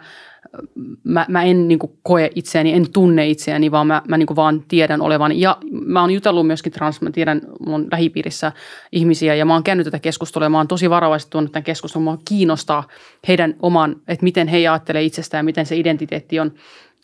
[1.04, 5.02] mä, mä en niin koe itseäni, en tunne itseäni, vaan mä, mä niin vaan tiedän
[5.02, 5.40] olevan.
[5.40, 8.52] Ja mä oon jutellut myöskin trans, mä tiedän, on lähipiirissä
[8.92, 12.04] ihmisiä ja mä oon käynyt tätä keskustelua mä oon tosi varovaisesti tuonut tämän keskustelun.
[12.04, 12.88] Mua kiinnostaa
[13.28, 16.52] heidän oman, että miten he ajattelee itsestään ja miten se identiteetti on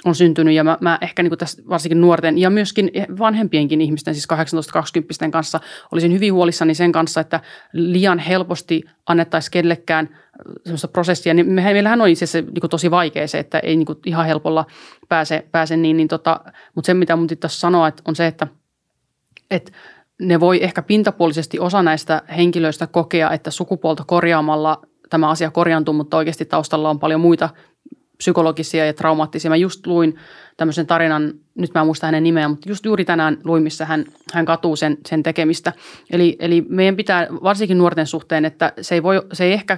[0.06, 4.28] on syntynyt ja mä, mä ehkä niin tässä varsinkin nuorten ja myöskin vanhempienkin ihmisten, siis
[5.28, 5.60] 18-20 kanssa
[5.92, 7.40] olisin hyvin huolissani sen kanssa, että
[7.74, 10.10] liian helposti annettaisiin kellekään
[10.64, 14.26] semmoista prosessia, niin meillähän on itse asiassa niin tosi vaikea se, että ei niin ihan
[14.26, 14.66] helpolla
[15.10, 16.40] pääse, pääse niin, niin tota,
[16.76, 18.48] mutta se mitä mun tässä sanoa, että on se, että,
[19.52, 19.72] että
[20.22, 26.18] ne voi ehkä pintapuolisesti osa näistä henkilöistä kokea, että sukupuolta korjaamalla tämä asia korjaantuu, mutta
[26.18, 27.50] oikeasti taustalla on paljon muita
[28.20, 29.50] psykologisia ja traumaattisia.
[29.50, 30.16] Mä just luin
[30.58, 34.06] tämmöisen tarinan, nyt mä en muista hänen nimeä, mutta just juuri tänään luin, missä hän,
[34.34, 35.74] hän katuu sen, sen tekemistä.
[36.12, 39.78] Eli, eli meidän pitää, varsinkin nuorten suhteen, että se ei, voi, se ei ehkä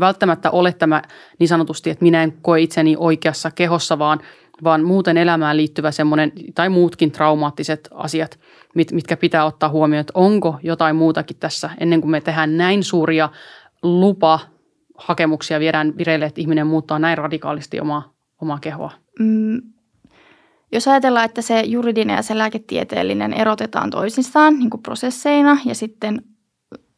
[0.00, 1.02] välttämättä ole tämä
[1.38, 4.20] niin sanotusti, että minä en koe itseni oikeassa kehossa, vaan,
[4.64, 8.38] vaan muuten elämään liittyvä semmoinen, tai muutkin traumaattiset asiat,
[8.74, 12.84] mit, mitkä pitää ottaa huomioon, että onko jotain muutakin tässä, ennen kuin me tehdään näin
[12.84, 13.28] suuria
[13.82, 14.40] lupa
[14.98, 18.90] hakemuksia viedään vireille, että ihminen muuttaa näin radikaalisti omaa, omaa kehoa?
[19.18, 19.62] Mm,
[20.72, 26.22] jos ajatellaan, että se juridinen ja se lääketieteellinen erotetaan toisistaan niin kuin prosesseina ja sitten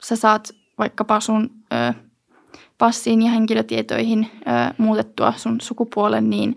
[0.02, 1.94] sä saat vaikkapa sun ö,
[2.78, 6.56] passiin ja henkilötietoihin ö, muutettua sun sukupuolen, niin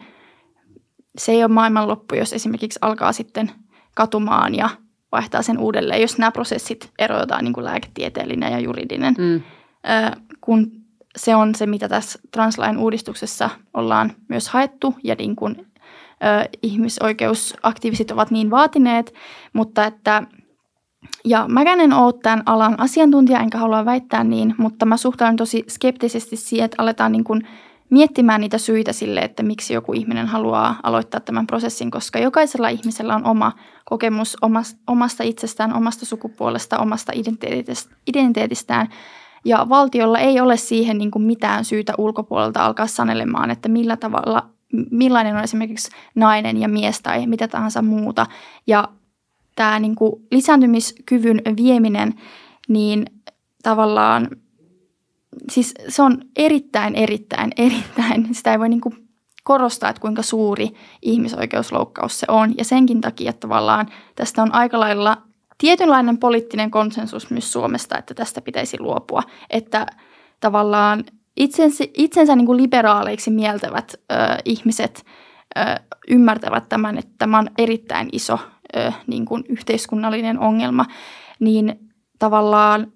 [1.18, 3.52] se ei ole maailmanloppu, jos esimerkiksi alkaa sitten
[3.96, 4.70] katumaan ja
[5.12, 9.16] vaihtaa sen uudelleen, jos nämä prosessit erotetaan niin kuin lääketieteellinen ja juridinen.
[9.18, 9.36] Mm.
[9.36, 9.42] Ö,
[10.42, 10.83] kun
[11.18, 18.12] se on se, mitä tässä translain uudistuksessa ollaan myös haettu ja niin kuin, ö, ihmisoikeusaktivistit
[18.12, 19.14] ovat niin vaatineet,
[19.54, 20.24] mutta että
[21.26, 25.64] ja mäkään en ole tämän alan asiantuntija, enkä halua väittää niin, mutta mä suhtaudun tosi
[25.68, 27.48] skeptisesti siihen, että aletaan niin kuin
[27.90, 33.16] miettimään niitä syitä sille, että miksi joku ihminen haluaa aloittaa tämän prosessin, koska jokaisella ihmisellä
[33.16, 33.52] on oma
[33.86, 34.38] kokemus
[34.88, 37.12] omasta itsestään, omasta sukupuolesta, omasta
[38.08, 38.88] identiteetistään
[39.46, 44.50] ja valtiolla ei ole siihen niin kuin mitään syytä ulkopuolelta alkaa sanelemaan, että millä tavalla,
[44.92, 48.26] millainen on esimerkiksi nainen ja mies tai mitä tahansa muuta.
[48.68, 48.88] Ja
[49.56, 52.14] tämä niin kuin lisääntymiskyvyn vieminen,
[52.68, 53.06] niin
[53.64, 54.28] tavallaan,
[55.52, 59.08] siis se on erittäin, erittäin, erittäin, sitä ei voi niin kuin
[59.44, 62.54] korostaa, että kuinka suuri ihmisoikeusloukkaus se on.
[62.58, 65.22] Ja senkin takia tavallaan tästä on aika lailla
[65.64, 69.24] tietynlainen poliittinen konsensus myös Suomesta, että tästä pitäisi luopua.
[69.50, 69.86] Että
[70.40, 71.04] tavallaan
[71.38, 75.06] itsensä, itsensä niin kuin liberaaleiksi mieltävät ö, ihmiset
[75.58, 75.62] ö,
[76.10, 78.40] ymmärtävät tämän, että tämä on erittäin iso
[78.76, 80.86] ö, niin kuin yhteiskunnallinen ongelma,
[81.40, 81.80] niin
[82.20, 82.92] tavallaan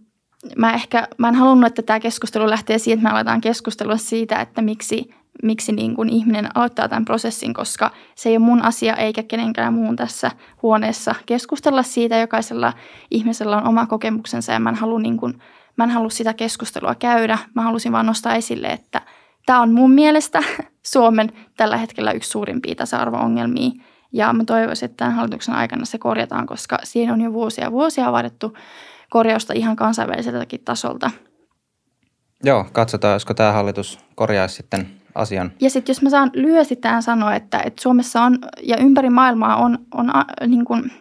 [0.57, 4.41] mä ehkä, mä en halunnut, että tämä keskustelu lähtee siitä, että me aletaan keskustelua siitä,
[4.41, 8.95] että miksi miksi niin kuin ihminen aloittaa tämän prosessin, koska se ei ole mun asia
[8.95, 10.31] eikä kenenkään muun tässä
[10.61, 12.17] huoneessa keskustella siitä.
[12.17, 12.73] Jokaisella
[13.11, 15.41] ihmisellä on oma kokemuksensa ja mä en halua, niin kuin,
[15.75, 17.37] mä en halua sitä keskustelua käydä.
[17.53, 19.01] Mä halusin vaan nostaa esille, että
[19.45, 20.43] tämä on mun mielestä
[20.93, 23.83] Suomen tällä hetkellä yksi suurimpia tasa-arvo-ongelmia.
[24.13, 28.11] Ja mä toivoisin, että tämän hallituksen aikana se korjataan, koska siinä on jo vuosia vuosia
[28.11, 28.57] vaadittu
[29.09, 31.11] korjausta ihan kansainväliseltäkin tasolta.
[32.43, 35.51] Joo, katsotaan, josko tämä hallitus korjaisi sitten asian.
[35.61, 39.55] Ja sitten jos mä saan lyhyesti tähän sanoa, että, että Suomessa on ja ympäri maailmaa
[39.55, 40.91] on, on a, niin kuin,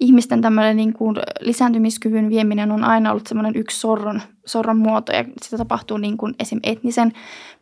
[0.00, 5.24] ihmisten tämmöinen niin kuin lisääntymiskyvyn vieminen on aina ollut semmoinen yksi sorron, sorron muoto ja
[5.42, 6.60] sitä tapahtuu niin kuin esim.
[6.62, 7.12] etnisen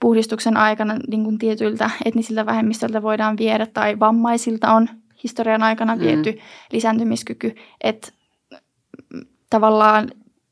[0.00, 4.88] puhdistuksen aikana niin kuin tietyiltä etnisiltä vähemmistöltä voidaan viedä tai vammaisilta on
[5.22, 6.38] historian aikana viety mm.
[6.72, 8.08] lisääntymiskyky, että
[9.50, 10.08] tavallaan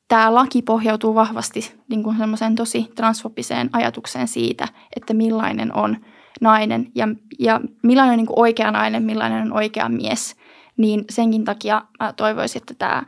[0.08, 5.96] tämä laki pohjautuu vahvasti niin kuin semmoiseen tosi transfobiseen ajatukseen siitä, että millainen on
[6.40, 10.36] nainen ja, ja millainen on niin kuin oikea nainen, millainen on oikea mies.
[10.76, 13.02] Niin senkin takia mä toivoisin, että tämä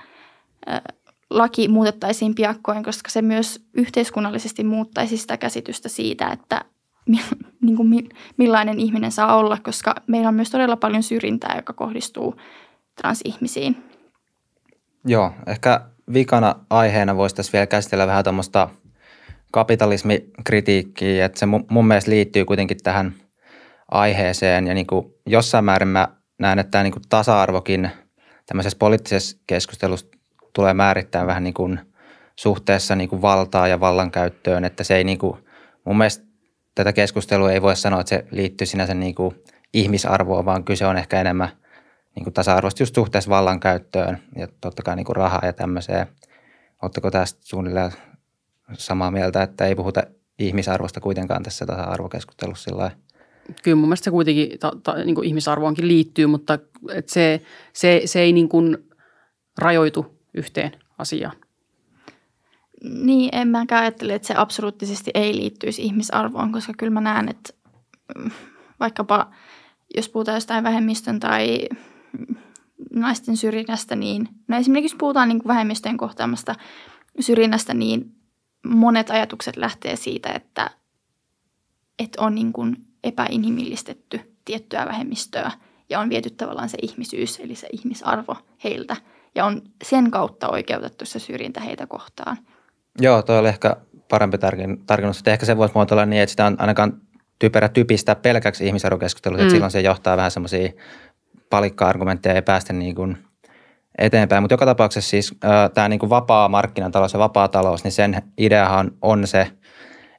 [1.30, 6.64] laki muutettaisiin piakkoin, koska se myös yhteiskunnallisesti muuttaisi sitä käsitystä siitä, että
[7.62, 12.36] niin kuin millainen ihminen saa olla, koska meillä on myös todella paljon syrjintää, joka kohdistuu
[12.96, 13.84] transihmisiin.
[15.05, 15.80] Joo, ehkä
[16.12, 18.68] vikana aiheena voisi tässä vielä käsitellä vähän tuommoista
[19.52, 23.14] kapitalismikritiikkiä, että se mun mielestä liittyy kuitenkin tähän
[23.90, 24.66] aiheeseen.
[24.66, 27.90] Ja niin kuin jossain määrin mä näen, että tämä niin kuin tasa-arvokin
[28.46, 30.06] tämmöisessä poliittisessa keskustelussa
[30.52, 31.80] tulee määrittää vähän niin kuin
[32.36, 35.38] suhteessa niin kuin valtaa ja vallankäyttöön, että se ei niin kuin,
[35.84, 36.24] mun mielestä
[36.74, 39.34] tätä keskustelua ei voi sanoa, että se liittyy sinänsä niin kuin
[39.74, 41.48] ihmisarvoon, vaan kyse on ehkä enemmän–
[42.19, 46.07] niin kuin tasa-arvoista just suhteessa vallankäyttöön ja totta kai niin kuin rahaa ja tämmöiseen.
[46.83, 47.93] Oletteko tästä suunnilleen
[48.73, 50.03] samaa mieltä, että ei puhuta
[50.39, 52.90] ihmisarvosta kuitenkaan tässä tasa-arvokeskustelussa sillä
[53.62, 56.59] Kyllä mun mielestä se kuitenkin ta, ta, niin kuin ihmisarvoonkin liittyy, mutta
[56.95, 57.43] et se,
[57.73, 58.78] se, se ei niin kuin
[59.59, 61.36] rajoitu yhteen asiaan.
[62.82, 67.53] Niin, en mäkään ajattele, että se absoluuttisesti ei liittyisi ihmisarvoon, koska kyllä mä näen, että
[68.81, 69.27] vaikkapa–
[69.97, 71.69] jos puhutaan jostain vähemmistön tai
[72.93, 76.55] naisten syrjinnästä, niin no esimerkiksi puhutaan niin kuin vähemmistöjen kohtaamasta
[77.20, 78.12] syrjinnästä, niin
[78.66, 80.70] monet ajatukset lähtee siitä, että,
[81.98, 85.51] että on niin kuin epäinhimillistetty tiettyä vähemmistöä
[85.90, 88.97] ja on viety tavallaan se ihmisyys, eli se ihmisarvo heiltä
[89.35, 92.39] ja on sen kautta oikeutettu se syrjintä heitä kohtaan.
[93.01, 93.76] Joo, toi oli ehkä
[94.09, 94.39] parempi
[94.86, 95.22] tarkennus.
[95.26, 97.01] Ehkä se voisi muotoilla niin, että sitä on ainakaan
[97.39, 99.47] typerä typistää pelkäksi ihmisarvokeskusteluksi, mm.
[99.47, 100.72] että silloin se johtaa vähän semmoisia
[101.51, 103.19] palikka-argumentteja ei päästä niin kuin
[103.99, 104.43] eteenpäin.
[104.43, 105.35] Mutta joka tapauksessa siis
[105.75, 109.51] tämä niin kuin vapaa markkinatalous ja vapaa talous, niin sen ideahan on se,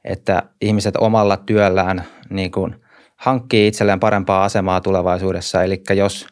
[0.04, 2.76] että ihmiset omalla työllään niin kuin
[3.16, 5.62] hankkii itselleen parempaa asemaa tulevaisuudessa.
[5.62, 6.26] Eli jos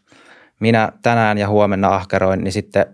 [0.61, 2.87] minä tänään ja huomenna ahkeroin, niin sitten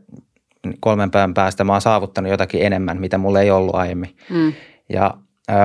[0.80, 4.16] kolmen päivän päästä mä oon saavuttanut jotakin enemmän, mitä mulla ei ollut aiemmin.
[4.30, 4.52] Mm.
[4.88, 5.14] Ja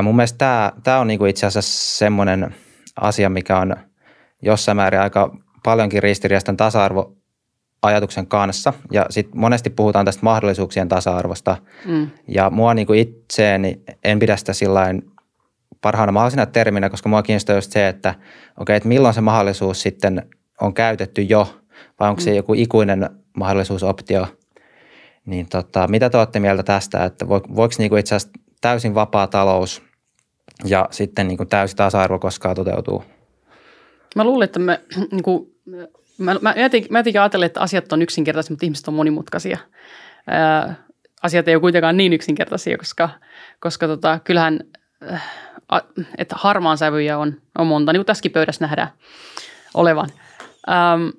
[0.03, 2.55] mun mielestä tämä, on niin kuin itse asiassa semmoinen
[3.01, 3.75] asia, mikä on
[4.41, 7.15] jossain määrin aika paljonkin ristiriastan tasa-arvo
[7.81, 8.73] ajatuksen kanssa.
[8.91, 11.57] Ja sitten monesti puhutaan tästä mahdollisuuksien tasa-arvosta.
[11.85, 12.09] Mm.
[12.27, 15.11] Ja mua niin kuin itseeni en pidä sitä sillain
[15.81, 18.15] parhaana mahdollisena terminä, koska mua kiinnostaa just se, että
[18.57, 20.29] okei, että milloin se mahdollisuus sitten
[20.61, 21.59] on käytetty jo,
[21.99, 22.35] vai onko se mm.
[22.35, 24.27] joku ikuinen mahdollisuusoptio.
[25.25, 29.27] Niin tota, mitä te olette mieltä tästä, että voiko niin kuin itse asiassa täysin vapaa
[29.27, 29.81] talous
[30.65, 33.03] ja sitten niin kuin täysi tasa-arvo koskaan toteutuu?
[34.15, 34.81] Mä luulen, että me,
[35.11, 35.55] niin kuin,
[36.17, 39.57] mä, mä, jotenkin, mä jotenkin ajattelen, että asiat on yksinkertaisia, mutta ihmiset on monimutkaisia.
[40.27, 40.75] Ää,
[41.23, 43.09] asiat ei ole kuitenkaan niin yksinkertaisia, koska,
[43.59, 44.59] koska tota, kyllähän
[45.11, 45.23] äh,
[46.17, 48.89] että harmaan sävyjä on, on monta, niin kuin tässäkin pöydässä nähdään
[49.73, 50.09] olevan.
[50.69, 51.09] Ähm,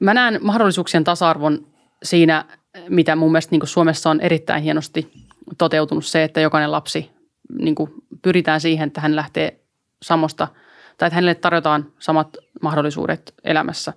[0.00, 1.66] mä näen mahdollisuuksien tasa-arvon
[2.02, 2.44] siinä,
[2.88, 5.12] mitä mun mielestä niin kuin Suomessa on erittäin hienosti
[5.58, 7.10] toteutunut se, että jokainen lapsi
[7.58, 7.90] niin kuin
[8.22, 9.60] pyritään siihen, että hän lähtee
[10.02, 10.48] samosta
[10.98, 13.92] tai että hänelle tarjotaan samat mahdollisuudet elämässä.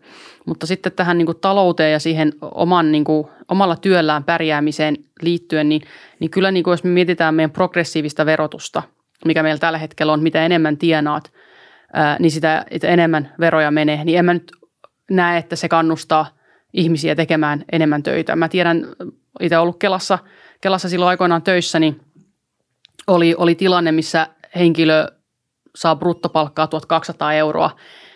[0.46, 5.70] Mutta sitten tähän niin kuin talouteen ja siihen oman, niin kuin, omalla työllään pärjäämiseen liittyen,
[5.70, 5.82] niin,
[6.20, 8.84] niin kyllä niin kuin jos me mietitään meidän progressiivista verotusta,
[9.26, 11.32] mikä meillä tällä hetkellä on, mitä enemmän tienaat,
[11.94, 14.52] ää, niin sitä enemmän veroja menee, niin en mä nyt
[15.12, 16.38] näe, että se kannustaa
[16.74, 18.36] ihmisiä tekemään enemmän töitä.
[18.36, 18.88] Mä tiedän,
[19.40, 20.20] itse ollut Kelassa,
[20.62, 22.02] Kelassa silloin aikoinaan töissä, niin
[23.08, 25.08] oli, oli tilanne, missä henkilö
[25.78, 27.72] saa bruttopalkkaa 1200 euroa.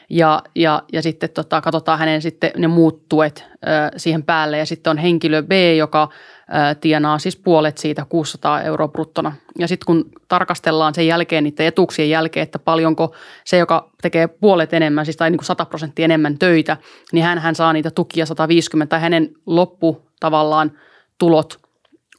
[0.09, 3.67] Ja, ja, ja sitten tota, katsotaan hänen sitten ne muut tuet ö,
[3.97, 4.57] siihen päälle.
[4.57, 9.35] Ja sitten on henkilö B, joka ö, tienaa siis puolet siitä 600 euroa bruttona.
[9.59, 13.15] Ja sitten kun tarkastellaan sen jälkeen niiden etuuksien jälkeen, että paljonko
[13.45, 16.77] se, joka tekee puolet enemmän, siis tai niin kuin 100 prosenttia enemmän töitä,
[17.11, 20.71] niin hän, hän saa niitä tukia 150 tai hänen loppu tavallaan
[21.17, 21.60] tulot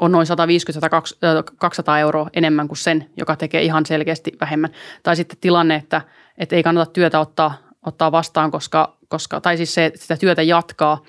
[0.01, 4.71] on noin 150-200 euroa enemmän kuin sen, joka tekee ihan selkeästi vähemmän.
[5.03, 6.01] Tai sitten tilanne, että,
[6.39, 7.55] että ei kannata työtä ottaa,
[7.87, 11.03] ottaa vastaan, koska, koska, tai siis se, sitä työtä jatkaa,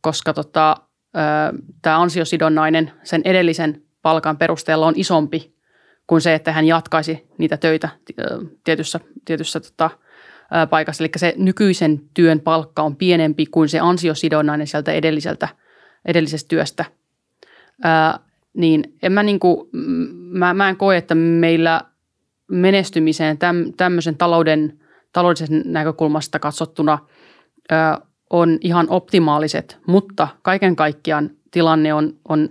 [0.00, 0.76] koska tota,
[1.82, 5.56] tämä ansiosidonnainen sen edellisen palkan perusteella on isompi
[6.06, 7.88] kuin se, että hän jatkaisi niitä töitä
[8.64, 9.90] tietyssä, tietyssä tota,
[10.70, 11.04] paikassa.
[11.04, 15.48] Eli se nykyisen työn palkka on pienempi kuin se ansiosidonnainen sieltä edelliseltä,
[16.04, 16.84] edellisestä työstä–
[17.84, 18.18] ää,
[18.54, 19.68] niin en mä, niin kuin,
[20.32, 21.80] mä, mä en koe, että meillä
[22.50, 24.80] menestymiseen täm, tämmöisen talouden,
[25.12, 26.98] taloudellisen näkökulmasta katsottuna
[27.70, 28.00] ää,
[28.30, 32.48] on ihan optimaaliset, mutta kaiken kaikkiaan tilanne on, on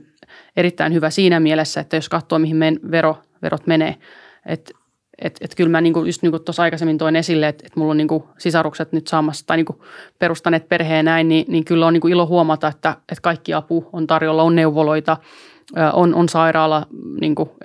[0.58, 3.96] erittäin hyvä siinä mielessä, että jos katsoo, mihin meidän vero, verot menee,
[4.46, 4.72] että
[5.22, 7.92] et, et kyllä mä niinku, just niin kuin tuossa aikaisemmin toin esille, että et mulla
[7.92, 9.84] on niinku sisarukset nyt saamassa tai niinku
[10.20, 14.08] perustaneet perheen näin, niin, niin kyllä on niinku ilo huomata, että, että kaikki apu on
[14.08, 15.18] tarjolla, on neuvoloita,
[15.94, 16.86] on, on sairaala,
[17.22, 17.56] niinku,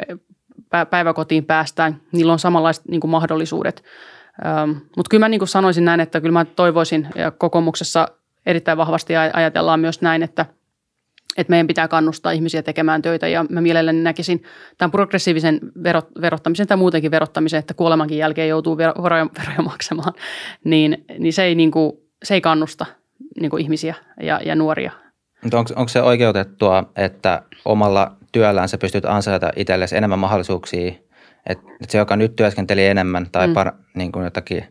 [0.91, 3.85] päiväkotiin päästään, niillä on samanlaiset niinku mahdollisuudet.
[4.97, 8.09] Mutta kyllä mä niinku sanoisin näin, että kyllä mä toivoisin ja kokoomuksessa
[8.47, 10.47] erittäin vahvasti ajatellaan myös näin, että–
[11.37, 14.43] että meidän pitää kannustaa ihmisiä tekemään töitä ja mä mielelläni näkisin
[14.79, 20.13] tämän progressiivisen verot, verottamisen tai muutenkin verottamisen, että kuolemankin jälkeen joutuu veroja, veroja maksamaan,
[20.65, 21.93] niin, niin, se, ei, niin kuin,
[22.23, 22.87] se ei kannusta
[23.41, 24.93] niin kuin ihmisiä ja, ja nuoria.
[25.45, 30.93] Onko, onko se oikeutettua, että omalla työllään sä pystyt ansaita itsellesi enemmän mahdollisuuksia,
[31.47, 33.55] että, että se, joka nyt työskenteli enemmän tai mm.
[33.55, 34.65] par, niin kuin jotakin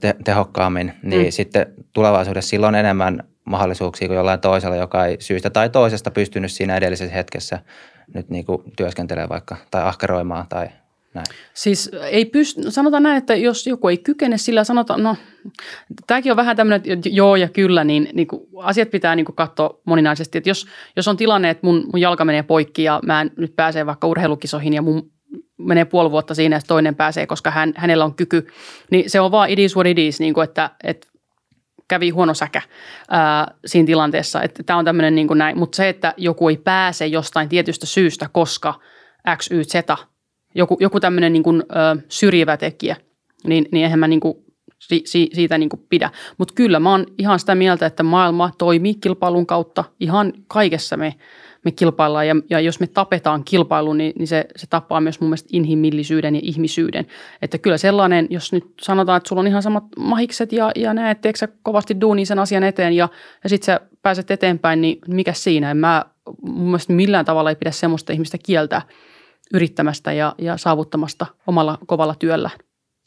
[0.00, 1.30] te, tehokkaammin, niin mm.
[1.30, 6.76] sitten tulevaisuudessa silloin enemmän mahdollisuuksia kuin jollain toisella, joka ei syystä tai toisesta pystynyt siinä
[6.76, 7.58] edellisessä hetkessä
[8.14, 10.68] nyt niin kuin työskentelemään vaikka tai ahkeroimaan tai
[11.14, 11.26] näin.
[11.54, 15.16] Siis ei pysty, sanotaan näin, että jos joku ei kykene sillä sanotaan, no
[16.06, 19.36] tämäkin on vähän tämmöinen, että joo ja kyllä, niin, niin kuin asiat pitää niin kuin
[19.36, 20.38] katsoa moninaisesti.
[20.38, 23.56] Että jos, jos on tilanne, että mun, mun jalka menee poikki ja mä en nyt
[23.56, 25.10] pääse vaikka urheilukisoihin ja mun
[25.58, 28.46] menee puoli vuotta siinä, että toinen pääsee, koska hän, hänellä on kyky.
[28.90, 31.08] Niin se on vaan it is what it is, niin kuin että, että
[31.90, 32.62] kävi huono säkä
[33.10, 34.42] ää, siinä tilanteessa.
[34.42, 35.58] Että tämä on tämmöinen niin kuin näin.
[35.58, 38.74] Mutta se, että joku ei pääse jostain tietystä syystä, koska
[39.36, 39.74] X, Y, Z,
[40.54, 41.62] joku, joku tämmöinen niin kuin,
[42.08, 42.96] syrjivä tekijä,
[43.44, 44.34] niin, niin eihän mä niin kuin
[44.78, 46.10] si, si, siitä niin kuin pidä.
[46.38, 49.84] Mutta kyllä mä oon ihan sitä mieltä, että maailma toimii kilpailun kautta.
[50.00, 51.14] Ihan kaikessa me,
[51.64, 55.30] me kilpaillaan ja, ja jos me tapetaan kilpailu, niin, niin se, se tappaa myös mun
[55.30, 57.06] mielestä inhimillisyyden ja ihmisyyden.
[57.42, 61.20] Että kyllä sellainen, jos nyt sanotaan, että sulla on ihan samat mahikset ja, ja näet,
[61.20, 63.08] teekö sä kovasti duunia sen asian eteen ja,
[63.44, 65.70] ja sitten sä pääset eteenpäin, niin mikä siinä?
[65.70, 66.04] En mä
[66.42, 68.82] mun mielestä millään tavalla ei pidä semmoista ihmistä kieltää
[69.54, 72.50] yrittämästä ja, ja saavuttamasta omalla kovalla työllä.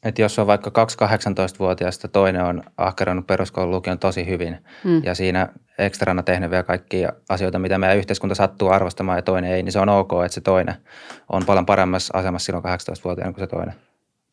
[0.03, 5.03] Että jos on vaikka kaksi 18-vuotiaista, toinen on ahkerannut peruskoulun lukion tosi hyvin mm.
[5.03, 9.63] ja siinä ekstrana tehnyt vielä kaikkia asioita, mitä meidän yhteiskunta sattuu arvostamaan ja toinen ei,
[9.63, 10.75] niin se on ok, että se toinen
[11.30, 13.75] on paljon paremmassa asemassa silloin 18-vuotiaana kuin se toinen.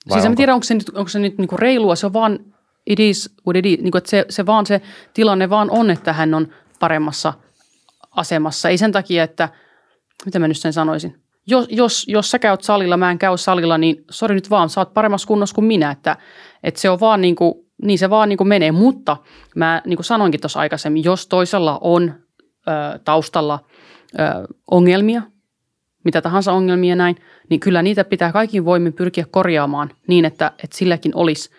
[0.09, 2.38] Vai siis en tiedä, onko se nyt, onko se nyt niinku reilua, se on vaan
[2.86, 4.80] it is what it is, niinku, että se, se vaan se
[5.14, 6.48] tilanne vaan on, että hän on
[6.78, 7.32] paremmassa
[8.10, 8.68] asemassa.
[8.68, 9.48] Ei sen takia, että,
[10.24, 11.19] mitä mä nyt sen sanoisin,
[11.51, 14.81] jos, jos, jos sä käyt salilla, mä en käy salilla, niin sori nyt vaan, sä
[14.81, 16.16] oot paremmassa kunnossa kuin minä, että,
[16.62, 19.16] että se on vaan niin kuin, niin se vaan niin kuin menee, mutta
[19.56, 22.14] mä niin kuin sanoinkin tuossa aikaisemmin, jos toisella on
[22.68, 23.59] ö, taustalla
[24.18, 24.22] ö,
[24.70, 25.22] ongelmia,
[26.05, 27.16] mitä tahansa ongelmia näin,
[27.51, 31.51] niin kyllä niitä pitää kaikin voimin pyrkiä korjaamaan niin, että, että silläkin olisi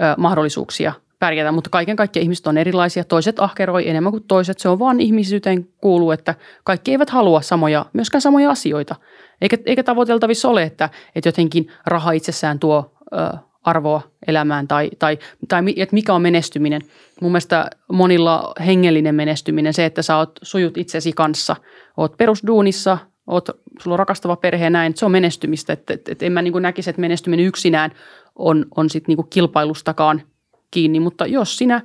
[0.00, 0.92] ö, mahdollisuuksia
[1.22, 3.04] pärjätä, mutta kaiken kaikkiaan ihmiset on erilaisia.
[3.04, 4.58] Toiset ahkeroi enemmän kuin toiset.
[4.58, 6.34] Se on vaan ihmisyyteen kuuluu, että
[6.64, 8.96] kaikki eivät halua samoja, myöskään samoja asioita.
[9.40, 15.18] Eikä, eikä tavoiteltavissa ole, että, että jotenkin raha itsessään tuo ö, arvoa elämään tai, tai,
[15.48, 16.82] tai että mikä on menestyminen.
[17.20, 21.56] Mun mielestä monilla hengellinen menestyminen, se, että sä oot sujut itsesi kanssa,
[21.96, 23.48] oot perusduunissa, oot,
[23.82, 25.72] sulla on rakastava perhe ja näin, se on menestymistä.
[25.72, 27.90] Että et, et en mä niin näkisi, että menestyminen yksinään
[28.36, 30.22] on, on sitten niin kilpailustakaan
[30.72, 31.82] kiinni, mutta jos sinä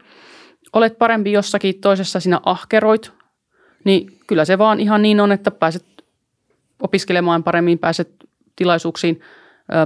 [0.74, 3.12] olet parempi jossakin toisessa, sinä ahkeroit,
[3.84, 5.86] niin kyllä se vaan ihan niin on, että pääset
[6.82, 8.10] opiskelemaan paremmin, pääset
[8.56, 9.22] tilaisuuksiin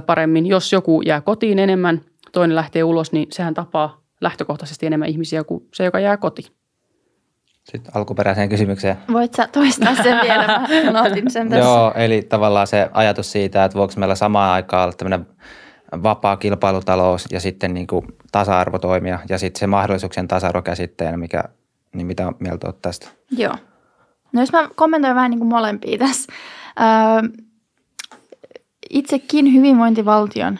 [0.06, 0.46] paremmin.
[0.46, 2.00] Jos joku jää kotiin enemmän,
[2.32, 6.48] toinen lähtee ulos, niin sehän tapaa lähtökohtaisesti enemmän ihmisiä kuin se, joka jää kotiin.
[7.64, 8.96] Sitten alkuperäiseen kysymykseen.
[9.12, 10.46] Voit sä toistaa sen vielä?
[10.92, 11.64] Mä sen tässä.
[11.64, 15.26] Joo, eli tavallaan se ajatus siitä, että voiko meillä samaan aikaan olla tämmöinen
[16.02, 21.44] vapaa kilpailutalous ja sitten niin kuin tasa toimia ja sitten se mahdollisuuksien tasa käsitteenä, mikä,
[21.94, 23.08] niin mitä mieltä olet tästä?
[23.30, 23.54] Joo.
[24.32, 26.32] No jos mä kommentoin vähän niin kuin molempia tässä.
[26.80, 27.42] Öö,
[28.90, 30.58] itsekin hyvinvointivaltion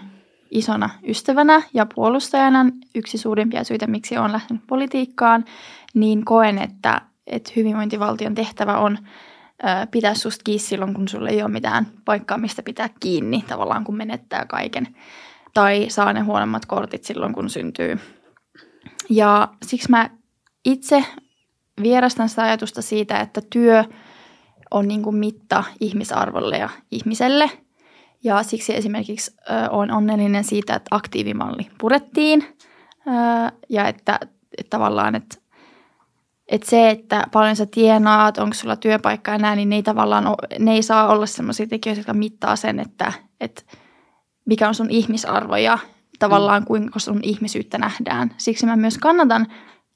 [0.50, 5.44] isona ystävänä ja puolustajana, yksi suurimpia syitä, miksi olen lähtenyt politiikkaan,
[5.94, 8.98] niin koen, että, että hyvinvointivaltion tehtävä on
[9.90, 13.96] pitää susta kiinni silloin, kun sulla ei ole mitään paikkaa, mistä pitää kiinni, tavallaan kun
[13.96, 14.96] menettää kaiken.
[15.54, 17.98] Tai saa ne huonommat kortit silloin, kun syntyy.
[19.10, 20.10] Ja siksi mä
[20.64, 21.04] itse
[21.82, 23.84] vierastan sitä ajatusta siitä, että työ
[24.70, 27.50] on niin kuin mitta ihmisarvolle ja ihmiselle.
[28.24, 32.44] Ja siksi esimerkiksi ö, olen onnellinen siitä, että aktiivimalli purettiin
[33.06, 33.10] ö,
[33.68, 34.18] ja että,
[34.58, 35.41] että tavallaan, että
[36.52, 40.26] että se, että paljon sä tienaat, onko sulla työpaikka ja näin, niin ne ei tavallaan
[40.26, 43.62] ole, ne ei saa olla sellaisia tekijöitä, jotka mittaa sen, että, että
[44.44, 45.78] mikä on sun ihmisarvo ja
[46.18, 46.66] tavallaan mm.
[46.66, 48.34] kuinka sun ihmisyyttä nähdään.
[48.36, 49.46] Siksi mä myös kannatan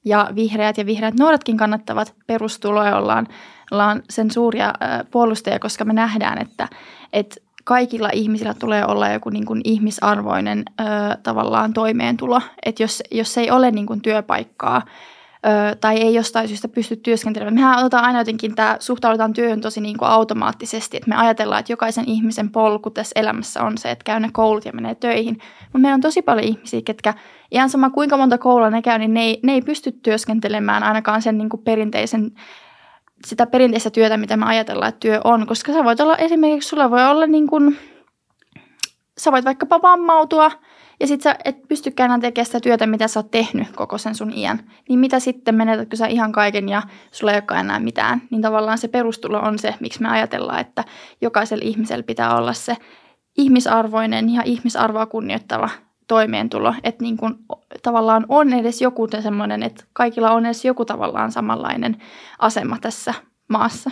[0.05, 3.27] ja vihreät ja vihreät nuoretkin kannattavat perustuloa ja ollaan,
[3.71, 4.75] ollaan sen suuria
[5.11, 6.69] puolustajia, koska me nähdään, että,
[7.13, 10.85] että kaikilla ihmisillä tulee olla joku niin kuin ihmisarvoinen ö,
[11.23, 12.41] tavallaan toimeentulo.
[12.67, 14.83] Että jos, jos ei ole niin kuin työpaikkaa
[15.47, 17.55] ö, tai ei jostain syystä pysty työskentelemään.
[17.55, 21.73] Mehän otetaan aina jotenkin tämä, suhtaudutaan työhön tosi niin kuin automaattisesti, että me ajatellaan, että
[21.73, 25.39] jokaisen ihmisen polku tässä elämässä on se, että käy ne koulut ja menee töihin.
[25.63, 27.15] Mutta meillä on tosi paljon ihmisiä, ketkä
[27.51, 31.23] ihan sama kuinka monta koulua ne käy, niin ne ei, ne ei pysty työskentelemään ainakaan
[31.23, 32.33] sen niin kuin perinteisen
[33.27, 35.47] sitä perinteistä työtä, mitä me ajatellaan, että työ on.
[35.47, 37.79] Koska sä voit olla esimerkiksi, sulla voi olla niin kuin,
[39.19, 40.51] sä voit vaikkapa vammautua–
[41.01, 44.15] ja sit sä et pystykään enää tekemään sitä työtä, mitä sä oot tehnyt koko sen
[44.15, 44.71] sun iän.
[44.89, 46.83] Niin mitä sitten, menetätkö sä ihan kaiken ja
[47.13, 48.23] sulla ei olekaan enää mitään.
[48.31, 50.85] Niin tavallaan se perustulo on se, miksi me ajatellaan, että
[51.21, 52.77] jokaisella ihmisellä pitää olla se
[53.39, 55.69] ihmisarvoinen ja ihmisarvoa kunnioittava
[56.09, 56.75] toimeentulo.
[56.85, 57.39] Että niin kun
[57.83, 61.97] tavallaan on edes joku semmoinen, että kaikilla on edes joku tavallaan samanlainen
[62.39, 63.15] asema tässä
[63.49, 63.91] maassa.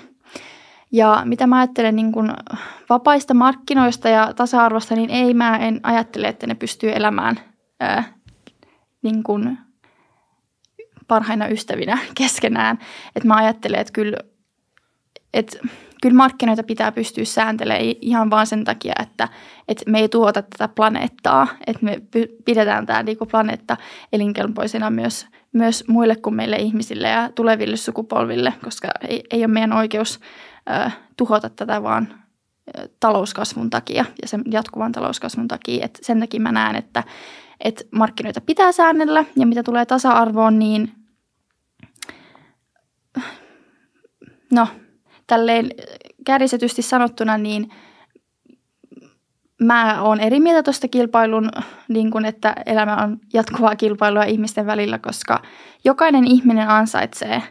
[0.95, 2.33] Ja mitä mä ajattelen niin kuin
[2.89, 7.37] vapaista markkinoista ja tasa-arvosta, niin ei mä en ajattele, että ne pystyy elämään
[7.81, 8.05] ää,
[9.03, 9.59] niin kuin
[11.09, 12.79] parhaina ystävinä keskenään.
[13.17, 14.17] Että mä ajattelen, että kyllä
[15.35, 15.59] et,
[16.03, 19.29] kyllä markkinoita pitää pystyä sääntelemään ihan vaan sen takia, että,
[19.69, 22.03] että me ei tuota tätä planeettaa, että me
[22.45, 23.77] pidetään tämä niin planeetta
[24.13, 29.73] elinkelpoisena myös, myös muille kuin meille ihmisille ja tuleville sukupolville, koska ei, ei ole meidän
[29.73, 30.21] oikeus
[30.71, 32.25] ö, tuhota tätä vaan
[33.01, 35.85] talouskasvun takia ja sen jatkuvan talouskasvun takia.
[35.85, 37.05] Et sen takia mä näen, että,
[37.61, 40.93] että markkinoita pitää säännellä ja mitä tulee tasa-arvoon, niin
[44.53, 44.69] no
[45.27, 45.71] tälleen
[46.27, 47.71] kärjistetysti sanottuna, niin
[49.63, 51.51] mä oon eri mieltä tuosta kilpailun,
[51.89, 55.43] niin kun, että elämä on jatkuvaa kilpailua ihmisten välillä, koska
[55.85, 57.43] jokainen ihminen ansaitsee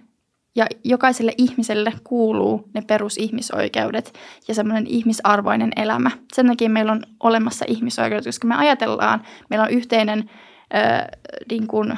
[0.55, 4.13] ja jokaiselle ihmiselle kuuluu ne perusihmisoikeudet
[4.47, 6.11] ja semmoinen ihmisarvoinen elämä.
[6.33, 10.29] Sen takia meillä on olemassa ihmisoikeudet, koska me ajatellaan, meillä on yhteinen,
[10.75, 11.05] äh,
[11.49, 11.97] niin kuin,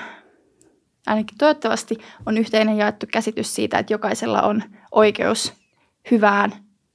[1.08, 5.54] ainakin toivottavasti on yhteinen jaettu käsitys siitä, että jokaisella on oikeus
[6.12, 6.52] hyvään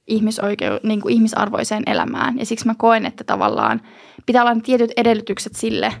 [0.07, 2.39] ihmisoikeu- niin kuin ihmisarvoiseen elämään.
[2.39, 3.81] Ja siksi mä koen, että tavallaan
[4.25, 5.93] pitää olla tietyt edellytykset sille,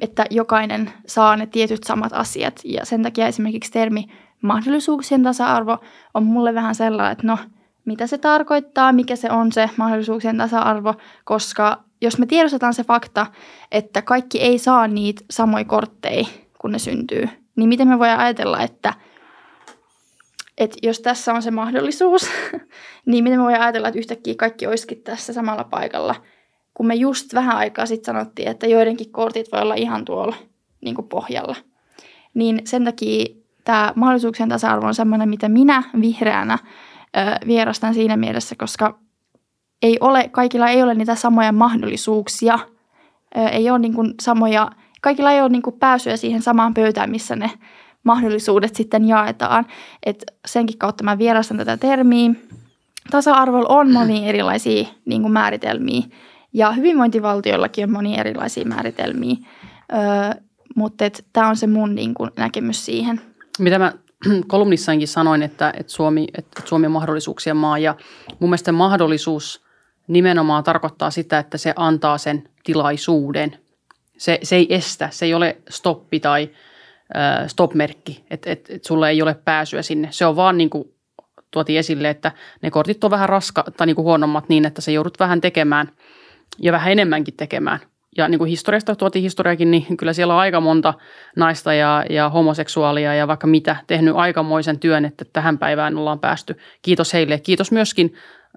[0.00, 2.60] että jokainen saa ne tietyt samat asiat.
[2.64, 4.08] Ja sen takia esimerkiksi termi
[4.42, 5.78] mahdollisuuksien tasa-arvo
[6.14, 7.38] on mulle vähän sellainen, että no,
[7.84, 10.94] mitä se tarkoittaa, mikä se on se mahdollisuuksien tasa-arvo,
[11.24, 13.26] koska jos me tiedostetaan se fakta,
[13.72, 16.24] että kaikki ei saa niitä samoja kortteja,
[16.58, 18.94] kun ne syntyy, niin miten me voidaan ajatella, että,
[20.58, 22.30] että jos tässä on se mahdollisuus,
[23.06, 26.14] niin miten me voidaan ajatella, että yhtäkkiä kaikki olisikin tässä samalla paikalla,
[26.74, 30.36] kun me just vähän aikaa sitten sanottiin, että joidenkin kortit voi olla ihan tuolla
[30.80, 31.56] niin kuin pohjalla.
[32.34, 36.58] Niin sen takia tämä mahdollisuuksien tasa-arvo on sellainen, mitä minä vihreänä
[37.16, 38.98] ö, vierastan siinä mielessä, koska
[39.82, 42.58] ei ole, kaikilla ei ole niitä samoja mahdollisuuksia,
[43.38, 44.70] ö, ei ole niin kuin samoja,
[45.00, 47.50] kaikilla ei ole niin kuin pääsyä siihen samaan pöytään, missä ne
[48.04, 49.66] mahdollisuudet sitten jaetaan.
[50.06, 52.30] Et senkin kautta mä vierastan tätä termiä.
[53.10, 56.02] Tasa-arvolla on monia erilaisia niin kuin määritelmiä
[56.52, 59.36] ja hyvinvointivaltiollakin on monia erilaisia määritelmiä,
[59.92, 60.40] ö,
[60.76, 63.20] mutta tämä on se mun niin kuin, näkemys siihen–
[63.60, 63.92] mitä mä
[64.46, 67.96] kolumnissainkin sanoin, että, että, Suomi, että Suomi on mahdollisuuksien maa ja
[68.38, 69.64] mun mielestä mahdollisuus
[70.06, 73.58] nimenomaan tarkoittaa sitä, että se antaa sen tilaisuuden.
[74.18, 76.50] Se, se ei estä, se ei ole stoppi tai
[77.16, 80.08] äh, stop-merkki, että et, et sulla ei ole pääsyä sinne.
[80.10, 80.94] Se on vaan niin kuin
[81.50, 82.32] tuotiin esille, että
[82.62, 85.92] ne kortit on vähän raska tai niin kuin huonommat niin, että se joudut vähän tekemään
[86.58, 87.80] ja vähän enemmänkin tekemään
[88.16, 90.94] ja niin kuin historiasta tuotiin historiakin, niin kyllä siellä on aika monta
[91.36, 96.56] naista ja, ja homoseksuaalia ja vaikka mitä tehnyt aikamoisen työn, että tähän päivään ollaan päästy.
[96.82, 97.38] Kiitos heille.
[97.38, 98.14] Kiitos myöskin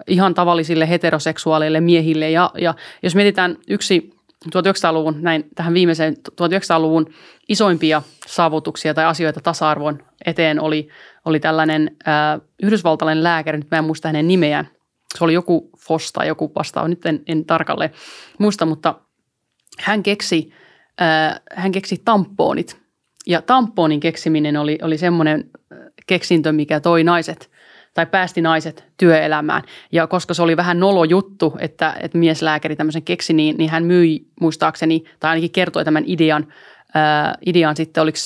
[0.08, 2.30] ihan tavallisille heteroseksuaaleille miehille.
[2.30, 2.74] Ja, ja
[3.04, 4.14] jos mietitään yksi
[4.46, 7.14] 1900-luvun, näin tähän viimeiseen 1900-luvun
[7.50, 10.88] isoimpia saavutuksia tai asioita tasa-arvon eteen oli,
[11.26, 14.70] oli tällainen äh, yhdysvaltalainen lääkäri, nyt mä en muista hänen nimeään.
[15.18, 17.92] Se oli joku Fosta, joku vastaava, nyt en, en tarkalleen
[18.38, 18.96] muista, mutta
[19.80, 20.52] hän keksi,
[21.02, 22.84] äh, hän keksi tampoonit.
[23.28, 25.50] Ja tampoonin keksiminen oli, oli semmoinen
[26.08, 27.52] keksintö, mikä toi naiset
[27.94, 29.64] tai päästi naiset työelämään.
[29.92, 33.84] Ja koska se oli vähän nolo juttu, että, että mieslääkäri tämmöisen keksi, niin, niin hän
[33.84, 36.54] myi muistaakseni, tai ainakin kertoi tämän idean,
[36.94, 38.18] ää, idean sitten, oliko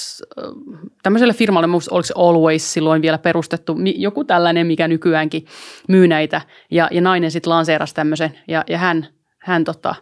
[1.04, 5.46] tämmöiselle firmalle, oliko Always silloin vielä perustettu, joku tällainen, mikä nykyäänkin
[5.88, 6.42] myy näitä.
[6.72, 9.08] Ja, ja nainen sitten lanseerasi tämmöisen, ja, ja hän,
[9.40, 9.96] hän tota,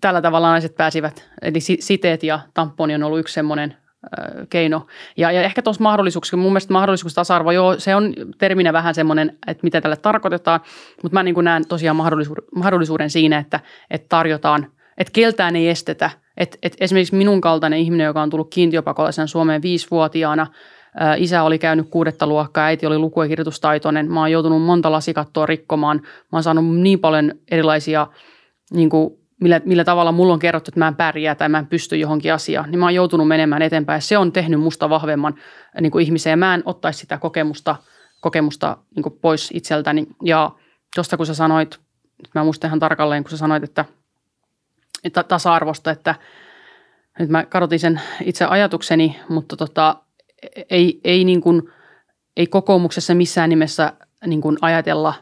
[0.00, 3.76] tällä tavalla naiset pääsivät, eli siteet ja tamponi on ollut yksi semmoinen
[4.50, 4.86] keino.
[5.16, 9.38] Ja, ja ehkä tuossa mahdollisuuksissa, mun mielestä mahdollisuus tasa-arvo, joo, se on terminä vähän semmoinen,
[9.46, 10.60] että mitä tälle tarkoitetaan,
[11.02, 13.60] mutta mä niin kuin näen tosiaan mahdollisuuden, mahdollisuuden siinä, että,
[13.90, 14.66] että tarjotaan,
[14.98, 16.10] että keltään ei estetä.
[16.36, 20.46] Että, että esimerkiksi minun kaltainen ihminen, joka on tullut kiintiöpakolaisen Suomeen viisivuotiaana,
[21.16, 24.12] Isä oli käynyt kuudetta luokkaa, äiti oli luku- ja kirjoitustaitoinen.
[24.12, 26.00] Mä oon joutunut monta lasikattoa rikkomaan.
[26.02, 28.06] Mä oon saanut niin paljon erilaisia
[28.70, 31.66] niin kuin millä, millä tavalla mulla on kerrottu, että mä en pärjää tai mä en
[31.66, 34.02] pysty johonkin asiaan, niin mä oon joutunut menemään eteenpäin.
[34.02, 35.34] Se on tehnyt musta vahvemman
[35.80, 37.76] niin kuin ihmisen ja mä en ottaisi sitä kokemusta,
[38.20, 40.06] kokemusta niin kuin pois itseltäni.
[40.24, 40.50] Ja
[40.94, 41.80] tuosta kun sä sanoit,
[42.34, 43.84] mä muistan ihan tarkalleen, kun sä sanoit, että,
[45.04, 46.14] että tasa-arvosta, että
[47.18, 49.96] nyt mä kadotin sen itse ajatukseni, mutta tota,
[50.70, 51.62] ei, ei, niin kuin,
[52.36, 53.92] ei kokoomuksessa missään nimessä
[54.26, 55.14] niin kuin ajatella,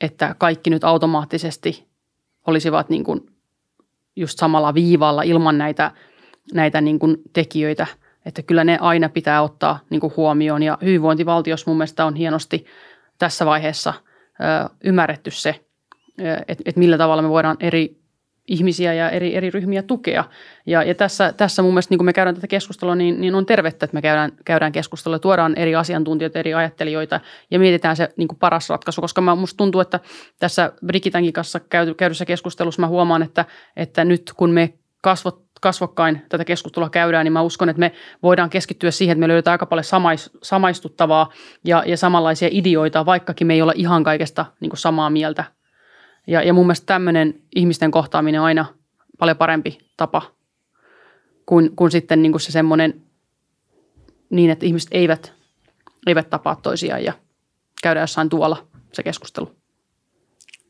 [0.00, 1.86] että kaikki nyt automaattisesti
[2.46, 3.35] olisivat niin kuin
[4.16, 5.90] just samalla viivalla ilman näitä,
[6.54, 7.86] näitä niin kuin tekijöitä.
[8.26, 12.66] Että kyllä ne aina pitää ottaa niin kuin huomioon ja hyvinvointivaltiossa mun mielestä on hienosti
[13.18, 13.94] tässä vaiheessa
[14.40, 15.60] ö, ymmärretty se,
[16.48, 18.05] että et millä tavalla me voidaan eri
[18.46, 20.24] ihmisiä ja eri, eri ryhmiä tukea.
[20.66, 23.46] Ja, ja tässä, tässä mun mielestä, niin kun me käydään tätä keskustelua, niin, niin on
[23.46, 27.20] tervettä, että me käydään, käydään keskustelua, tuodaan eri asiantuntijoita, eri ajattelijoita
[27.50, 30.00] ja mietitään se niin paras ratkaisu, koska mä, musta tuntuu, että
[30.38, 33.44] tässä Brigitänkin kanssa käyty, käydyssä keskustelussa mä huomaan, että,
[33.76, 37.92] että nyt kun me kasvot, kasvokkain tätä keskustelua käydään, niin mä uskon, että me
[38.22, 41.30] voidaan keskittyä siihen, että me löydetään aika paljon samais, samaistuttavaa
[41.64, 45.44] ja, ja samanlaisia ideoita, vaikkakin me ei olla ihan kaikesta niin samaa mieltä.
[46.26, 48.66] Ja, ja mun mielestä tämmöinen ihmisten kohtaaminen on aina
[49.18, 50.22] paljon parempi tapa
[51.46, 53.02] kuin, kuin sitten niin kuin se semmoinen
[54.30, 55.32] niin, että ihmiset eivät,
[56.06, 57.12] eivät tapaa toisiaan ja
[57.82, 59.50] käydä jossain tuolla se keskustelu.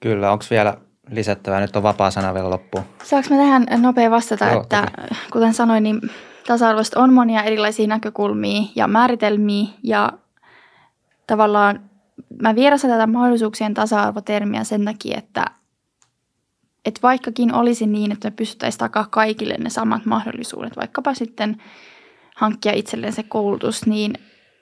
[0.00, 0.78] Kyllä, onko vielä
[1.10, 1.60] lisättävää?
[1.60, 2.84] Nyt on vapaa sana vielä loppuun.
[3.04, 5.20] Saanko mä tähän nopea vastata, Joo, että toki.
[5.32, 6.00] kuten sanoin, niin
[6.46, 10.12] tasa-arvoista on monia erilaisia näkökulmia ja määritelmiä ja
[11.26, 11.90] tavallaan
[12.43, 15.44] mä vierastan tätä mahdollisuuksien tasa-arvotermiä sen takia, että,
[16.85, 21.62] että vaikkakin olisi niin, että me pystyttäisiin takaa kaikille ne samat mahdollisuudet, vaikkapa sitten
[22.36, 24.15] hankkia itselleen se koulutus, niin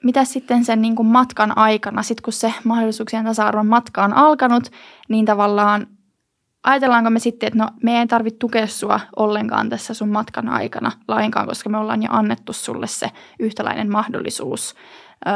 [0.03, 4.71] mitä sitten sen niin kuin matkan aikana, sitten kun se mahdollisuuksien tasa-arvon matka on alkanut,
[5.09, 5.87] niin tavallaan
[6.63, 10.91] ajatellaanko me sitten, että no me ei tarvitse tukea sua ollenkaan tässä sun matkan aikana
[11.07, 14.75] lainkaan, koska me ollaan jo annettu sulle se yhtäläinen mahdollisuus.
[15.27, 15.33] Öö,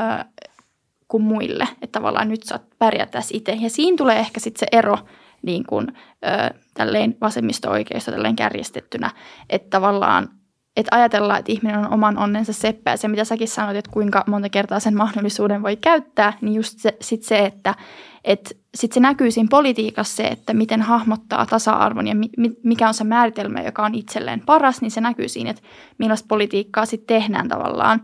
[1.09, 1.67] kuin muille.
[1.81, 3.51] Että tavallaan nyt saat pärjätä itse.
[3.51, 4.97] Ja siinä tulee ehkä sitten se ero
[5.41, 5.87] niin kuin,
[6.25, 9.11] öö, tälleen vasemmisto-oikeista tälleen kärjestettynä,
[9.49, 10.29] että tavallaan
[10.77, 14.23] että ajatellaan, että ihminen on oman onnensa seppä ja se, mitä säkin sanoit, että kuinka
[14.27, 17.75] monta kertaa sen mahdollisuuden voi käyttää, niin just se, sit se että
[18.23, 22.29] et sit se näkyy siinä politiikassa se, että miten hahmottaa tasa-arvon ja mi,
[22.63, 25.63] mikä on se määritelmä, joka on itselleen paras, niin se näkyy siinä, että
[25.97, 28.01] millaista politiikkaa sitten tehdään tavallaan.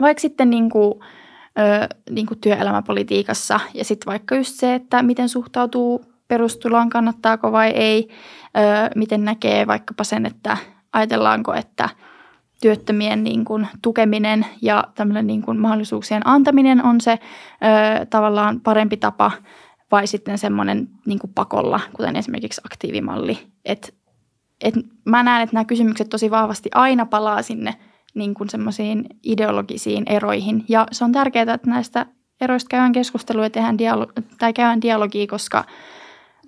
[0.00, 0.94] Vaikka sitten niin kuin,
[1.58, 7.70] ö, niin kuin työelämäpolitiikassa ja sitten vaikka just se, että miten suhtautuu perustuloon, kannattaako vai
[7.70, 10.56] ei, ö, miten näkee vaikkapa sen, että
[10.92, 11.88] ajatellaanko, että
[12.60, 18.96] työttömien niin kuin tukeminen ja tämmöinen niin kuin mahdollisuuksien antaminen on se ö, tavallaan parempi
[18.96, 19.32] tapa
[19.90, 23.38] vai sitten semmoinen niin kuin pakolla, kuten esimerkiksi aktiivimalli.
[23.64, 23.94] Et,
[24.60, 24.74] et
[25.04, 27.74] mä näen, että nämä kysymykset tosi vahvasti aina palaa sinne
[28.14, 32.06] niin kuin semmoisiin ideologisiin eroihin ja se on tärkeää, että näistä
[32.40, 35.64] eroista käydään keskustelua ja tehdään dialogi, tai käydään dialogia, koska–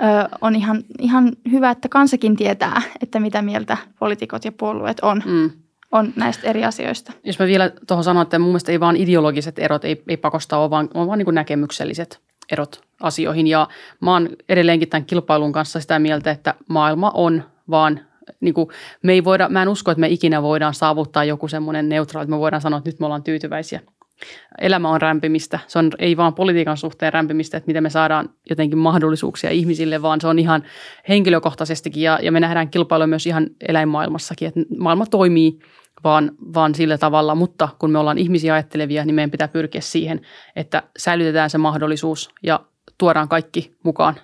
[0.03, 5.23] ö, on ihan, ihan hyvä, että kansakin tietää, että mitä mieltä poliitikot ja puolueet on.
[5.27, 5.51] Mm
[5.93, 7.13] on näistä eri asioista.
[7.25, 10.59] Jos mä vielä tuohon sanon, että mun mielestä ei vaan ideologiset erot, ei, ei pakosta
[10.59, 12.21] ole, vaan, on vaan niin näkemykselliset
[12.53, 13.47] erot asioihin.
[13.47, 13.69] Ja
[14.01, 18.01] mä oon edelleenkin tämän kilpailun kanssa sitä mieltä, että maailma on vaan
[18.41, 18.69] niin kuin,
[19.03, 22.35] me ei voida, mä en usko, että me ikinä voidaan saavuttaa joku semmoinen neutraali, että
[22.35, 23.81] me voidaan sanoa, että nyt me ollaan tyytyväisiä.
[24.61, 25.59] Elämä on rämpimistä.
[25.67, 30.21] Se on ei vaan politiikan suhteen rämpimistä, että miten me saadaan jotenkin mahdollisuuksia ihmisille, vaan
[30.21, 30.63] se on ihan
[31.09, 35.59] henkilökohtaisestikin ja, ja me nähdään kilpailua myös ihan eläinmaailmassakin, että maailma toimii
[36.05, 40.21] vaan, vaan sillä tavalla, mutta kun me ollaan ihmisiä ajattelevia, niin meidän pitää pyrkiä siihen,
[40.57, 42.61] että säilytetään se mahdollisuus ja
[42.99, 44.15] tuodaan kaikki mukaan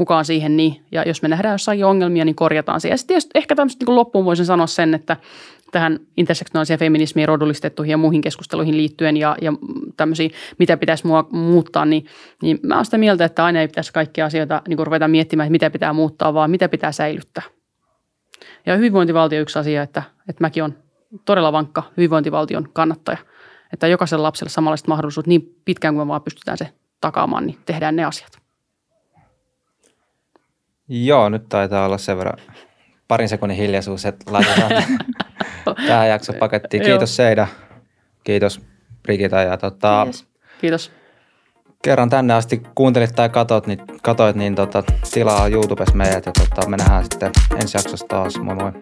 [0.00, 0.56] mukaan siihen.
[0.56, 2.88] Niin, ja jos me nähdään jossain ongelmia, niin korjataan se.
[2.88, 5.16] Ja sitten ehkä tämmöistä niin loppuun voisin sanoa sen, että
[5.72, 9.52] tähän intersektionaaliseen feminismiin, rodullistettuihin ja muihin keskusteluihin liittyen ja, ja
[9.96, 12.06] tämmöisiin, mitä pitäisi mua, muuttaa, niin,
[12.42, 15.52] niin mä olen sitä mieltä, että aina ei pitäisi kaikkia asioita niin ruveta miettimään, että
[15.52, 17.42] mitä pitää muuttaa, vaan mitä pitää säilyttää.
[18.66, 20.76] Ja hyvinvointivaltio on yksi asia, että, että mäkin olen
[21.24, 23.18] todella vankka hyvinvointivaltion kannattaja.
[23.72, 26.68] Että jokaisella lapselle samanlaiset mahdollisuudet niin pitkään kuin me vaan pystytään se
[27.00, 28.39] takaamaan, niin tehdään ne asiat.
[30.92, 32.38] Joo, nyt taitaa olla sen verran
[33.08, 34.70] parin sekunnin hiljaisuus, että laitetaan
[35.86, 36.82] tähän jakso pakettiin.
[36.82, 37.46] Kiitos Seida,
[38.24, 38.60] kiitos
[39.02, 40.26] Brigita ja tota, Kiitos.
[40.60, 40.92] Kiitos.
[41.82, 46.68] Kerran tänne asti kuuntelit tai katot, niin, katoit, niin tota, tilaa YouTubessa meidät ja tota,
[46.68, 48.38] me nähdään sitten ensi jaksossa taas.
[48.38, 48.72] Moi moi.